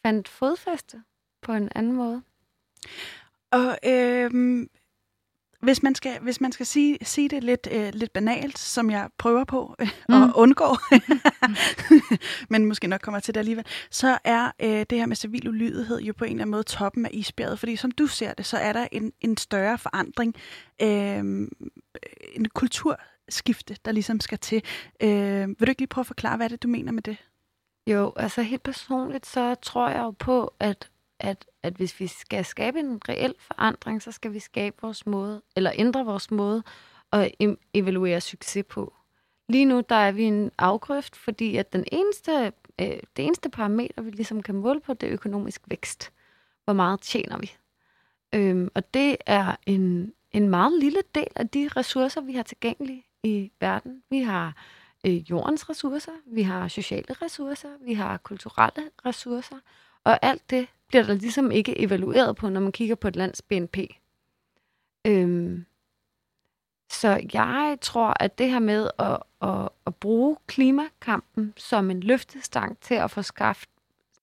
fandt 0.03 0.29
fodfæste 0.29 1.03
på 1.41 1.53
en 1.53 1.69
anden 1.75 1.93
måde. 1.93 2.23
Og 3.51 3.79
øhm, 3.85 4.71
hvis 5.63 5.83
man 5.83 5.95
skal, 5.95 6.19
hvis 6.23 6.41
man 6.41 6.53
skal 6.53 6.67
sige, 6.67 6.99
sige 7.03 7.29
det 7.29 7.45
lidt, 7.45 7.69
øh, 7.73 7.91
lidt 7.95 8.13
banalt, 8.13 8.59
som 8.59 8.91
jeg 8.91 9.09
prøver 9.19 9.45
på 9.45 9.77
øh, 9.79 9.89
mm. 10.09 10.23
at 10.23 10.33
undgå, 10.35 10.77
men 12.51 12.65
måske 12.65 12.87
nok 12.87 13.01
kommer 13.01 13.21
til 13.21 13.35
det 13.35 13.41
alligevel, 13.41 13.65
så 13.91 14.19
er 14.25 14.51
øh, 14.61 14.87
det 14.91 14.99
her 14.99 15.07
med 15.07 15.17
civil 15.17 15.49
ulydighed 15.49 16.01
jo 16.01 16.13
på 16.13 16.25
en 16.25 16.31
eller 16.31 16.43
anden 16.43 16.51
måde 16.51 16.63
toppen 16.63 17.07
af 17.07 17.11
isbjerget. 17.13 17.59
Fordi 17.59 17.77
som 17.77 17.91
du 17.91 18.07
ser 18.07 18.35
det, 18.35 18.47
så 18.47 18.57
er 18.57 18.73
der 18.73 18.87
en, 18.93 19.13
en 19.21 19.37
større 19.37 19.79
forandring, 19.79 20.35
øh, 20.83 21.19
en 22.33 22.49
kulturskifte, 22.55 23.77
der 23.85 23.93
ligesom 23.93 24.21
skal 24.21 24.39
til. 24.39 24.63
Øh, 25.03 25.49
vil 25.49 25.61
du 25.61 25.69
ikke 25.69 25.81
lige 25.81 25.89
prøve 25.89 26.03
at 26.03 26.07
forklare, 26.07 26.37
hvad 26.37 26.47
er 26.47 26.49
det, 26.49 26.63
du 26.63 26.69
mener 26.69 26.93
med 26.93 27.03
det? 27.03 27.17
Jo, 27.87 28.13
altså 28.17 28.43
helt 28.43 28.63
personligt, 28.63 29.27
så 29.27 29.55
tror 29.55 29.89
jeg 29.89 29.99
jo 29.99 30.11
på, 30.11 30.55
at 30.61 30.89
at, 31.21 31.47
at 31.63 31.73
hvis 31.73 32.01
vi 32.01 32.07
skal 32.07 32.45
skabe 32.45 32.79
en 32.79 33.01
reel 33.09 33.35
forandring, 33.39 34.03
så 34.03 34.13
skal 34.13 34.33
vi 34.33 34.39
skabe 34.39 34.77
vores 34.83 35.07
måde, 35.07 35.43
eller 35.57 35.73
ændre 35.75 36.05
vores 36.05 36.31
måde 36.31 36.63
at 37.13 37.33
evaluere 37.75 38.21
succes 38.21 38.65
på. 38.69 38.95
Lige 39.49 39.65
nu 39.65 39.83
der 39.89 39.95
er 39.95 40.13
vi 40.13 40.23
en 40.23 40.51
afgrøft, 40.59 41.17
fordi 41.17 41.57
at 41.57 41.73
den 41.73 41.85
eneste, 41.93 42.53
øh, 42.81 42.87
det 43.17 43.25
eneste 43.25 43.49
parameter, 43.49 44.03
vi 44.03 44.11
ligesom 44.11 44.43
kan 44.43 44.55
måle 44.55 44.81
på, 44.81 44.95
det 44.95 45.09
er 45.09 45.13
økonomisk 45.13 45.63
vækst. 45.67 46.13
Hvor 46.65 46.73
meget 46.73 47.01
tjener 47.01 47.39
vi? 47.39 47.53
Øhm, 48.35 48.69
og 48.75 48.95
det 48.95 49.17
er 49.27 49.57
en, 49.67 50.13
en 50.33 50.49
meget 50.49 50.81
lille 50.81 51.03
del 51.15 51.29
af 51.37 51.49
de 51.49 51.69
ressourcer, 51.77 52.21
vi 52.21 52.33
har 52.33 52.43
tilgængelige 52.43 53.05
i 53.23 53.53
verden. 53.61 54.03
Vi 54.11 54.21
har 54.21 54.55
øh, 55.07 55.31
jordens 55.31 55.71
ressourcer, 55.71 56.13
vi 56.27 56.43
har 56.43 56.69
sociale 56.69 57.15
ressourcer, 57.23 57.69
vi 57.81 57.95
har 57.95 58.17
kulturelle 58.17 58.91
ressourcer, 59.07 59.57
og 60.05 60.19
alt 60.23 60.51
det 60.51 60.69
bliver 60.89 61.05
der 61.05 61.15
ligesom 61.15 61.51
ikke 61.51 61.81
evalueret 61.81 62.37
på, 62.37 62.49
når 62.49 62.61
man 62.61 62.73
kigger 62.73 62.95
på 62.95 63.09
et 63.09 63.17
lands 63.17 63.43
BNP. 63.43 63.79
Øhm, 65.07 65.65
så 66.91 67.21
jeg 67.33 67.79
tror, 67.81 68.15
at 68.21 68.39
det 68.39 68.51
her 68.51 68.59
med 68.59 68.91
at, 68.99 69.19
at, 69.43 69.69
at 69.87 69.95
bruge 69.95 70.37
klimakampen 70.47 71.55
som 71.57 71.91
en 71.91 72.01
løftestang 72.01 72.81
til 72.81 72.95
at 72.95 73.11
få 73.11 73.23
skaffet 73.23 73.69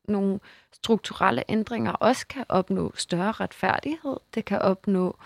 nogle 0.07 0.39
strukturelle 0.71 1.43
ændringer, 1.49 1.91
også 1.91 2.27
kan 2.27 2.45
opnå 2.49 2.91
større 2.95 3.31
retfærdighed. 3.31 4.17
Det 4.33 4.45
kan 4.45 4.59
opnå 4.59 5.17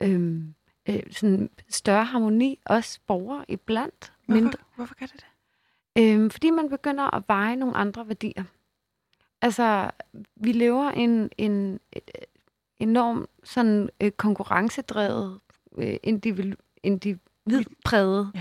øhm, 0.00 0.54
øh, 0.88 1.02
sådan 1.10 1.50
større 1.68 2.04
harmoni, 2.04 2.58
også 2.64 3.00
borgere 3.06 3.44
iblandt. 3.48 4.12
Hvorfor, 4.26 4.40
mindre. 4.40 4.58
hvorfor 4.76 4.94
kan 4.94 5.08
det 5.08 5.16
det? 5.16 5.26
Øhm, 6.02 6.30
fordi 6.30 6.50
man 6.50 6.68
begynder 6.68 7.14
at 7.14 7.22
veje 7.28 7.56
nogle 7.56 7.76
andre 7.76 8.08
værdier. 8.08 8.44
Altså, 9.42 9.90
vi 10.36 10.52
lever 10.52 10.90
en, 10.90 11.30
en 11.38 11.80
enorm 12.78 13.28
sådan 13.44 13.90
øh, 14.00 14.10
konkurrencedrevet, 14.10 15.40
øh, 15.78 15.96
individu, 16.02 16.56
individpræget, 16.82 18.32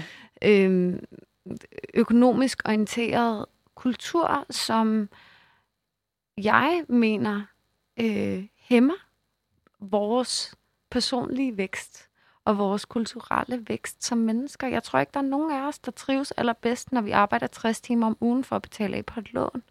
ja. 0.41 0.50
øh, 0.50 1.00
økonomisk 1.93 2.62
orienteret 2.66 3.45
kultur, 3.76 4.45
som 4.50 5.10
jeg 6.38 6.84
mener 6.89 7.41
øh, 8.00 8.45
hæmmer 8.56 8.93
vores 9.80 10.56
personlige 10.89 11.58
vækst 11.58 12.10
og 12.45 12.58
vores 12.58 12.86
kulturelle 12.86 13.66
vækst 13.68 14.04
som 14.04 14.18
mennesker. 14.18 14.68
Jeg 14.68 14.84
tror 14.84 15.00
ikke, 15.00 15.12
der 15.14 15.20
er 15.20 15.24
nogen 15.24 15.52
af 15.52 15.68
os, 15.68 15.80
der 15.80 15.91
trives 15.91 16.32
allerbedst, 16.32 16.91
når 16.91 17.02
vi 17.02 17.12
arbejder 17.12 17.47
60 17.47 17.82
timer 17.82 18.08
om 18.08 18.18
ugen 18.22 18.43
for 18.43 18.56
at 18.56 18.62
betale 18.62 18.97
af 18.97 19.06
på 19.06 19.20
et 19.20 19.34
lån. 19.34 19.64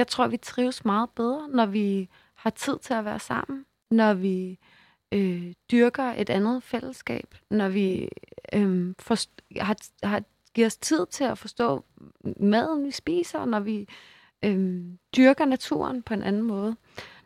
Jeg 0.00 0.06
tror, 0.06 0.26
vi 0.26 0.36
trives 0.36 0.84
meget 0.84 1.10
bedre, 1.10 1.48
når 1.48 1.66
vi 1.66 2.08
har 2.34 2.50
tid 2.50 2.78
til 2.78 2.94
at 2.94 3.04
være 3.04 3.18
sammen, 3.18 3.64
når 3.90 4.14
vi 4.14 4.58
øh, 5.12 5.52
dyrker 5.70 6.04
et 6.04 6.30
andet 6.30 6.62
fællesskab, 6.62 7.34
når 7.50 7.68
vi 7.68 8.08
øh, 8.52 8.94
forst- 9.02 9.60
har, 9.60 9.76
har 10.02 10.22
giver 10.54 10.66
os 10.66 10.76
tid 10.76 11.06
til 11.10 11.24
at 11.24 11.38
forstå 11.38 11.84
maden, 12.40 12.84
vi 12.86 12.90
spiser, 12.90 13.44
når 13.44 13.60
vi 13.60 13.88
øh, 14.44 14.84
dyrker 15.16 15.44
naturen 15.44 16.02
på 16.02 16.14
en 16.14 16.22
anden 16.22 16.42
måde. 16.42 16.76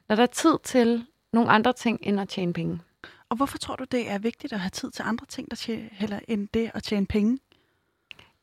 Når 0.09 0.16
der 0.16 0.22
er 0.22 0.27
tid 0.27 0.59
til 0.64 1.07
nogle 1.33 1.51
andre 1.51 1.72
ting, 1.72 1.99
end 2.03 2.20
at 2.20 2.29
tjene 2.29 2.53
penge. 2.53 2.81
Og 3.29 3.37
hvorfor 3.37 3.59
tror 3.59 3.77
du, 3.77 3.85
det 3.85 4.11
er 4.11 4.18
vigtigt 4.18 4.53
at 4.53 4.61
have 4.61 4.70
tid 4.70 4.91
til 4.91 5.03
andre 5.03 5.27
ting, 5.27 5.51
der 5.51 5.57
tjener, 5.57 5.89
heller 5.93 6.20
end 6.29 6.49
det 6.55 6.70
at 6.75 6.83
tjene 6.83 7.07
penge? 7.07 7.39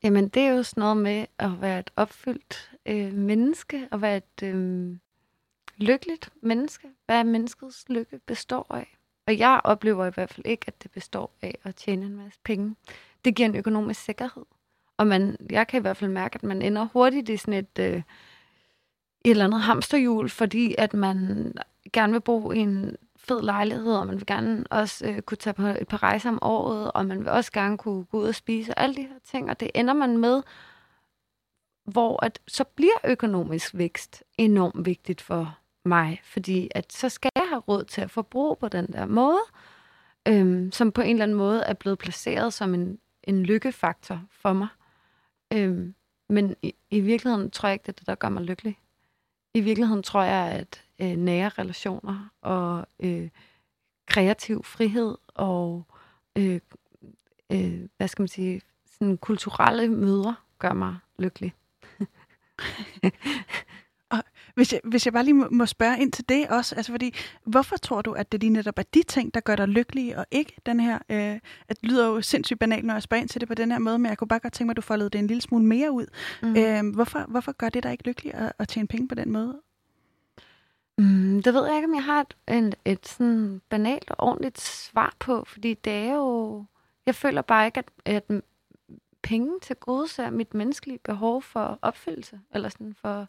Jamen, 0.04 0.28
det 0.28 0.42
er 0.42 0.50
jo 0.50 0.62
sådan 0.62 0.80
noget 0.80 0.96
med 0.96 1.26
at 1.38 1.60
være 1.60 1.78
et 1.78 1.90
opfyldt 1.96 2.72
øh, 2.86 3.12
menneske, 3.12 3.88
og 3.90 4.02
være 4.02 4.16
et 4.16 4.42
øh, 4.42 4.96
lykkeligt 5.76 6.30
menneske. 6.42 6.88
Hvad 7.06 7.18
er 7.18 7.22
menneskets 7.22 7.84
lykke 7.88 8.20
består 8.26 8.66
af. 8.74 8.96
Og 9.26 9.38
jeg 9.38 9.60
oplever 9.64 10.06
i 10.06 10.10
hvert 10.14 10.30
fald 10.30 10.46
ikke, 10.46 10.64
at 10.66 10.82
det 10.82 10.90
består 10.90 11.30
af 11.42 11.58
at 11.62 11.76
tjene 11.76 12.06
en 12.06 12.16
masse 12.16 12.40
penge. 12.44 12.74
Det 13.24 13.34
giver 13.34 13.48
en 13.48 13.56
økonomisk 13.56 14.04
sikkerhed. 14.04 14.44
Og 14.96 15.06
man, 15.06 15.36
jeg 15.50 15.66
kan 15.66 15.80
i 15.80 15.80
hvert 15.80 15.96
fald 15.96 16.10
mærke, 16.10 16.34
at 16.34 16.42
man 16.42 16.62
ender 16.62 16.88
hurtigt 16.92 17.28
i 17.28 17.36
sådan 17.36 17.54
et, 17.54 17.78
øh, 17.78 17.96
et 17.96 18.02
eller 19.24 19.44
andet 19.44 19.60
hamsterhjul, 19.60 20.28
fordi 20.28 20.74
at 20.78 20.94
man 20.94 21.52
gerne 21.92 22.12
vil 22.12 22.20
bo 22.20 22.52
i 22.52 22.58
en 22.58 22.96
fed 23.28 23.42
lejlighed, 23.42 23.96
og 23.96 24.06
man 24.06 24.16
vil 24.16 24.26
gerne 24.26 24.64
også 24.70 25.06
øh, 25.06 25.22
kunne 25.22 25.36
tage 25.36 25.54
på 25.54 25.66
et 25.66 25.88
par 25.88 26.02
rejser 26.02 26.28
om 26.28 26.38
året, 26.42 26.92
og 26.92 27.06
man 27.06 27.18
vil 27.18 27.28
også 27.28 27.52
gerne 27.52 27.78
kunne 27.78 28.04
gå 28.04 28.18
ud 28.18 28.28
og 28.28 28.34
spise, 28.34 28.74
og 28.74 28.82
alle 28.82 28.96
de 28.96 29.02
her 29.02 29.18
ting, 29.24 29.50
og 29.50 29.60
det 29.60 29.70
ender 29.74 29.94
man 29.94 30.16
med, 30.16 30.42
hvor 31.84 32.24
at, 32.24 32.40
så 32.48 32.64
bliver 32.64 32.98
økonomisk 33.04 33.74
vækst 33.74 34.24
enormt 34.38 34.86
vigtigt 34.86 35.20
for 35.20 35.58
mig, 35.84 36.20
fordi 36.24 36.68
at 36.74 36.92
så 36.92 37.08
skal 37.08 37.30
jeg 37.34 37.48
have 37.48 37.60
råd 37.60 37.84
til 37.84 38.00
at 38.00 38.10
forbruge 38.10 38.56
på 38.56 38.68
den 38.68 38.86
der 38.86 39.06
måde, 39.06 39.40
øhm, 40.28 40.72
som 40.72 40.92
på 40.92 41.00
en 41.00 41.10
eller 41.10 41.22
anden 41.22 41.38
måde 41.38 41.62
er 41.62 41.74
blevet 41.74 41.98
placeret 41.98 42.52
som 42.52 42.74
en, 42.74 42.98
en 43.24 43.42
lykkefaktor 43.42 44.22
for 44.30 44.52
mig. 44.52 44.68
Øhm, 45.52 45.94
men 46.28 46.56
i, 46.62 46.74
i 46.90 47.00
virkeligheden 47.00 47.50
tror 47.50 47.68
jeg 47.68 47.74
ikke, 47.74 47.82
det 47.82 47.92
er 47.92 47.98
det, 47.98 48.06
der 48.06 48.14
gør 48.14 48.28
mig 48.28 48.42
lykkelig. 48.42 48.78
I 49.54 49.60
virkeligheden 49.60 50.02
tror 50.02 50.22
jeg, 50.22 50.52
at 50.52 50.84
øh, 51.02 51.16
nære 51.16 51.48
relationer 51.48 52.28
og 52.42 52.86
øh, 53.00 53.28
kreativ 54.06 54.64
frihed 54.64 55.14
og 55.34 55.86
øh, 56.36 56.60
øh, 57.52 57.80
hvad 57.96 58.08
skal 58.08 58.22
man 58.22 58.28
sige, 58.28 58.60
sådan 58.98 59.16
kulturelle 59.16 59.88
møder 59.88 60.44
gør 60.58 60.72
mig 60.72 60.96
lykkelig. 61.18 61.54
og 64.12 64.22
hvis 64.54 64.72
jeg, 64.72 64.80
hvis 64.84 65.06
jeg 65.06 65.12
bare 65.12 65.24
lige 65.24 65.34
må, 65.34 65.66
spørge 65.66 66.00
ind 66.00 66.12
til 66.12 66.28
det 66.28 66.48
også, 66.48 66.74
altså 66.74 66.92
fordi, 66.92 67.14
hvorfor 67.44 67.76
tror 67.76 68.02
du, 68.02 68.12
at 68.12 68.32
det 68.32 68.40
lige 68.40 68.50
netop 68.50 68.78
er 68.78 68.82
de 68.94 69.02
ting, 69.02 69.34
der 69.34 69.40
gør 69.40 69.56
dig 69.56 69.68
lykkelig, 69.68 70.18
og 70.18 70.26
ikke 70.30 70.56
den 70.66 70.80
her, 70.80 70.98
øh, 71.08 71.40
at 71.68 71.80
det 71.80 71.90
lyder 71.90 72.06
jo 72.06 72.20
sindssygt 72.20 72.58
banalt, 72.58 72.84
når 72.84 72.94
jeg 72.94 73.02
spørger 73.02 73.20
ind 73.20 73.28
til 73.28 73.40
det 73.40 73.48
på 73.48 73.54
den 73.54 73.70
her 73.70 73.78
måde, 73.78 73.98
men 73.98 74.08
jeg 74.08 74.18
kunne 74.18 74.28
bare 74.28 74.40
godt 74.40 74.52
tænke 74.52 74.66
mig, 74.66 74.72
at 74.72 74.76
du 74.76 74.82
foldede 74.82 75.10
det 75.10 75.18
en 75.18 75.26
lille 75.26 75.40
smule 75.40 75.64
mere 75.64 75.90
ud. 75.90 76.06
Mm. 76.42 76.56
Øh, 76.56 76.94
hvorfor, 76.94 77.24
hvorfor 77.28 77.52
gør 77.52 77.68
det 77.68 77.82
dig 77.82 77.92
ikke 77.92 78.06
lykkelig 78.06 78.34
at, 78.34 78.52
at 78.58 78.68
tjene 78.68 78.88
penge 78.88 79.08
på 79.08 79.14
den 79.14 79.32
måde? 79.32 79.60
Mm, 80.98 81.42
det 81.42 81.54
ved 81.54 81.66
jeg 81.66 81.76
ikke, 81.76 81.88
om 81.88 81.94
jeg 81.94 82.04
har 82.04 82.20
et, 82.20 82.36
et, 82.48 82.74
et 82.84 83.08
sådan 83.08 83.62
banalt 83.68 84.10
og 84.10 84.16
ordentligt 84.20 84.60
svar 84.60 85.16
på, 85.18 85.44
fordi 85.44 85.74
det 85.74 85.92
er 85.92 86.14
jo... 86.14 86.64
Jeg 87.06 87.14
føler 87.14 87.42
bare 87.42 87.66
ikke, 87.66 87.78
at, 87.78 87.90
at 88.04 88.42
penge 89.22 89.60
til 89.60 89.76
gode 89.76 90.08
ser 90.08 90.30
mit 90.30 90.54
menneskelige 90.54 90.98
behov 90.98 91.42
for 91.42 91.78
opfyldelse, 91.82 92.40
eller 92.54 92.68
sådan 92.68 92.94
for, 92.94 93.28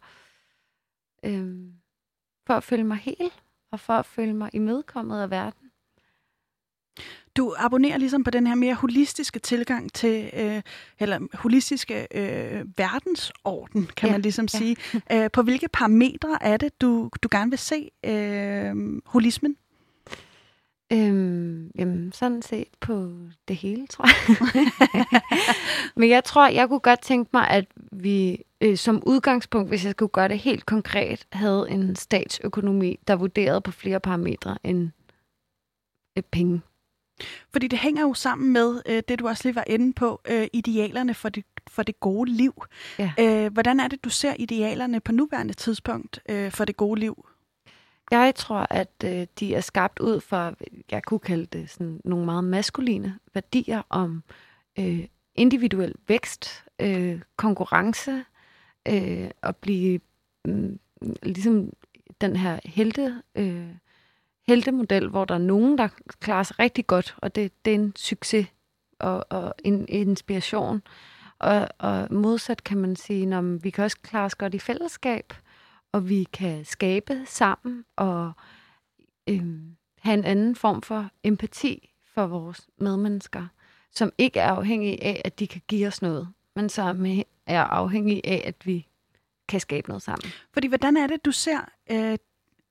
øhm, 1.23 1.73
for 2.47 2.53
at 2.53 2.63
føle 2.63 2.83
mig 2.83 2.97
hel, 2.97 3.31
og 3.71 3.79
for 3.79 3.93
at 3.93 4.05
føle 4.05 4.33
mig 4.33 4.49
imødekommet 4.53 5.21
af 5.21 5.29
verden. 5.29 5.71
Du 7.37 7.53
abonnerer 7.57 7.97
ligesom 7.97 8.23
på 8.23 8.31
den 8.31 8.47
her 8.47 8.55
mere 8.55 8.73
holistiske 8.73 9.39
tilgang 9.39 9.93
til, 9.93 10.29
øh, 10.33 10.61
eller 10.99 11.19
holistiske 11.33 12.07
øh, 12.11 12.65
verdensorden, 12.77 13.89
kan 13.97 14.07
ja, 14.07 14.13
man 14.13 14.21
ligesom 14.21 14.47
ja. 14.53 14.57
sige. 14.57 14.75
Æh, 15.11 15.29
på 15.33 15.41
hvilke 15.41 15.67
parametre 15.67 16.37
er 16.41 16.57
det, 16.57 16.81
du, 16.81 17.09
du 17.23 17.27
gerne 17.31 17.51
vil 17.51 17.59
se 17.59 17.91
øh, 18.05 18.75
holismen? 19.05 19.55
Øhm, 20.93 21.71
jamen, 21.75 22.11
sådan 22.11 22.41
set 22.41 22.67
på 22.79 23.11
det 23.47 23.55
hele, 23.55 23.87
tror 23.87 24.05
jeg. 24.07 24.71
Men 25.95 26.09
jeg 26.09 26.23
tror, 26.23 26.47
jeg 26.47 26.67
kunne 26.67 26.79
godt 26.79 27.01
tænke 27.01 27.29
mig, 27.33 27.49
at 27.49 27.65
vi 27.91 28.43
øh, 28.61 28.77
som 28.77 29.03
udgangspunkt, 29.05 29.69
hvis 29.69 29.85
jeg 29.85 29.91
skulle 29.91 30.09
gøre 30.09 30.27
det 30.27 30.39
helt 30.39 30.65
konkret, 30.65 31.27
havde 31.31 31.67
en 31.69 31.95
statsøkonomi, 31.95 32.99
der 33.07 33.15
vurderede 33.15 33.61
på 33.61 33.71
flere 33.71 33.99
parametre 33.99 34.57
end 34.63 34.89
øh, 36.17 36.23
penge. 36.31 36.61
Fordi 37.51 37.67
det 37.67 37.79
hænger 37.79 38.01
jo 38.01 38.13
sammen 38.13 38.53
med 38.53 38.81
øh, 38.85 39.03
det, 39.07 39.19
du 39.19 39.27
også 39.27 39.41
lige 39.45 39.55
var 39.55 39.63
inde 39.67 39.93
på, 39.93 40.21
øh, 40.29 40.47
idealerne 40.53 41.13
for 41.13 41.29
det, 41.29 41.45
for 41.69 41.83
det 41.83 41.99
gode 41.99 42.31
liv. 42.31 42.63
Ja. 42.99 43.11
Øh, 43.19 43.53
hvordan 43.53 43.79
er 43.79 43.87
det, 43.87 44.03
du 44.03 44.09
ser 44.09 44.33
idealerne 44.39 44.99
på 44.99 45.11
nuværende 45.11 45.53
tidspunkt 45.53 46.19
øh, 46.29 46.51
for 46.51 46.65
det 46.65 46.77
gode 46.77 46.99
liv? 46.99 47.27
Jeg 48.11 48.35
tror, 48.35 48.67
at 48.69 49.03
øh, 49.05 49.27
de 49.39 49.55
er 49.55 49.61
skabt 49.61 49.99
ud 49.99 50.21
for, 50.21 50.53
jeg 50.91 51.03
kunne 51.03 51.19
kalde 51.19 51.45
det 51.45 51.69
sådan 51.69 52.01
nogle 52.05 52.25
meget 52.25 52.43
maskuline 52.43 53.19
værdier 53.33 53.81
om 53.89 54.23
øh, 54.79 55.07
individuel 55.35 55.95
vækst, 56.07 56.63
øh, 56.79 57.21
konkurrence, 57.37 58.23
øh, 58.87 59.29
at 59.43 59.55
blive 59.55 59.99
øh, 60.47 60.69
ligesom 61.23 61.73
den 62.21 62.35
her 62.35 62.59
helte, 62.65 63.21
øh, 63.35 63.69
heltemodel, 64.47 65.07
hvor 65.07 65.25
der 65.25 65.35
er 65.35 65.39
nogen, 65.39 65.77
der 65.77 65.87
klarer 66.19 66.43
sig 66.43 66.59
rigtig 66.59 66.87
godt, 66.87 67.15
og 67.17 67.35
det, 67.35 67.65
det 67.65 67.71
er 67.71 67.75
en 67.75 67.93
succes 67.95 68.47
og, 68.99 69.25
og 69.29 69.53
en, 69.63 69.73
en 69.73 69.87
inspiration. 69.89 70.81
Og, 71.39 71.67
og 71.79 72.13
modsat 72.13 72.63
kan 72.63 72.77
man 72.77 72.95
sige, 72.95 73.35
at 73.35 73.63
vi 73.63 73.69
kan 73.69 73.83
også 73.83 73.97
klare 74.03 74.25
os 74.25 74.35
godt 74.35 74.53
i 74.53 74.59
fællesskab, 74.59 75.33
og 75.91 76.09
vi 76.09 76.27
kan 76.33 76.65
skabe 76.65 77.21
sammen 77.25 77.85
og 77.95 78.31
øh, 79.29 79.45
have 79.99 80.13
en 80.13 80.23
anden 80.23 80.55
form 80.55 80.81
for 80.81 81.09
empati 81.23 81.93
for 82.13 82.27
vores 82.27 82.67
medmennesker, 82.77 83.47
som 83.91 84.11
ikke 84.17 84.39
er 84.39 84.51
afhængige 84.51 85.03
af, 85.03 85.21
at 85.25 85.39
de 85.39 85.47
kan 85.47 85.61
give 85.67 85.87
os 85.87 86.01
noget, 86.01 86.27
men 86.55 86.69
som 86.69 87.05
er 87.45 87.63
afhængige 87.63 88.25
af, 88.25 88.43
at 88.45 88.65
vi 88.65 88.87
kan 89.47 89.59
skabe 89.59 89.87
noget 89.87 90.03
sammen. 90.03 90.31
Fordi 90.53 90.67
hvordan 90.67 90.97
er 90.97 91.07
det, 91.07 91.25
du 91.25 91.31
ser 91.31 91.59
øh, 91.91 92.17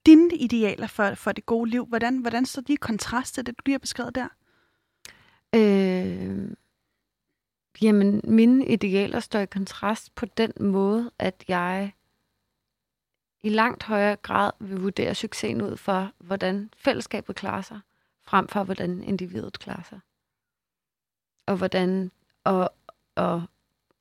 dine 0.07 0.35
idealer 0.35 0.87
for, 0.87 1.15
for 1.15 1.33
det 1.33 1.47
gode 1.47 1.71
liv? 1.71 1.87
Hvordan, 1.87 2.19
hvordan 2.19 2.47
står 2.47 2.63
de 2.63 2.73
i 2.73 2.77
kontrast 2.77 3.35
til 3.35 3.47
det, 3.47 3.59
du 3.59 3.63
lige 3.67 3.75
har 3.75 3.79
beskrevet 3.79 4.15
der? 4.15 4.29
Øh, 5.55 6.51
jamen, 7.83 8.21
mine 8.25 8.67
idealer 8.67 9.21
står 9.21 9.39
i 9.39 9.47
kontrast 9.47 10.15
på 10.15 10.27
den 10.27 10.53
måde, 10.61 11.11
at 11.19 11.45
jeg 11.49 11.93
i 13.43 13.49
langt 13.49 13.83
højere 13.83 14.17
grad 14.17 14.51
vil 14.61 14.81
vurdere 14.81 15.15
succesen 15.15 15.63
ud 15.63 15.77
for, 15.77 16.13
hvordan 16.19 16.71
fællesskabet 16.77 17.37
klarer 17.37 17.63
sig, 17.63 17.81
frem 18.23 18.49
for 18.49 18.65
hvordan 18.65 19.03
individet 19.03 19.59
klarer 19.59 19.83
sig. 19.83 20.01
Og 21.47 21.57
hvordan, 21.57 22.11
og, 22.45 22.71
og 23.15 23.43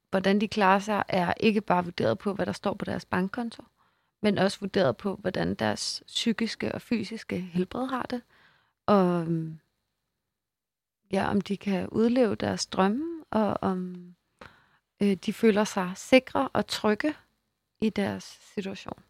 hvordan 0.10 0.42
de 0.42 0.48
klarer 0.48 0.80
sig, 0.80 1.04
er 1.08 1.34
ikke 1.40 1.62
bare 1.62 1.84
vurderet 1.84 2.18
på, 2.18 2.34
hvad 2.34 2.46
der 2.46 2.52
står 2.52 2.74
på 2.74 2.86
deres 2.86 3.06
bankkonto, 3.06 3.64
men 4.22 4.38
også 4.38 4.60
vurderet 4.60 4.98
på, 4.98 5.16
hvordan 5.16 5.56
deres 5.56 6.04
psykiske 6.08 6.72
og 6.72 6.82
fysiske 6.82 7.40
helbred 7.40 7.88
har 7.88 8.04
det, 8.04 8.22
og 8.86 9.22
øhm, 9.22 9.60
ja, 11.12 11.30
om 11.30 11.42
de 11.42 11.58
kan 11.58 11.90
udleve 11.90 12.36
deres 12.36 12.66
drømme, 12.66 13.24
og 13.32 13.58
om 13.62 13.96
øh, 15.02 15.14
de 15.14 15.34
føler 15.34 15.64
sig 15.64 15.92
sikre 15.96 16.50
og 16.54 16.68
trygge 16.68 17.14
i 17.82 17.90
deres 17.90 18.24
situation. 18.54 19.04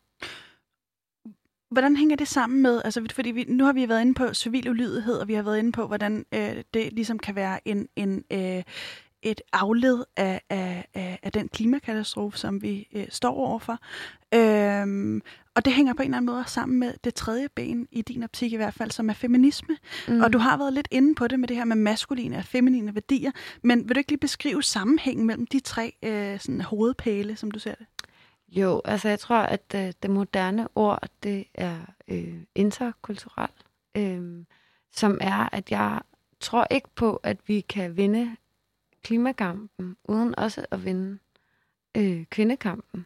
Hvordan 1.70 1.96
hænger 1.96 2.16
det 2.16 2.28
sammen 2.28 2.62
med, 2.62 2.82
altså 2.86 3.08
fordi 3.12 3.32
vi, 3.32 3.44
nu 3.44 3.66
har 3.66 3.74
vi 3.74 3.90
været 3.90 4.02
inde 4.02 4.14
på 4.14 4.34
civil 4.34 4.70
ulydighed, 4.70 5.18
og 5.18 5.28
vi 5.28 5.34
har 5.34 5.44
været 5.44 5.60
inde 5.60 5.72
på, 5.72 5.88
hvordan 5.88 6.26
øh, 6.32 6.64
det 6.74 6.94
ligesom 6.94 7.20
kan 7.20 7.36
være 7.36 7.68
en, 7.68 7.90
en, 7.96 8.26
øh, 8.32 8.64
et 9.22 9.42
afled 9.54 10.04
af, 10.18 10.42
af, 10.50 10.86
af, 10.94 11.20
af 11.24 11.32
den 11.32 11.48
klimakatastrofe, 11.48 12.38
som 12.38 12.62
vi 12.62 12.88
øh, 12.94 13.06
står 13.10 13.36
overfor. 13.36 13.80
Øhm, 14.34 15.22
og 15.56 15.66
det 15.66 15.74
hænger 15.74 15.94
på 15.94 16.02
en 16.02 16.08
eller 16.08 16.18
anden 16.18 16.34
måde 16.34 16.44
sammen 16.48 16.80
med 16.80 16.94
det 17.04 17.14
tredje 17.16 17.50
ben, 17.56 17.88
i 17.92 18.02
din 18.02 18.24
optik 18.24 18.54
i 18.54 18.56
hvert 18.56 18.74
fald, 18.74 18.92
som 18.92 19.10
er 19.10 19.14
feminisme. 19.14 19.78
Mm. 20.08 20.22
Og 20.22 20.34
du 20.34 20.38
har 20.38 20.58
været 20.58 20.74
lidt 20.74 20.88
inde 20.92 21.16
på 21.16 21.28
det 21.28 21.40
med 21.40 21.48
det 21.48 21.58
her 21.58 21.66
med 21.66 21.76
maskuline 21.76 22.38
og 22.38 22.46
feminine 22.46 22.96
værdier, 22.96 23.32
men 23.62 23.88
vil 23.88 23.96
du 23.96 23.98
ikke 23.98 24.12
lige 24.12 24.20
beskrive 24.20 24.64
sammenhængen 24.64 25.28
mellem 25.28 25.48
de 25.48 25.60
tre 25.60 25.94
øh, 26.04 26.40
sådan, 26.40 26.62
hovedpæle, 26.62 27.36
som 27.36 27.52
du 27.52 27.60
ser 27.60 27.76
det? 27.76 27.86
Jo, 28.48 28.82
altså 28.86 29.10
jeg 29.10 29.20
tror, 29.20 29.38
at 29.38 29.76
øh, 29.76 29.94
det 30.04 30.12
moderne 30.12 30.68
ord, 30.76 31.08
det 31.24 31.46
er 31.54 31.78
øh, 32.08 32.38
interkulturel, 32.56 33.50
øh, 33.98 34.46
som 34.92 35.18
er, 35.22 35.50
at 35.52 35.72
jeg 35.72 36.00
tror 36.40 36.68
ikke 36.72 36.88
på, 36.96 37.16
at 37.16 37.38
vi 37.48 37.62
kan 37.62 37.98
vinde 37.98 38.36
klimakampen, 39.04 39.98
uden 40.04 40.40
også 40.40 40.66
at 40.72 40.86
vinde 40.86 41.20
øh, 41.98 42.26
kvindekampen 42.26 43.06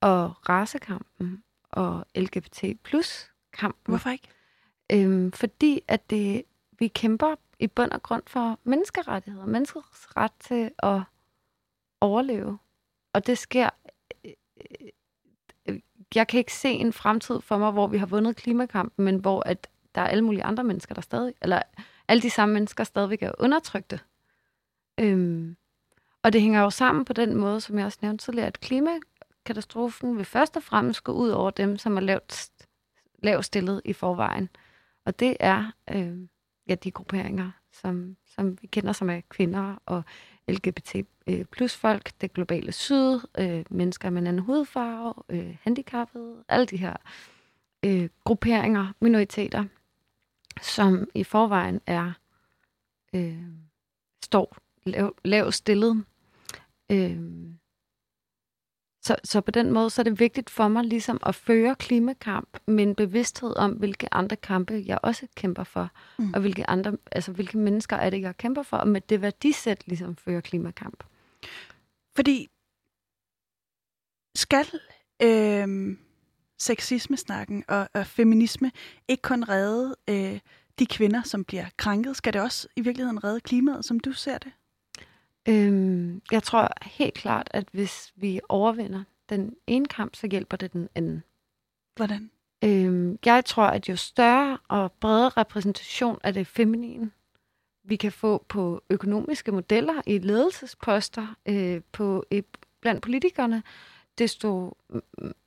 og 0.00 0.48
racekampen 0.48 1.44
og 1.70 2.06
LGBT 2.14 2.64
plus 2.84 3.30
kampen. 3.52 3.92
Hvorfor 3.92 4.10
ikke? 4.10 4.28
Øhm, 4.92 5.32
fordi 5.32 5.82
at 5.88 6.10
det, 6.10 6.42
vi 6.78 6.88
kæmper 6.88 7.34
i 7.58 7.66
bund 7.66 7.90
og 7.90 8.02
grund 8.02 8.22
for 8.26 8.58
menneskerettigheder, 8.64 9.46
menneskers 9.46 10.16
ret 10.16 10.32
til 10.40 10.70
at 10.78 11.00
overleve. 12.00 12.58
Og 13.12 13.26
det 13.26 13.38
sker 13.38 13.70
jeg 16.14 16.28
kan 16.28 16.38
ikke 16.38 16.54
se 16.54 16.68
en 16.68 16.92
fremtid 16.92 17.40
for 17.40 17.58
mig, 17.58 17.70
hvor 17.70 17.86
vi 17.86 17.98
har 17.98 18.06
vundet 18.06 18.36
klimakampen, 18.36 19.04
men 19.04 19.16
hvor 19.16 19.42
at 19.48 19.68
der 19.94 20.00
er 20.00 20.06
alle 20.06 20.24
mulige 20.24 20.44
andre 20.44 20.64
mennesker, 20.64 20.94
der 20.94 21.02
stadig, 21.02 21.34
eller 21.42 21.62
alle 22.08 22.22
de 22.22 22.30
samme 22.30 22.52
mennesker 22.52 22.84
stadigvæk 22.84 23.22
er 23.22 23.32
undertrykte. 23.38 24.00
Øhm, 25.00 25.56
og 26.22 26.32
det 26.32 26.40
hænger 26.40 26.60
jo 26.60 26.70
sammen 26.70 27.04
på 27.04 27.12
den 27.12 27.36
måde, 27.36 27.60
som 27.60 27.78
jeg 27.78 27.86
også 27.86 27.98
nævnte 28.02 28.24
tidligere, 28.24 28.46
at 28.46 28.60
klimakatastrofen 28.60 30.16
vil 30.16 30.24
først 30.24 30.56
og 30.56 30.62
fremmest 30.62 31.04
gå 31.04 31.12
ud 31.12 31.28
over 31.28 31.50
dem, 31.50 31.78
som 31.78 31.96
er 31.96 32.00
lavt, 32.00 32.50
lavt 33.22 33.44
stillet 33.44 33.82
i 33.84 33.92
forvejen. 33.92 34.48
Og 35.04 35.18
det 35.18 35.36
er 35.40 35.72
øh, 35.90 36.18
ja, 36.68 36.74
de 36.74 36.90
grupperinger, 36.90 37.50
som, 37.72 38.16
som 38.26 38.58
vi 38.62 38.66
kender, 38.66 38.92
som 38.92 39.10
er 39.10 39.20
kvinder 39.28 39.76
og 39.86 40.02
LGBT 40.48 40.94
øh, 41.26 41.44
plus 41.44 41.76
folk, 41.76 42.10
det 42.20 42.32
globale 42.32 42.72
syd, 42.72 43.20
øh, 43.38 43.64
mennesker 43.70 44.10
med 44.10 44.22
en 44.22 44.26
anden 44.26 44.42
hudfarve, 44.42 45.14
øh, 45.28 45.56
handicappede, 45.62 46.44
alle 46.48 46.66
de 46.66 46.76
her 46.76 46.96
øh, 47.82 48.08
grupperinger, 48.24 48.92
minoriteter, 49.00 49.64
som 50.60 51.08
i 51.14 51.24
forvejen 51.24 51.80
er 51.86 52.12
øh, 53.14 53.42
står 54.24 54.56
lav, 54.84 55.14
lav 55.24 55.52
stillet. 55.52 56.04
Øh, 56.92 57.18
så, 59.04 59.16
så 59.24 59.40
på 59.40 59.50
den 59.50 59.72
måde 59.72 59.90
så 59.90 60.02
er 60.02 60.04
det 60.04 60.20
vigtigt 60.20 60.50
for 60.50 60.68
mig 60.68 60.84
ligesom 60.84 61.20
at 61.26 61.34
føre 61.34 61.74
klimakamp 61.74 62.58
med 62.66 62.84
en 62.84 62.94
bevidsthed 62.94 63.56
om, 63.56 63.72
hvilke 63.72 64.14
andre 64.14 64.36
kampe 64.36 64.82
jeg 64.86 64.98
også 65.02 65.26
kæmper 65.36 65.64
for, 65.64 65.90
mm. 66.18 66.34
og 66.34 66.40
hvilke 66.40 66.70
andre, 66.70 66.96
altså 67.12 67.32
hvilke 67.32 67.58
mennesker 67.58 67.96
er 67.96 68.10
det, 68.10 68.20
jeg 68.20 68.36
kæmper 68.36 68.62
for, 68.62 68.76
og 68.76 68.88
med 68.88 69.00
det 69.00 69.22
værdisæt 69.22 69.86
ligesom 69.86 70.16
føre 70.16 70.42
klimakamp. 70.42 71.04
Fordi 72.16 72.48
skal 74.36 74.66
øh, 75.22 75.96
sexisme-snakken 76.58 77.64
og, 77.68 77.88
og 77.94 78.06
feminisme 78.06 78.72
ikke 79.08 79.22
kun 79.22 79.44
redde 79.48 79.96
øh, 80.10 80.40
de 80.78 80.86
kvinder, 80.86 81.22
som 81.22 81.44
bliver 81.44 81.66
krænket, 81.76 82.16
skal 82.16 82.32
det 82.32 82.40
også 82.40 82.68
i 82.76 82.80
virkeligheden 82.80 83.24
redde 83.24 83.40
klimaet, 83.40 83.84
som 83.84 84.00
du 84.00 84.12
ser 84.12 84.38
det? 84.38 84.52
Øhm, 85.48 86.22
jeg 86.32 86.42
tror 86.42 86.68
helt 86.82 87.14
klart, 87.14 87.48
at 87.50 87.68
hvis 87.72 88.12
vi 88.16 88.40
overvinder 88.48 89.04
den 89.28 89.56
ene 89.66 89.86
kamp, 89.86 90.16
så 90.16 90.26
hjælper 90.26 90.56
det 90.56 90.72
den 90.72 90.88
anden. 90.94 91.22
Hvordan? 91.96 92.30
Øhm, 92.64 93.18
jeg 93.24 93.44
tror, 93.44 93.64
at 93.64 93.88
jo 93.88 93.96
større 93.96 94.58
og 94.68 94.92
bredere 94.92 95.28
repræsentation 95.28 96.18
af 96.24 96.34
det 96.34 96.46
feminine, 96.46 97.10
vi 97.84 97.96
kan 97.96 98.12
få 98.12 98.44
på 98.48 98.82
økonomiske 98.90 99.52
modeller 99.52 100.02
i 100.06 100.18
ledelsesposter, 100.18 101.34
øh, 101.46 101.80
på 101.92 102.24
øh, 102.30 102.42
blandt 102.80 103.02
politikerne, 103.02 103.62
desto 104.18 104.76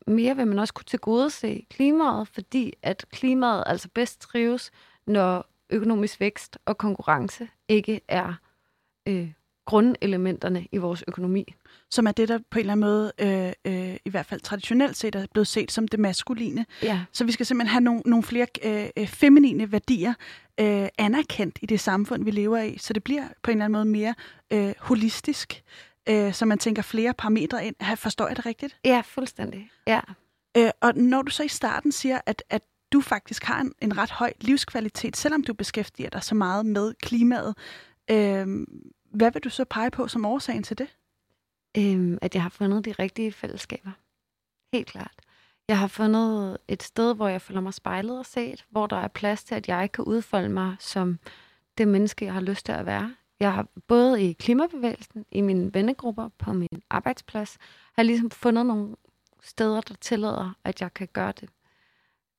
mere 0.07 0.35
vil 0.35 0.47
man 0.47 0.59
også 0.59 0.73
kunne 0.73 0.85
tilgodese 0.85 1.65
klimaet, 1.69 2.27
fordi 2.27 2.73
at 2.81 3.05
klimaet 3.11 3.63
altså 3.65 3.89
bedst 3.93 4.21
trives, 4.21 4.71
når 5.07 5.49
økonomisk 5.69 6.19
vækst 6.19 6.57
og 6.65 6.77
konkurrence 6.77 7.47
ikke 7.67 8.01
er 8.07 8.33
øh, 9.07 9.31
grundelementerne 9.65 10.67
i 10.71 10.77
vores 10.77 11.03
økonomi. 11.07 11.53
Som 11.91 12.07
er 12.07 12.11
det, 12.11 12.29
der 12.29 12.39
på 12.51 12.59
en 12.59 12.59
eller 12.59 12.71
anden 12.71 12.85
måde, 12.89 13.11
øh, 13.19 13.53
øh, 13.65 13.97
i 14.05 14.09
hvert 14.09 14.25
fald 14.25 14.41
traditionelt 14.41 14.97
set, 14.97 15.15
er 15.15 15.25
blevet 15.33 15.47
set 15.47 15.71
som 15.71 15.87
det 15.87 15.99
maskuline. 15.99 16.65
Ja. 16.83 17.01
Så 17.11 17.23
vi 17.25 17.31
skal 17.31 17.45
simpelthen 17.45 17.71
have 17.71 17.81
nogle, 17.81 18.01
nogle 18.05 18.23
flere 18.23 18.47
øh, 18.63 18.89
øh, 18.97 19.07
feminine 19.07 19.71
værdier 19.71 20.13
øh, 20.59 20.87
anerkendt 20.97 21.59
i 21.61 21.65
det 21.65 21.79
samfund, 21.79 22.23
vi 22.23 22.31
lever 22.31 22.61
i, 22.61 22.77
så 22.77 22.93
det 22.93 23.03
bliver 23.03 23.27
på 23.43 23.51
en 23.51 23.57
eller 23.57 23.65
anden 23.65 23.77
måde 23.79 23.85
mere 23.85 24.15
øh, 24.53 24.73
holistisk, 24.79 25.63
øh, 26.09 26.33
så 26.33 26.45
man 26.45 26.57
tænker 26.57 26.81
flere 26.81 27.13
parametre 27.13 27.65
ind. 27.65 27.75
Forstår 27.95 28.27
jeg 28.27 28.35
det 28.35 28.45
rigtigt? 28.45 28.77
Ja, 28.85 29.01
fuldstændig. 29.05 29.69
Ja. 29.87 29.99
Øh, 30.57 30.69
og 30.81 30.95
når 30.95 31.21
du 31.21 31.31
så 31.31 31.43
i 31.43 31.47
starten 31.47 31.91
siger, 31.91 32.19
at, 32.25 32.43
at 32.49 32.61
du 32.93 33.01
faktisk 33.01 33.43
har 33.43 33.61
en, 33.61 33.71
en 33.81 33.97
ret 33.97 34.11
høj 34.11 34.33
livskvalitet, 34.41 35.17
selvom 35.17 35.43
du 35.43 35.53
beskæftiger 35.53 36.09
dig 36.09 36.23
så 36.23 36.35
meget 36.35 36.65
med 36.65 36.93
klimaet, 37.01 37.55
øh, 38.11 38.47
hvad 39.15 39.31
vil 39.31 39.43
du 39.43 39.49
så 39.49 39.65
pege 39.65 39.91
på 39.91 40.07
som 40.07 40.25
årsagen 40.25 40.63
til 40.63 40.77
det? 40.77 40.87
Øhm, 41.77 42.17
at 42.21 42.35
jeg 42.35 42.43
har 42.43 42.49
fundet 42.49 42.85
de 42.85 42.91
rigtige 42.91 43.31
fællesskaber. 43.31 43.91
Helt 44.73 44.87
klart. 44.87 45.13
Jeg 45.67 45.79
har 45.79 45.87
fundet 45.87 46.57
et 46.67 46.83
sted, 46.83 47.15
hvor 47.15 47.27
jeg 47.27 47.41
føler 47.41 47.61
mig 47.61 47.73
spejlet 47.73 48.19
og 48.19 48.25
set, 48.25 48.65
hvor 48.69 48.87
der 48.87 48.97
er 48.97 49.07
plads 49.07 49.43
til, 49.43 49.55
at 49.55 49.67
jeg 49.67 49.91
kan 49.91 50.03
udfolde 50.03 50.49
mig 50.49 50.75
som 50.79 51.19
det 51.77 51.87
menneske, 51.87 52.25
jeg 52.25 52.33
har 52.33 52.41
lyst 52.41 52.65
til 52.65 52.71
at 52.71 52.85
være. 52.85 53.15
Jeg 53.39 53.53
har 53.53 53.67
både 53.87 54.29
i 54.29 54.33
klimabevægelsen, 54.33 55.25
i 55.31 55.41
mine 55.41 55.73
vennegrupper, 55.73 56.29
på 56.37 56.53
min 56.53 56.81
arbejdsplads, 56.89 57.57
har 57.61 57.93
jeg 57.97 58.05
ligesom 58.05 58.31
fundet 58.31 58.65
nogle 58.65 58.95
steder, 59.43 59.81
der 59.81 59.95
tillader, 60.01 60.57
at 60.63 60.81
jeg 60.81 60.93
kan 60.93 61.07
gøre 61.13 61.33
det. 61.39 61.49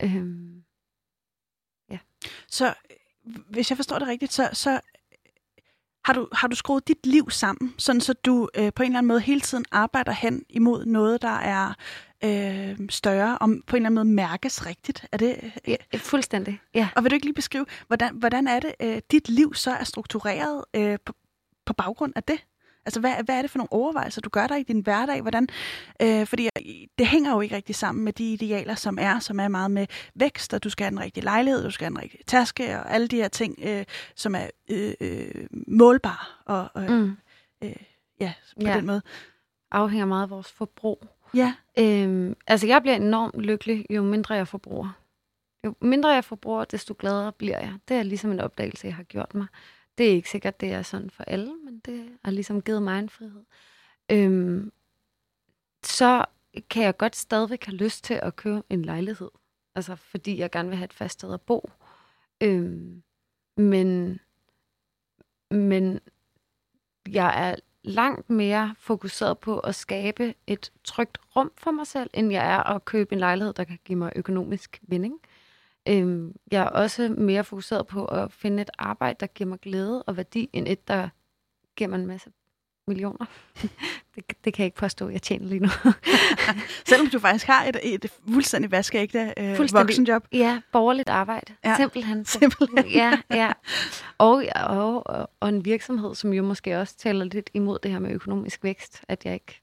Øhm, 0.02 0.64
ja. 1.90 1.98
Så 2.48 2.74
hvis 3.24 3.70
jeg 3.70 3.78
forstår 3.78 3.98
det 3.98 4.08
rigtigt, 4.08 4.32
så, 4.32 4.50
så 4.52 4.80
har 6.06 6.12
du, 6.12 6.28
har 6.32 6.48
du 6.48 6.56
skruet 6.56 6.88
dit 6.88 7.06
liv 7.06 7.30
sammen, 7.30 7.74
sådan 7.78 8.00
så 8.00 8.12
du 8.12 8.48
øh, 8.56 8.72
på 8.72 8.82
en 8.82 8.86
eller 8.86 8.98
anden 8.98 9.08
måde 9.08 9.20
hele 9.20 9.40
tiden 9.40 9.64
arbejder 9.72 10.12
hen 10.12 10.42
imod 10.48 10.84
noget, 10.84 11.22
der 11.22 11.38
er 11.38 11.74
øh, 12.24 12.78
større, 12.90 13.38
og 13.38 13.48
på 13.66 13.76
en 13.76 13.82
eller 13.82 13.88
anden 13.88 13.94
måde 13.94 14.04
mærkes 14.04 14.66
rigtigt? 14.66 15.06
Er 15.12 15.16
det, 15.16 15.36
øh? 15.44 15.50
ja, 15.68 15.76
fuldstændig, 15.96 16.60
ja. 16.74 16.88
Og 16.96 17.02
vil 17.04 17.10
du 17.10 17.14
ikke 17.14 17.26
lige 17.26 17.34
beskrive, 17.34 17.66
hvordan, 17.86 18.16
hvordan 18.16 18.48
er 18.48 18.60
det, 18.60 18.74
øh, 18.80 19.00
dit 19.10 19.28
liv 19.28 19.54
så 19.54 19.70
er 19.70 19.84
struktureret 19.84 20.64
øh, 20.74 20.98
på, 21.04 21.12
på 21.66 21.72
baggrund 21.72 22.12
af 22.16 22.22
det? 22.22 22.44
Altså, 22.86 23.00
hvad, 23.00 23.12
hvad 23.24 23.38
er 23.38 23.42
det 23.42 23.50
for 23.50 23.58
nogle 23.58 23.72
overvejelser, 23.72 24.20
du 24.20 24.28
gør 24.28 24.46
dig 24.46 24.60
i 24.60 24.62
din 24.62 24.80
hverdag? 24.80 25.20
Hvordan, 25.20 25.48
øh, 26.02 26.26
fordi 26.26 26.48
det 26.98 27.06
hænger 27.06 27.32
jo 27.32 27.40
ikke 27.40 27.56
rigtig 27.56 27.74
sammen 27.74 28.04
med 28.04 28.12
de 28.12 28.32
idealer, 28.32 28.74
som 28.74 28.98
er, 29.00 29.18
som 29.18 29.40
er 29.40 29.48
meget 29.48 29.70
med 29.70 29.86
vækst, 30.14 30.54
og 30.54 30.64
du 30.64 30.70
skal 30.70 30.84
have 30.84 30.90
den 30.90 31.00
rigtige 31.00 31.24
lejlighed, 31.24 31.64
du 31.64 31.70
skal 31.70 31.84
have 31.84 31.94
den 31.94 32.02
rigtige 32.02 32.22
taske, 32.26 32.80
og 32.80 32.94
alle 32.94 33.08
de 33.08 33.16
her 33.16 33.28
ting, 33.28 33.58
øh, 33.62 33.84
som 34.14 34.34
er 34.34 34.46
øh, 34.70 34.94
øh, 35.00 35.46
målbare. 35.68 36.26
Og, 36.44 36.82
øh, 36.82 36.90
mm. 36.90 37.16
øh, 37.64 37.72
ja, 38.20 38.32
på 38.60 38.68
ja. 38.68 38.76
den 38.76 38.86
måde. 38.86 39.02
Afhænger 39.70 40.06
meget 40.06 40.22
af 40.22 40.30
vores 40.30 40.52
forbrug. 40.52 41.06
Ja. 41.34 41.54
Øhm, 41.78 42.36
altså, 42.46 42.66
jeg 42.66 42.82
bliver 42.82 42.96
enormt 42.96 43.40
lykkelig, 43.40 43.86
jo 43.90 44.02
mindre 44.02 44.34
jeg 44.34 44.48
forbruger. 44.48 44.96
Jo 45.64 45.74
mindre 45.80 46.08
jeg 46.08 46.24
forbruger, 46.24 46.64
desto 46.64 46.94
gladere 46.98 47.32
bliver 47.32 47.58
jeg. 47.58 47.72
Det 47.88 47.96
er 47.96 48.02
ligesom 48.02 48.30
en 48.30 48.40
opdagelse, 48.40 48.86
jeg 48.86 48.94
har 48.94 49.02
gjort 49.02 49.34
mig. 49.34 49.46
Det 49.98 50.06
er 50.06 50.12
ikke 50.12 50.30
sikkert, 50.30 50.60
det 50.60 50.72
er 50.72 50.82
sådan 50.82 51.10
for 51.10 51.24
alle, 51.24 51.56
men 51.64 51.78
det 51.78 52.18
har 52.24 52.30
ligesom 52.30 52.62
givet 52.62 52.82
mig 52.82 52.98
en 52.98 53.08
frihed. 53.08 53.44
Øhm, 54.10 54.72
så 55.82 56.24
kan 56.70 56.82
jeg 56.82 56.96
godt 56.96 57.16
stadigvæk 57.16 57.64
have 57.64 57.76
lyst 57.76 58.04
til 58.04 58.14
at 58.22 58.36
købe 58.36 58.62
en 58.70 58.82
lejlighed. 58.82 59.30
Altså, 59.74 59.96
fordi 59.96 60.38
jeg 60.38 60.50
gerne 60.50 60.68
vil 60.68 60.76
have 60.76 60.84
et 60.84 60.92
fast 60.92 61.12
sted 61.12 61.34
at 61.34 61.40
bo. 61.40 61.70
Øhm, 62.40 63.02
men, 63.56 64.20
men 65.50 66.00
jeg 67.08 67.50
er 67.50 67.56
langt 67.82 68.30
mere 68.30 68.74
fokuseret 68.78 69.38
på 69.38 69.58
at 69.58 69.74
skabe 69.74 70.34
et 70.46 70.72
trygt 70.84 71.18
rum 71.36 71.52
for 71.56 71.70
mig 71.70 71.86
selv, 71.86 72.10
end 72.14 72.32
jeg 72.32 72.52
er 72.54 72.62
at 72.62 72.84
købe 72.84 73.12
en 73.12 73.18
lejlighed, 73.18 73.54
der 73.54 73.64
kan 73.64 73.78
give 73.84 73.98
mig 73.98 74.12
økonomisk 74.16 74.80
vinding. 74.82 75.20
Øhm, 75.88 76.34
jeg 76.50 76.62
er 76.62 76.68
også 76.68 77.14
mere 77.18 77.44
fokuseret 77.44 77.86
på 77.86 78.04
at 78.04 78.32
finde 78.32 78.62
et 78.62 78.70
arbejde, 78.78 79.16
der 79.20 79.26
giver 79.26 79.48
mig 79.48 79.58
glæde 79.60 80.02
og 80.02 80.16
værdi, 80.16 80.50
end 80.52 80.68
et, 80.68 80.88
der 80.88 81.08
giver 81.76 81.90
mig 81.90 81.98
en 81.98 82.06
masse 82.06 82.30
millioner. 82.86 83.26
det, 84.14 84.44
det 84.44 84.54
kan 84.54 84.62
jeg 84.62 84.64
ikke 84.64 84.76
påstå, 84.76 85.08
jeg 85.08 85.22
tjener 85.22 85.46
lige 85.46 85.60
nu. 85.60 85.68
Selvom 86.88 87.06
du 87.06 87.18
faktisk 87.18 87.46
har 87.46 87.64
et, 87.64 87.76
et 87.82 88.12
fuldstændig 88.32 88.70
vaskeægte 88.70 89.34
øh, 89.36 89.58
voksenjob. 89.58 90.26
Ja, 90.32 90.60
borgerligt 90.72 91.08
arbejde. 91.08 91.54
Ja. 91.64 91.76
Simpelthen. 91.76 92.24
Simpelthen. 92.24 92.86
ja, 93.02 93.20
ja. 93.30 93.52
Og, 94.18 94.44
og, 94.54 95.30
og 95.40 95.48
en 95.48 95.64
virksomhed, 95.64 96.14
som 96.14 96.32
jo 96.32 96.42
måske 96.42 96.78
også 96.78 96.96
taler 96.96 97.24
lidt 97.24 97.50
imod 97.54 97.78
det 97.82 97.90
her 97.90 97.98
med 97.98 98.10
økonomisk 98.10 98.64
vækst, 98.64 99.04
at 99.08 99.24
jeg 99.24 99.34
ikke 99.34 99.60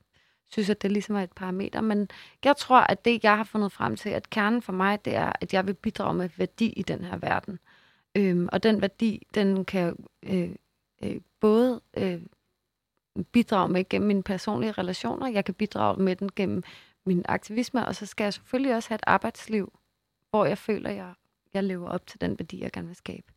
synes, 0.53 0.69
at 0.69 0.81
det 0.81 0.91
ligesom 0.91 1.15
er 1.15 1.21
et 1.21 1.31
parameter. 1.31 1.81
Men 1.81 2.09
jeg 2.43 2.57
tror, 2.57 2.79
at 2.79 3.05
det, 3.05 3.23
jeg 3.23 3.37
har 3.37 3.43
fundet 3.43 3.71
frem 3.71 3.95
til, 3.95 4.09
at 4.09 4.29
kernen 4.29 4.61
for 4.61 4.73
mig, 4.73 5.05
det 5.05 5.15
er, 5.15 5.31
at 5.41 5.53
jeg 5.53 5.67
vil 5.67 5.73
bidrage 5.73 6.13
med 6.13 6.29
værdi 6.37 6.65
i 6.65 6.81
den 6.81 7.03
her 7.03 7.17
verden. 7.17 7.59
Øhm, 8.15 8.49
og 8.51 8.63
den 8.63 8.81
værdi, 8.81 9.27
den 9.33 9.65
kan 9.65 10.05
øh, 10.23 10.55
øh, 11.03 11.21
både 11.39 11.81
øh, 11.97 12.21
bidrage 13.31 13.69
med 13.69 13.89
gennem 13.89 14.07
mine 14.07 14.23
personlige 14.23 14.71
relationer, 14.71 15.27
jeg 15.27 15.45
kan 15.45 15.53
bidrage 15.53 16.03
med 16.03 16.15
den 16.15 16.29
gennem 16.35 16.63
min 17.05 17.25
aktivisme, 17.25 17.87
og 17.87 17.95
så 17.95 18.05
skal 18.05 18.23
jeg 18.23 18.33
selvfølgelig 18.33 18.75
også 18.75 18.89
have 18.89 18.95
et 18.95 19.03
arbejdsliv, 19.07 19.79
hvor 20.29 20.45
jeg 20.45 20.57
føler, 20.57 20.89
at 20.89 20.95
jeg, 20.95 21.13
jeg 21.53 21.63
lever 21.63 21.89
op 21.89 22.07
til 22.07 22.21
den 22.21 22.39
værdi, 22.39 22.61
jeg 22.61 22.71
gerne 22.71 22.87
vil 22.87 22.95
skabe. 22.95 23.33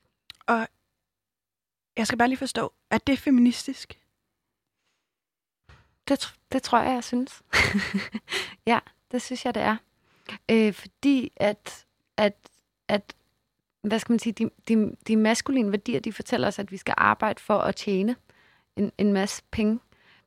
Og 0.47 0.67
jeg 1.97 2.07
skal 2.07 2.19
bare 2.19 2.29
lige 2.29 2.39
forstå, 2.39 2.73
er 2.91 2.99
det 2.99 3.19
feministisk? 3.19 3.99
Det, 6.09 6.35
det 6.53 6.63
tror 6.63 6.79
jeg, 6.79 6.95
jeg 6.95 7.05
synes. 7.05 7.43
ja, 8.67 8.79
det 9.13 9.23
synes 9.23 9.45
jeg, 9.45 9.55
det 9.55 9.63
er. 9.63 9.77
Øh, 10.51 10.73
fordi 10.73 11.33
at, 11.37 11.87
at, 12.17 12.37
at, 12.89 13.15
hvad 13.83 13.99
skal 13.99 14.13
man 14.13 14.19
sige, 14.19 14.33
de, 14.33 14.51
de, 14.69 14.97
de 15.07 15.17
maskuline 15.17 15.71
værdier, 15.71 16.01
de 16.01 16.13
fortæller 16.13 16.49
os, 16.49 16.59
at 16.59 16.73
vi 16.73 16.77
skal 16.77 16.95
arbejde 16.99 17.43
for 17.43 17.59
at 17.59 17.77
tjene 17.77 18.17
en, 18.77 18.93
en 18.99 19.13
masse 19.13 19.43
penge. 19.51 19.81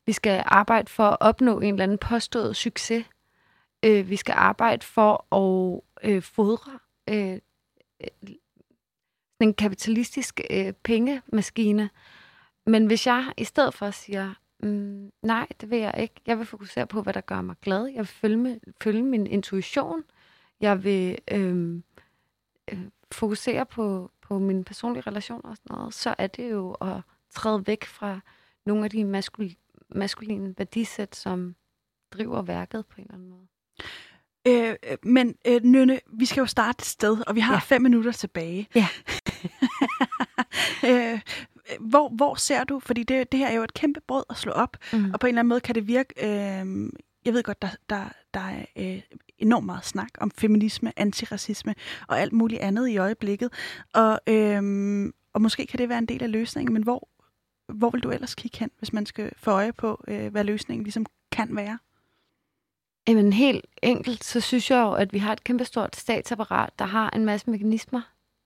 Vi 0.06 0.12
skal 0.12 0.44
arbejde 0.46 0.92
for 0.92 1.04
at 1.04 1.18
opnå 1.20 1.60
en 1.60 1.74
eller 1.74 1.84
anden 1.84 1.98
påstået 1.98 2.56
succes. 2.56 3.06
Øh, 3.86 4.10
vi 4.10 4.16
skal 4.16 4.36
arbejde 4.38 4.86
for 4.86 5.36
at 5.36 5.82
øh, 6.10 6.24
fodre 6.24 6.80
øh, 7.10 7.40
en 9.40 9.54
kapitalistisk 9.54 10.42
øh, 10.50 10.74
pengemaskine. 10.74 11.90
Men 12.66 12.86
hvis 12.86 13.08
jeg 13.08 13.34
i 13.38 13.44
stedet 13.44 13.74
for 13.74 13.92
siger, 13.92 14.34
Mm, 14.64 15.12
nej, 15.22 15.48
det 15.62 15.70
vil 15.70 15.80
jeg 15.80 15.94
ikke. 15.98 16.16
Jeg 16.28 16.38
vil 16.38 16.46
fokusere 16.46 16.88
på, 16.88 17.02
hvad 17.02 17.14
der 17.14 17.22
gør 17.22 17.42
mig 17.42 17.56
glad. 17.62 17.86
Jeg 17.86 17.98
vil 17.98 18.08
følge, 18.08 18.38
med, 18.38 18.60
følge 18.82 19.04
min 19.04 19.28
intuition. 19.28 20.04
Jeg 20.62 20.84
vil 20.84 21.18
øhm, 21.32 21.84
øh, 22.72 22.80
fokusere 23.12 23.66
på, 23.66 24.12
på 24.22 24.40
mine 24.40 24.64
personlige 24.64 25.04
relationer 25.08 25.50
og 25.50 25.58
sådan 25.58 25.78
noget. 25.78 25.94
Så 25.94 26.16
er 26.18 26.28
det 26.28 26.52
jo 26.52 26.72
at 26.72 27.02
træde 27.32 27.68
væk 27.68 27.86
fra 27.86 28.20
nogle 28.66 28.84
af 28.84 28.90
de 28.90 29.04
maskul- 29.04 29.86
maskuline 29.90 30.56
værdisæt, 30.58 31.16
som 31.16 31.56
driver 32.12 32.42
værket 32.42 32.86
på 32.86 32.96
en 32.98 33.04
eller 33.04 33.14
anden 33.14 33.30
måde. 33.30 33.48
Øh, 34.48 34.76
øh, 34.92 34.98
men 35.04 35.36
øh, 35.48 35.62
Nynne, 35.64 36.00
vi 36.14 36.26
skal 36.26 36.42
jo 36.42 36.46
starte 36.46 36.82
et 36.82 36.86
sted, 36.86 37.18
og 37.28 37.36
vi 37.36 37.40
har 37.40 37.54
ja. 37.54 37.60
fem 37.60 37.82
minutter 37.82 38.12
tilbage. 38.12 38.68
Ja. 38.76 38.88
øh, 40.90 41.20
hvor, 41.80 42.10
hvor 42.10 42.36
ser 42.36 42.64
du, 42.64 42.80
fordi 42.80 43.04
det, 43.04 43.32
det 43.32 43.40
her 43.40 43.48
er 43.48 43.54
jo 43.54 43.64
et 43.64 43.74
kæmpe 43.74 44.02
brød 44.08 44.24
at 44.30 44.38
slå 44.38 44.52
op, 44.52 44.78
mm. 44.94 45.12
og 45.14 45.20
på 45.20 45.28
en 45.28 45.30
eller 45.30 45.40
anden 45.40 45.50
måde 45.50 45.62
kan 45.62 45.76
det 45.76 45.88
virke, 45.88 46.14
øh, 46.18 46.90
jeg 47.26 47.34
ved 47.34 47.44
godt, 47.44 47.62
der, 47.62 47.70
der, 47.90 48.10
der 48.34 48.40
er 48.40 48.66
øh, 48.76 49.02
enormt 49.38 49.66
meget 49.66 49.86
snak 49.86 50.10
om 50.20 50.32
feminisme, 50.32 51.00
antiracisme 51.00 51.76
og 52.08 52.20
alt 52.20 52.34
muligt 52.34 52.62
andet 52.62 52.88
i 52.88 52.98
øjeblikket, 52.98 53.50
og, 53.94 54.20
øh, 54.28 54.62
og 55.34 55.42
måske 55.42 55.66
kan 55.66 55.80
det 55.80 55.90
være 55.90 55.98
en 55.98 56.06
del 56.06 56.24
af 56.24 56.32
løsningen, 56.32 56.74
men 56.74 56.84
hvor, 56.84 57.10
hvor 57.74 57.90
vil 57.90 58.04
du 58.04 58.10
ellers 58.10 58.36
kigge 58.36 58.60
hen, 58.60 58.72
hvis 58.78 58.94
man 58.94 59.06
skal 59.06 59.32
få 59.38 59.52
øje 59.52 59.74
på, 59.74 60.04
øh, 60.08 60.32
hvad 60.32 60.44
løsningen 60.44 60.84
ligesom 60.84 61.06
kan 61.32 61.56
være? 61.56 61.78
Jamen 63.08 63.34
helt 63.34 63.66
enkelt, 63.84 64.24
så 64.24 64.42
synes 64.42 64.72
jeg 64.72 64.82
jo, 64.82 64.92
at 64.92 65.14
vi 65.14 65.18
har 65.18 65.34
et 65.34 65.44
kæmpestort 65.44 65.96
statsapparat, 65.96 66.80
der 66.80 66.86
har 66.86 67.10
en 67.10 67.26
masse 67.26 67.50
mekanismer, 67.50 68.02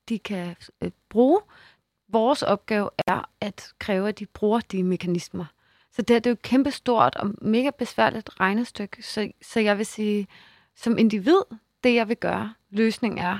de 0.10 0.20
kan 0.20 0.56
øh, 0.82 0.92
bruge. 1.10 1.42
Vores 2.14 2.41
opgave 2.41 2.89
er 3.07 3.30
at 3.41 3.74
kræve, 3.80 4.09
at 4.09 4.20
de 4.20 4.26
bruger 4.26 4.59
de 4.59 4.84
mekanismer. 4.84 5.45
Så 5.91 6.01
det, 6.01 6.07
det 6.07 6.26
er 6.26 6.30
jo 6.30 6.34
et 6.34 6.41
kæmpestort 6.41 7.16
og 7.16 7.34
mega 7.41 7.70
besværligt 7.78 8.30
regnestykke. 8.39 9.03
Så, 9.03 9.32
så 9.41 9.59
jeg 9.59 9.78
vil 9.78 9.86
sige, 9.86 10.28
som 10.76 10.97
individ, 10.97 11.41
det 11.84 11.95
jeg 11.95 12.09
vil 12.09 12.18
gøre, 12.18 12.53
løsningen 12.70 13.18
er, 13.18 13.39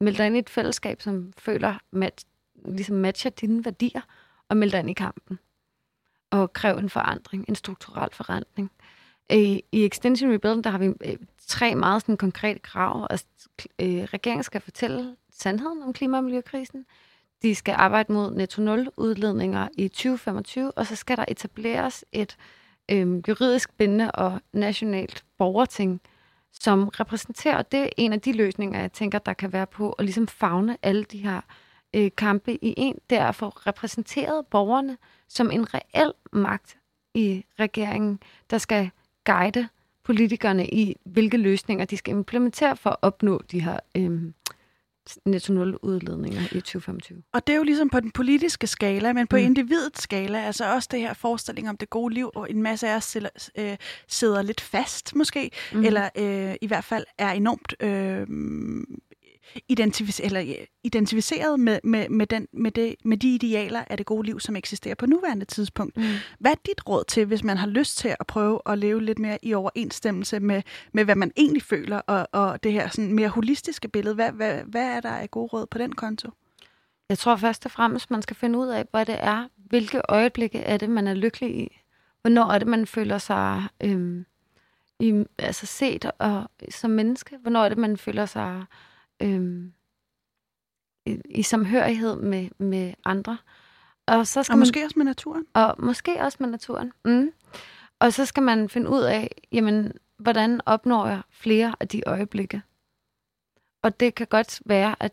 meld 0.00 0.16
dig 0.16 0.26
ind 0.26 0.36
i 0.36 0.38
et 0.38 0.50
fællesskab, 0.50 1.02
som 1.02 1.32
føler, 1.38 1.78
mat, 1.90 2.24
ligesom 2.64 2.96
matcher 2.96 3.30
dine 3.30 3.64
værdier, 3.64 4.00
og 4.48 4.56
meld 4.56 4.70
dig 4.70 4.80
ind 4.80 4.90
i 4.90 4.92
kampen. 4.92 5.38
Og 6.30 6.52
kræv 6.52 6.76
en 6.76 6.90
forandring, 6.90 7.44
en 7.48 7.54
strukturel 7.54 8.08
forandring. 8.12 8.70
Øh, 9.32 9.38
I, 9.38 9.62
I 9.72 9.84
Extension 9.84 10.32
Rebuilding, 10.32 10.64
der 10.64 10.70
har 10.70 10.78
vi 10.78 10.86
øh, 10.86 11.16
tre 11.46 11.74
meget 11.74 12.02
sådan, 12.02 12.16
konkrete 12.16 12.58
krav. 12.58 13.06
Altså, 13.10 13.26
øh, 13.78 14.02
regeringen 14.02 14.42
skal 14.44 14.60
fortælle 14.60 15.16
sandheden 15.30 15.82
om 15.82 15.92
klima- 15.92 16.16
og 16.16 16.24
miljøkrisen. 16.24 16.86
De 17.42 17.54
skal 17.54 17.74
arbejde 17.78 18.12
mod 18.12 18.34
netto 18.34 18.62
nul 18.62 18.88
udledninger 18.96 19.68
i 19.78 19.88
2025, 19.88 20.72
og 20.72 20.86
så 20.86 20.96
skal 20.96 21.16
der 21.16 21.24
etableres 21.28 22.04
et 22.12 22.36
øh, 22.90 23.28
juridisk 23.28 23.76
bindende 23.76 24.10
og 24.10 24.40
nationalt 24.52 25.24
borgerting, 25.38 26.00
som 26.52 26.88
repræsenterer, 26.88 27.62
det 27.62 27.80
er 27.80 27.88
en 27.96 28.12
af 28.12 28.20
de 28.20 28.32
løsninger, 28.32 28.80
jeg 28.80 28.92
tænker, 28.92 29.18
der 29.18 29.32
kan 29.32 29.52
være 29.52 29.66
på 29.66 29.92
at 29.92 30.04
ligesom 30.04 30.26
fagne 30.26 30.76
alle 30.82 31.04
de 31.04 31.18
her 31.18 31.40
øh, 31.94 32.10
kampe 32.16 32.64
i 32.64 32.74
en, 32.76 32.98
det 33.10 33.18
er 33.18 33.26
at 33.26 33.34
få 33.34 33.48
repræsenteret 33.48 34.46
borgerne 34.46 34.96
som 35.28 35.50
en 35.50 35.74
reel 35.74 36.12
magt 36.32 36.78
i 37.14 37.44
regeringen, 37.60 38.18
der 38.50 38.58
skal 38.58 38.90
guide 39.24 39.68
politikerne 40.04 40.66
i, 40.66 40.96
hvilke 41.04 41.36
løsninger 41.36 41.84
de 41.84 41.96
skal 41.96 42.14
implementere 42.14 42.76
for 42.76 42.90
at 42.90 42.96
opnå 43.02 43.42
de 43.50 43.62
her 43.62 43.78
øh, 43.96 44.32
netto 45.24 45.52
nul 45.52 45.76
udledninger 45.82 46.40
i 46.40 46.60
2025. 46.60 47.22
Og 47.32 47.46
det 47.46 47.52
er 47.52 47.56
jo 47.56 47.62
ligesom 47.62 47.90
på 47.90 48.00
den 48.00 48.10
politiske 48.10 48.66
skala, 48.66 49.12
men 49.12 49.26
på 49.26 49.36
mm. 49.36 49.42
individets 49.42 50.02
skala, 50.02 50.46
altså 50.46 50.74
også 50.74 50.88
det 50.90 51.00
her 51.00 51.14
forestilling 51.14 51.68
om 51.68 51.76
det 51.76 51.90
gode 51.90 52.14
liv, 52.14 52.30
og 52.34 52.50
en 52.50 52.62
masse 52.62 52.88
af 52.88 52.96
os 52.96 53.04
sidder, 53.04 53.28
øh, 53.58 53.76
sidder 54.08 54.42
lidt 54.42 54.60
fast 54.60 55.14
måske, 55.14 55.50
mm. 55.72 55.84
eller 55.84 56.08
øh, 56.18 56.54
i 56.60 56.66
hvert 56.66 56.84
fald 56.84 57.04
er 57.18 57.30
enormt 57.30 57.74
øh, 57.82 58.26
identific- 59.72 60.24
eller, 60.24 60.54
identificeret 60.84 61.60
med, 61.60 61.78
med, 61.84 62.08
med, 62.08 62.26
den, 62.26 62.48
med, 62.52 62.70
det, 62.70 62.94
med 63.04 63.16
de 63.16 63.34
idealer 63.34 63.84
af 63.90 63.96
det 63.96 64.06
gode 64.06 64.26
liv, 64.26 64.40
som 64.40 64.56
eksisterer 64.56 64.94
på 64.94 65.06
nuværende 65.06 65.44
tidspunkt. 65.44 65.96
Mm. 65.96 66.02
Hvad 66.38 66.50
er 66.50 66.56
dit 66.66 66.88
råd 66.88 67.04
til, 67.08 67.26
hvis 67.26 67.44
man 67.44 67.56
har 67.56 67.66
lyst 67.66 67.98
til 67.98 68.16
at 68.20 68.26
prøve 68.26 68.60
at 68.66 68.78
leve 68.78 69.02
lidt 69.02 69.18
mere 69.18 69.38
i 69.42 69.54
overensstemmelse 69.54 70.40
med, 70.40 70.62
med 70.92 71.04
hvad 71.04 71.16
man 71.16 71.32
egentlig 71.36 71.62
føler, 71.62 71.98
og, 71.98 72.28
og 72.32 72.62
det 72.62 72.72
her 72.72 72.88
sådan 72.88 73.12
mere 73.12 73.28
holistiske 73.28 73.88
billede? 73.88 74.14
Hvad, 74.14 74.32
hvad, 74.32 74.60
hvad 74.66 74.84
er 74.84 75.00
der 75.00 75.10
af 75.10 75.30
gode 75.30 75.46
råd 75.46 75.66
på 75.66 75.78
den 75.78 75.92
konto? 75.92 76.30
Jeg 77.08 77.18
tror 77.18 77.36
først 77.36 77.64
og 77.64 77.70
fremmest, 77.70 78.10
man 78.10 78.22
skal 78.22 78.36
finde 78.36 78.58
ud 78.58 78.68
af, 78.68 78.86
hvad 78.90 79.06
det 79.06 79.16
er, 79.18 79.48
hvilke 79.56 80.02
øjeblikke 80.08 80.58
er 80.58 80.76
det, 80.76 80.90
man 80.90 81.06
er 81.06 81.14
lykkelig 81.14 81.56
i. 81.56 81.80
Hvornår 82.20 82.50
er 82.50 82.58
det, 82.58 82.68
man 82.68 82.86
føler 82.86 83.18
sig 83.18 83.62
øhm, 83.80 84.24
i, 85.00 85.24
altså 85.38 85.66
set 85.66 86.10
og, 86.18 86.50
som 86.70 86.90
menneske? 86.90 87.38
Hvornår 87.42 87.64
er 87.64 87.68
det, 87.68 87.78
man 87.78 87.96
føler 87.96 88.26
sig 88.26 88.64
øhm, 89.22 89.72
i, 91.06 91.20
i 91.24 91.42
samhørighed 91.42 92.16
med, 92.16 92.48
med 92.58 92.94
andre. 93.04 93.38
Og, 94.06 94.26
så 94.26 94.42
skal 94.42 94.52
og 94.52 94.58
måske 94.58 94.78
man, 94.78 94.84
også 94.84 94.98
med 94.98 95.04
naturen. 95.04 95.46
Og 95.54 95.74
måske 95.78 96.20
også 96.20 96.38
med 96.40 96.48
naturen. 96.48 96.92
Mm. 97.04 97.32
Og 97.98 98.12
så 98.12 98.24
skal 98.24 98.42
man 98.42 98.68
finde 98.68 98.90
ud 98.90 99.00
af, 99.00 99.30
jamen, 99.52 99.92
hvordan 100.18 100.60
opnår 100.66 101.06
jeg 101.06 101.22
flere 101.30 101.74
af 101.80 101.88
de 101.88 102.02
øjeblikke? 102.06 102.62
Og 103.82 104.00
det 104.00 104.14
kan 104.14 104.26
godt 104.26 104.62
være, 104.64 104.96
at 105.00 105.12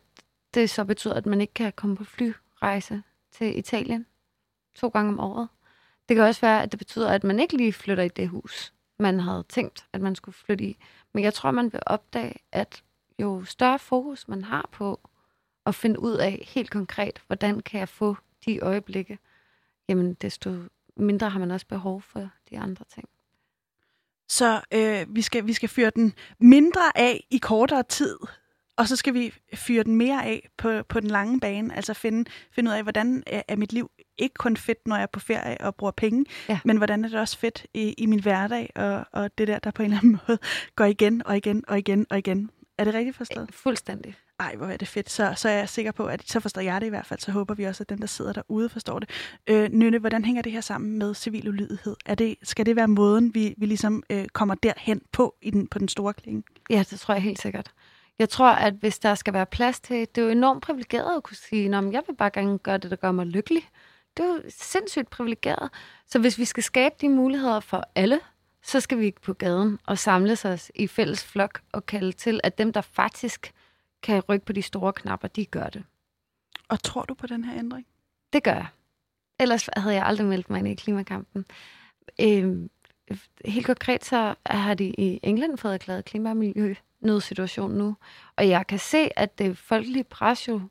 det 0.53 0.69
så 0.69 0.85
betyder, 0.85 1.13
at 1.13 1.25
man 1.25 1.41
ikke 1.41 1.53
kan 1.53 1.73
komme 1.75 1.95
på 1.95 2.03
flyrejse 2.03 3.03
til 3.31 3.57
Italien 3.57 4.05
to 4.75 4.87
gange 4.87 5.09
om 5.09 5.19
året. 5.19 5.47
Det 6.09 6.15
kan 6.15 6.25
også 6.25 6.41
være, 6.41 6.63
at 6.63 6.71
det 6.71 6.77
betyder, 6.77 7.09
at 7.09 7.23
man 7.23 7.39
ikke 7.39 7.57
lige 7.57 7.73
flytter 7.73 8.03
i 8.03 8.07
det 8.07 8.29
hus, 8.29 8.73
man 8.99 9.19
havde 9.19 9.43
tænkt, 9.49 9.85
at 9.93 10.01
man 10.01 10.15
skulle 10.15 10.35
flytte 10.35 10.63
i. 10.63 10.77
Men 11.13 11.23
jeg 11.23 11.33
tror, 11.33 11.51
man 11.51 11.73
vil 11.73 11.81
opdage, 11.85 12.35
at 12.51 12.83
jo 13.19 13.45
større 13.45 13.79
fokus 13.79 14.27
man 14.27 14.43
har 14.43 14.69
på 14.71 14.99
at 15.65 15.75
finde 15.75 15.99
ud 15.99 16.13
af 16.13 16.47
helt 16.47 16.69
konkret, 16.69 17.21
hvordan 17.27 17.59
kan 17.59 17.79
jeg 17.79 17.89
få 17.89 18.15
de 18.45 18.59
øjeblikke, 18.59 19.19
jamen 19.89 20.13
desto 20.13 20.55
mindre 20.95 21.29
har 21.29 21.39
man 21.39 21.51
også 21.51 21.67
behov 21.67 22.01
for 22.01 22.29
de 22.49 22.59
andre 22.59 22.85
ting. 22.93 23.09
Så 24.29 24.61
øh, 24.73 25.15
vi, 25.15 25.21
skal, 25.21 25.47
vi 25.47 25.53
skal 25.53 25.69
fyre 25.69 25.91
den 25.95 26.13
mindre 26.39 26.97
af 26.97 27.27
i 27.31 27.37
kortere 27.37 27.83
tid, 27.83 28.17
og 28.77 28.87
så 28.87 28.95
skal 28.95 29.13
vi 29.13 29.33
fyre 29.53 29.83
den 29.83 29.95
mere 29.95 30.25
af 30.25 30.49
på, 30.57 30.83
på 30.89 30.99
den 30.99 31.09
lange 31.09 31.39
bane, 31.39 31.75
altså 31.75 31.93
finde, 31.93 32.29
finde 32.51 32.71
ud 32.71 32.75
af, 32.75 32.83
hvordan 32.83 33.23
er 33.27 33.55
mit 33.55 33.73
liv 33.73 33.91
ikke 34.17 34.33
kun 34.33 34.57
fedt, 34.57 34.87
når 34.87 34.95
jeg 34.95 35.03
er 35.03 35.07
på 35.07 35.19
ferie 35.19 35.61
og 35.61 35.75
bruger 35.75 35.91
penge, 35.91 36.25
ja. 36.49 36.59
men 36.65 36.77
hvordan 36.77 37.05
er 37.05 37.09
det 37.09 37.19
også 37.19 37.37
fedt 37.37 37.65
i, 37.73 37.93
i 37.97 38.05
min 38.05 38.21
hverdag, 38.21 38.71
og, 38.75 39.05
og 39.11 39.37
det 39.37 39.47
der, 39.47 39.59
der 39.59 39.71
på 39.71 39.83
en 39.83 39.85
eller 39.85 39.97
anden 39.97 40.19
måde 40.27 40.39
går 40.75 40.85
igen 40.85 41.27
og 41.27 41.37
igen 41.37 41.63
og 41.67 41.79
igen 41.79 42.05
og 42.09 42.17
igen. 42.17 42.49
Er 42.77 42.83
det 42.83 42.93
rigtigt 42.93 43.17
forstået? 43.17 43.49
Fuldstændig. 43.53 44.15
Ej, 44.39 44.55
hvor 44.55 44.67
er 44.67 44.77
det 44.77 44.87
fedt. 44.87 45.09
Så, 45.09 45.33
så 45.35 45.49
er 45.49 45.53
jeg 45.53 45.69
sikker 45.69 45.91
på, 45.91 46.05
at 46.05 46.29
så 46.29 46.39
forstår 46.39 46.61
jeg 46.61 46.81
det 46.81 46.87
i 46.87 46.89
hvert 46.89 47.05
fald. 47.05 47.19
Så 47.19 47.31
håber 47.31 47.53
vi 47.53 47.63
også, 47.63 47.83
at 47.83 47.89
dem, 47.89 47.97
der 47.97 48.07
sidder 48.07 48.33
derude, 48.33 48.69
forstår 48.69 48.99
det. 48.99 49.09
Øh, 49.47 49.69
Nynne, 49.71 49.99
hvordan 49.99 50.25
hænger 50.25 50.41
det 50.41 50.51
her 50.51 50.61
sammen 50.61 50.99
med 50.99 51.13
civil 51.13 51.49
ulydighed? 51.49 51.95
Er 52.05 52.15
det, 52.15 52.35
skal 52.43 52.65
det 52.65 52.75
være 52.75 52.87
måden, 52.87 53.33
vi, 53.33 53.53
vi 53.57 53.65
ligesom 53.65 54.03
øh, 54.09 54.27
kommer 54.27 54.55
derhen 54.55 55.01
på 55.11 55.35
i 55.41 55.49
den, 55.49 55.67
på 55.67 55.79
den 55.79 55.87
store 55.87 56.13
klinge? 56.13 56.43
Ja, 56.69 56.83
det 56.89 56.99
tror 56.99 57.13
jeg 57.13 57.23
helt 57.23 57.41
sikkert. 57.41 57.71
Jeg 58.19 58.29
tror, 58.29 58.49
at 58.49 58.73
hvis 58.73 58.99
der 58.99 59.15
skal 59.15 59.33
være 59.33 59.45
plads 59.45 59.79
til, 59.79 59.99
det 59.99 60.17
er 60.17 60.25
jo 60.25 60.29
enormt 60.31 60.63
privilegeret 60.63 61.17
at 61.17 61.23
kunne 61.23 61.37
sige, 61.37 61.75
at 61.75 61.91
jeg 61.91 62.03
vil 62.07 62.15
bare 62.15 62.29
gerne 62.29 62.57
gøre 62.57 62.77
det, 62.77 62.91
der 62.91 62.97
gør 62.97 63.11
mig 63.11 63.25
lykkelig. 63.25 63.69
Det 64.17 64.25
er 64.25 64.29
jo 64.29 64.41
sindssygt 64.49 65.09
privilegeret. 65.09 65.69
Så 66.07 66.19
hvis 66.19 66.37
vi 66.37 66.45
skal 66.45 66.63
skabe 66.63 66.95
de 67.01 67.09
muligheder 67.09 67.59
for 67.59 67.83
alle, 67.95 68.19
så 68.67 68.79
skal 68.79 68.99
vi 68.99 69.13
på 69.21 69.33
gaden 69.33 69.79
og 69.85 69.97
samles 69.97 70.45
os 70.45 70.71
i 70.75 70.87
fælles 70.87 71.25
flok 71.25 71.61
og 71.71 71.85
kalde 71.85 72.11
til, 72.11 72.39
at 72.43 72.57
dem, 72.57 72.73
der 72.73 72.81
faktisk 72.81 73.53
kan 74.03 74.23
rykke 74.29 74.45
på 74.45 74.53
de 74.53 74.61
store 74.61 74.93
knapper, 74.93 75.27
de 75.27 75.45
gør 75.45 75.67
det. 75.67 75.83
Og 76.69 76.83
tror 76.83 77.01
du 77.01 77.13
på 77.13 77.27
den 77.27 77.43
her 77.43 77.59
ændring? 77.59 77.85
Det 78.33 78.43
gør 78.43 78.53
jeg. 78.53 78.67
Ellers 79.39 79.69
havde 79.77 79.95
jeg 79.95 80.05
aldrig 80.05 80.27
meldt 80.27 80.49
mig 80.49 80.59
ind 80.59 80.67
i 80.67 80.75
klimakampen. 80.75 81.45
Øhm, 82.21 82.69
helt 83.45 83.65
konkret 83.65 84.05
så 84.05 84.35
har 84.45 84.73
de 84.73 84.85
i 84.85 85.19
England 85.23 85.57
fået 85.57 85.73
erklæret 85.73 86.05
klima- 86.05 86.29
og 86.29 86.37
miljø 86.37 86.75
nødsituation 86.99 87.71
nu. 87.71 87.95
Og 88.35 88.49
jeg 88.49 88.67
kan 88.67 88.79
se, 88.79 89.19
at 89.19 89.37
det 89.37 89.57
folkelige 89.57 90.03
pres 90.03 90.47
jo, 90.47 90.61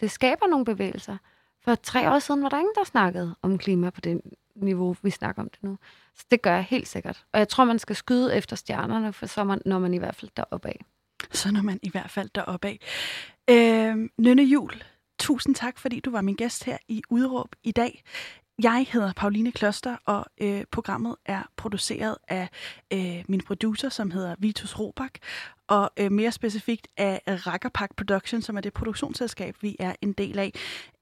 det 0.00 0.10
skaber 0.10 0.46
nogle 0.46 0.64
bevægelser. 0.64 1.16
For 1.64 1.74
tre 1.74 2.10
år 2.10 2.18
siden 2.18 2.42
var 2.42 2.48
der 2.48 2.58
ingen, 2.58 2.74
der 2.74 2.84
snakkede 2.84 3.36
om 3.42 3.58
klima 3.58 3.90
på 3.90 4.00
det 4.00 4.20
niveau, 4.60 4.96
vi 5.02 5.10
snakker 5.10 5.42
om 5.42 5.48
det 5.48 5.62
nu. 5.62 5.78
Så 6.14 6.24
det 6.30 6.42
gør 6.42 6.54
jeg 6.54 6.64
helt 6.64 6.88
sikkert. 6.88 7.24
Og 7.32 7.38
jeg 7.38 7.48
tror, 7.48 7.64
man 7.64 7.78
skal 7.78 7.96
skyde 7.96 8.36
efter 8.36 8.56
stjernerne, 8.56 9.12
for 9.12 9.26
så 9.26 9.44
man, 9.44 9.60
når 9.66 9.78
man 9.78 9.94
i 9.94 9.98
hvert 9.98 10.16
fald 10.16 10.30
deroppe 10.36 10.68
af. 10.68 10.84
Så 11.32 11.52
når 11.52 11.62
man 11.62 11.80
i 11.82 11.90
hvert 11.90 12.10
fald 12.10 12.30
deroppe 12.34 12.68
af. 12.68 12.78
Øh, 13.50 14.08
Nynne 14.18 14.42
Jul, 14.42 14.82
tusind 15.18 15.54
tak, 15.54 15.78
fordi 15.78 16.00
du 16.00 16.10
var 16.10 16.20
min 16.20 16.34
gæst 16.34 16.64
her 16.64 16.76
i 16.88 17.02
Udråb 17.10 17.48
i 17.62 17.72
dag. 17.72 18.02
Jeg 18.62 18.86
hedder 18.90 19.12
Pauline 19.16 19.52
Kloster, 19.52 19.96
og 20.04 20.26
øh, 20.40 20.64
programmet 20.70 21.16
er 21.26 21.42
produceret 21.56 22.16
af 22.28 22.48
øh, 22.92 23.24
min 23.28 23.40
producer, 23.40 23.88
som 23.88 24.10
hedder 24.10 24.34
Vitus 24.38 24.78
Robak, 24.78 25.12
og 25.68 25.90
øh, 25.96 26.12
mere 26.12 26.32
specifikt 26.32 26.88
af 26.96 27.20
Rackerpack 27.46 27.96
Production, 27.96 28.42
som 28.42 28.56
er 28.56 28.60
det 28.60 28.72
produktionsselskab, 28.72 29.56
vi 29.60 29.76
er 29.78 29.94
en 30.02 30.12
del 30.12 30.38
af. 30.38 30.52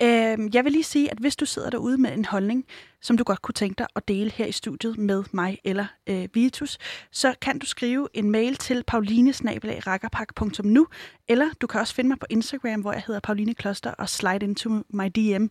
Øh, 0.02 0.54
jeg 0.54 0.64
vil 0.64 0.72
lige 0.72 0.84
sige, 0.84 1.10
at 1.10 1.18
hvis 1.18 1.36
du 1.36 1.46
sidder 1.46 1.70
derude 1.70 1.98
med 1.98 2.12
en 2.12 2.24
holdning, 2.24 2.64
som 3.00 3.16
du 3.16 3.24
godt 3.24 3.42
kunne 3.42 3.52
tænke 3.52 3.78
dig 3.78 3.86
at 3.96 4.08
dele 4.08 4.30
her 4.30 4.46
i 4.46 4.52
studiet 4.52 4.98
med 4.98 5.24
mig 5.32 5.58
eller 5.64 5.86
øh, 6.06 6.28
Vitus, 6.34 6.78
så 7.10 7.34
kan 7.40 7.58
du 7.58 7.66
skrive 7.66 8.08
en 8.14 8.30
mail 8.30 8.56
til 8.56 8.84
paulinesnabelag.rakkerpak.nu, 8.86 10.86
eller 11.28 11.48
du 11.60 11.66
kan 11.66 11.80
også 11.80 11.94
finde 11.94 12.08
mig 12.08 12.18
på 12.18 12.26
Instagram, 12.30 12.80
hvor 12.80 12.92
jeg 12.92 13.02
hedder 13.06 13.20
Pauline 13.20 13.54
Kloster, 13.54 13.90
og 13.90 14.08
slide 14.08 14.44
into 14.44 14.70
my 14.88 15.10
DM 15.16 15.44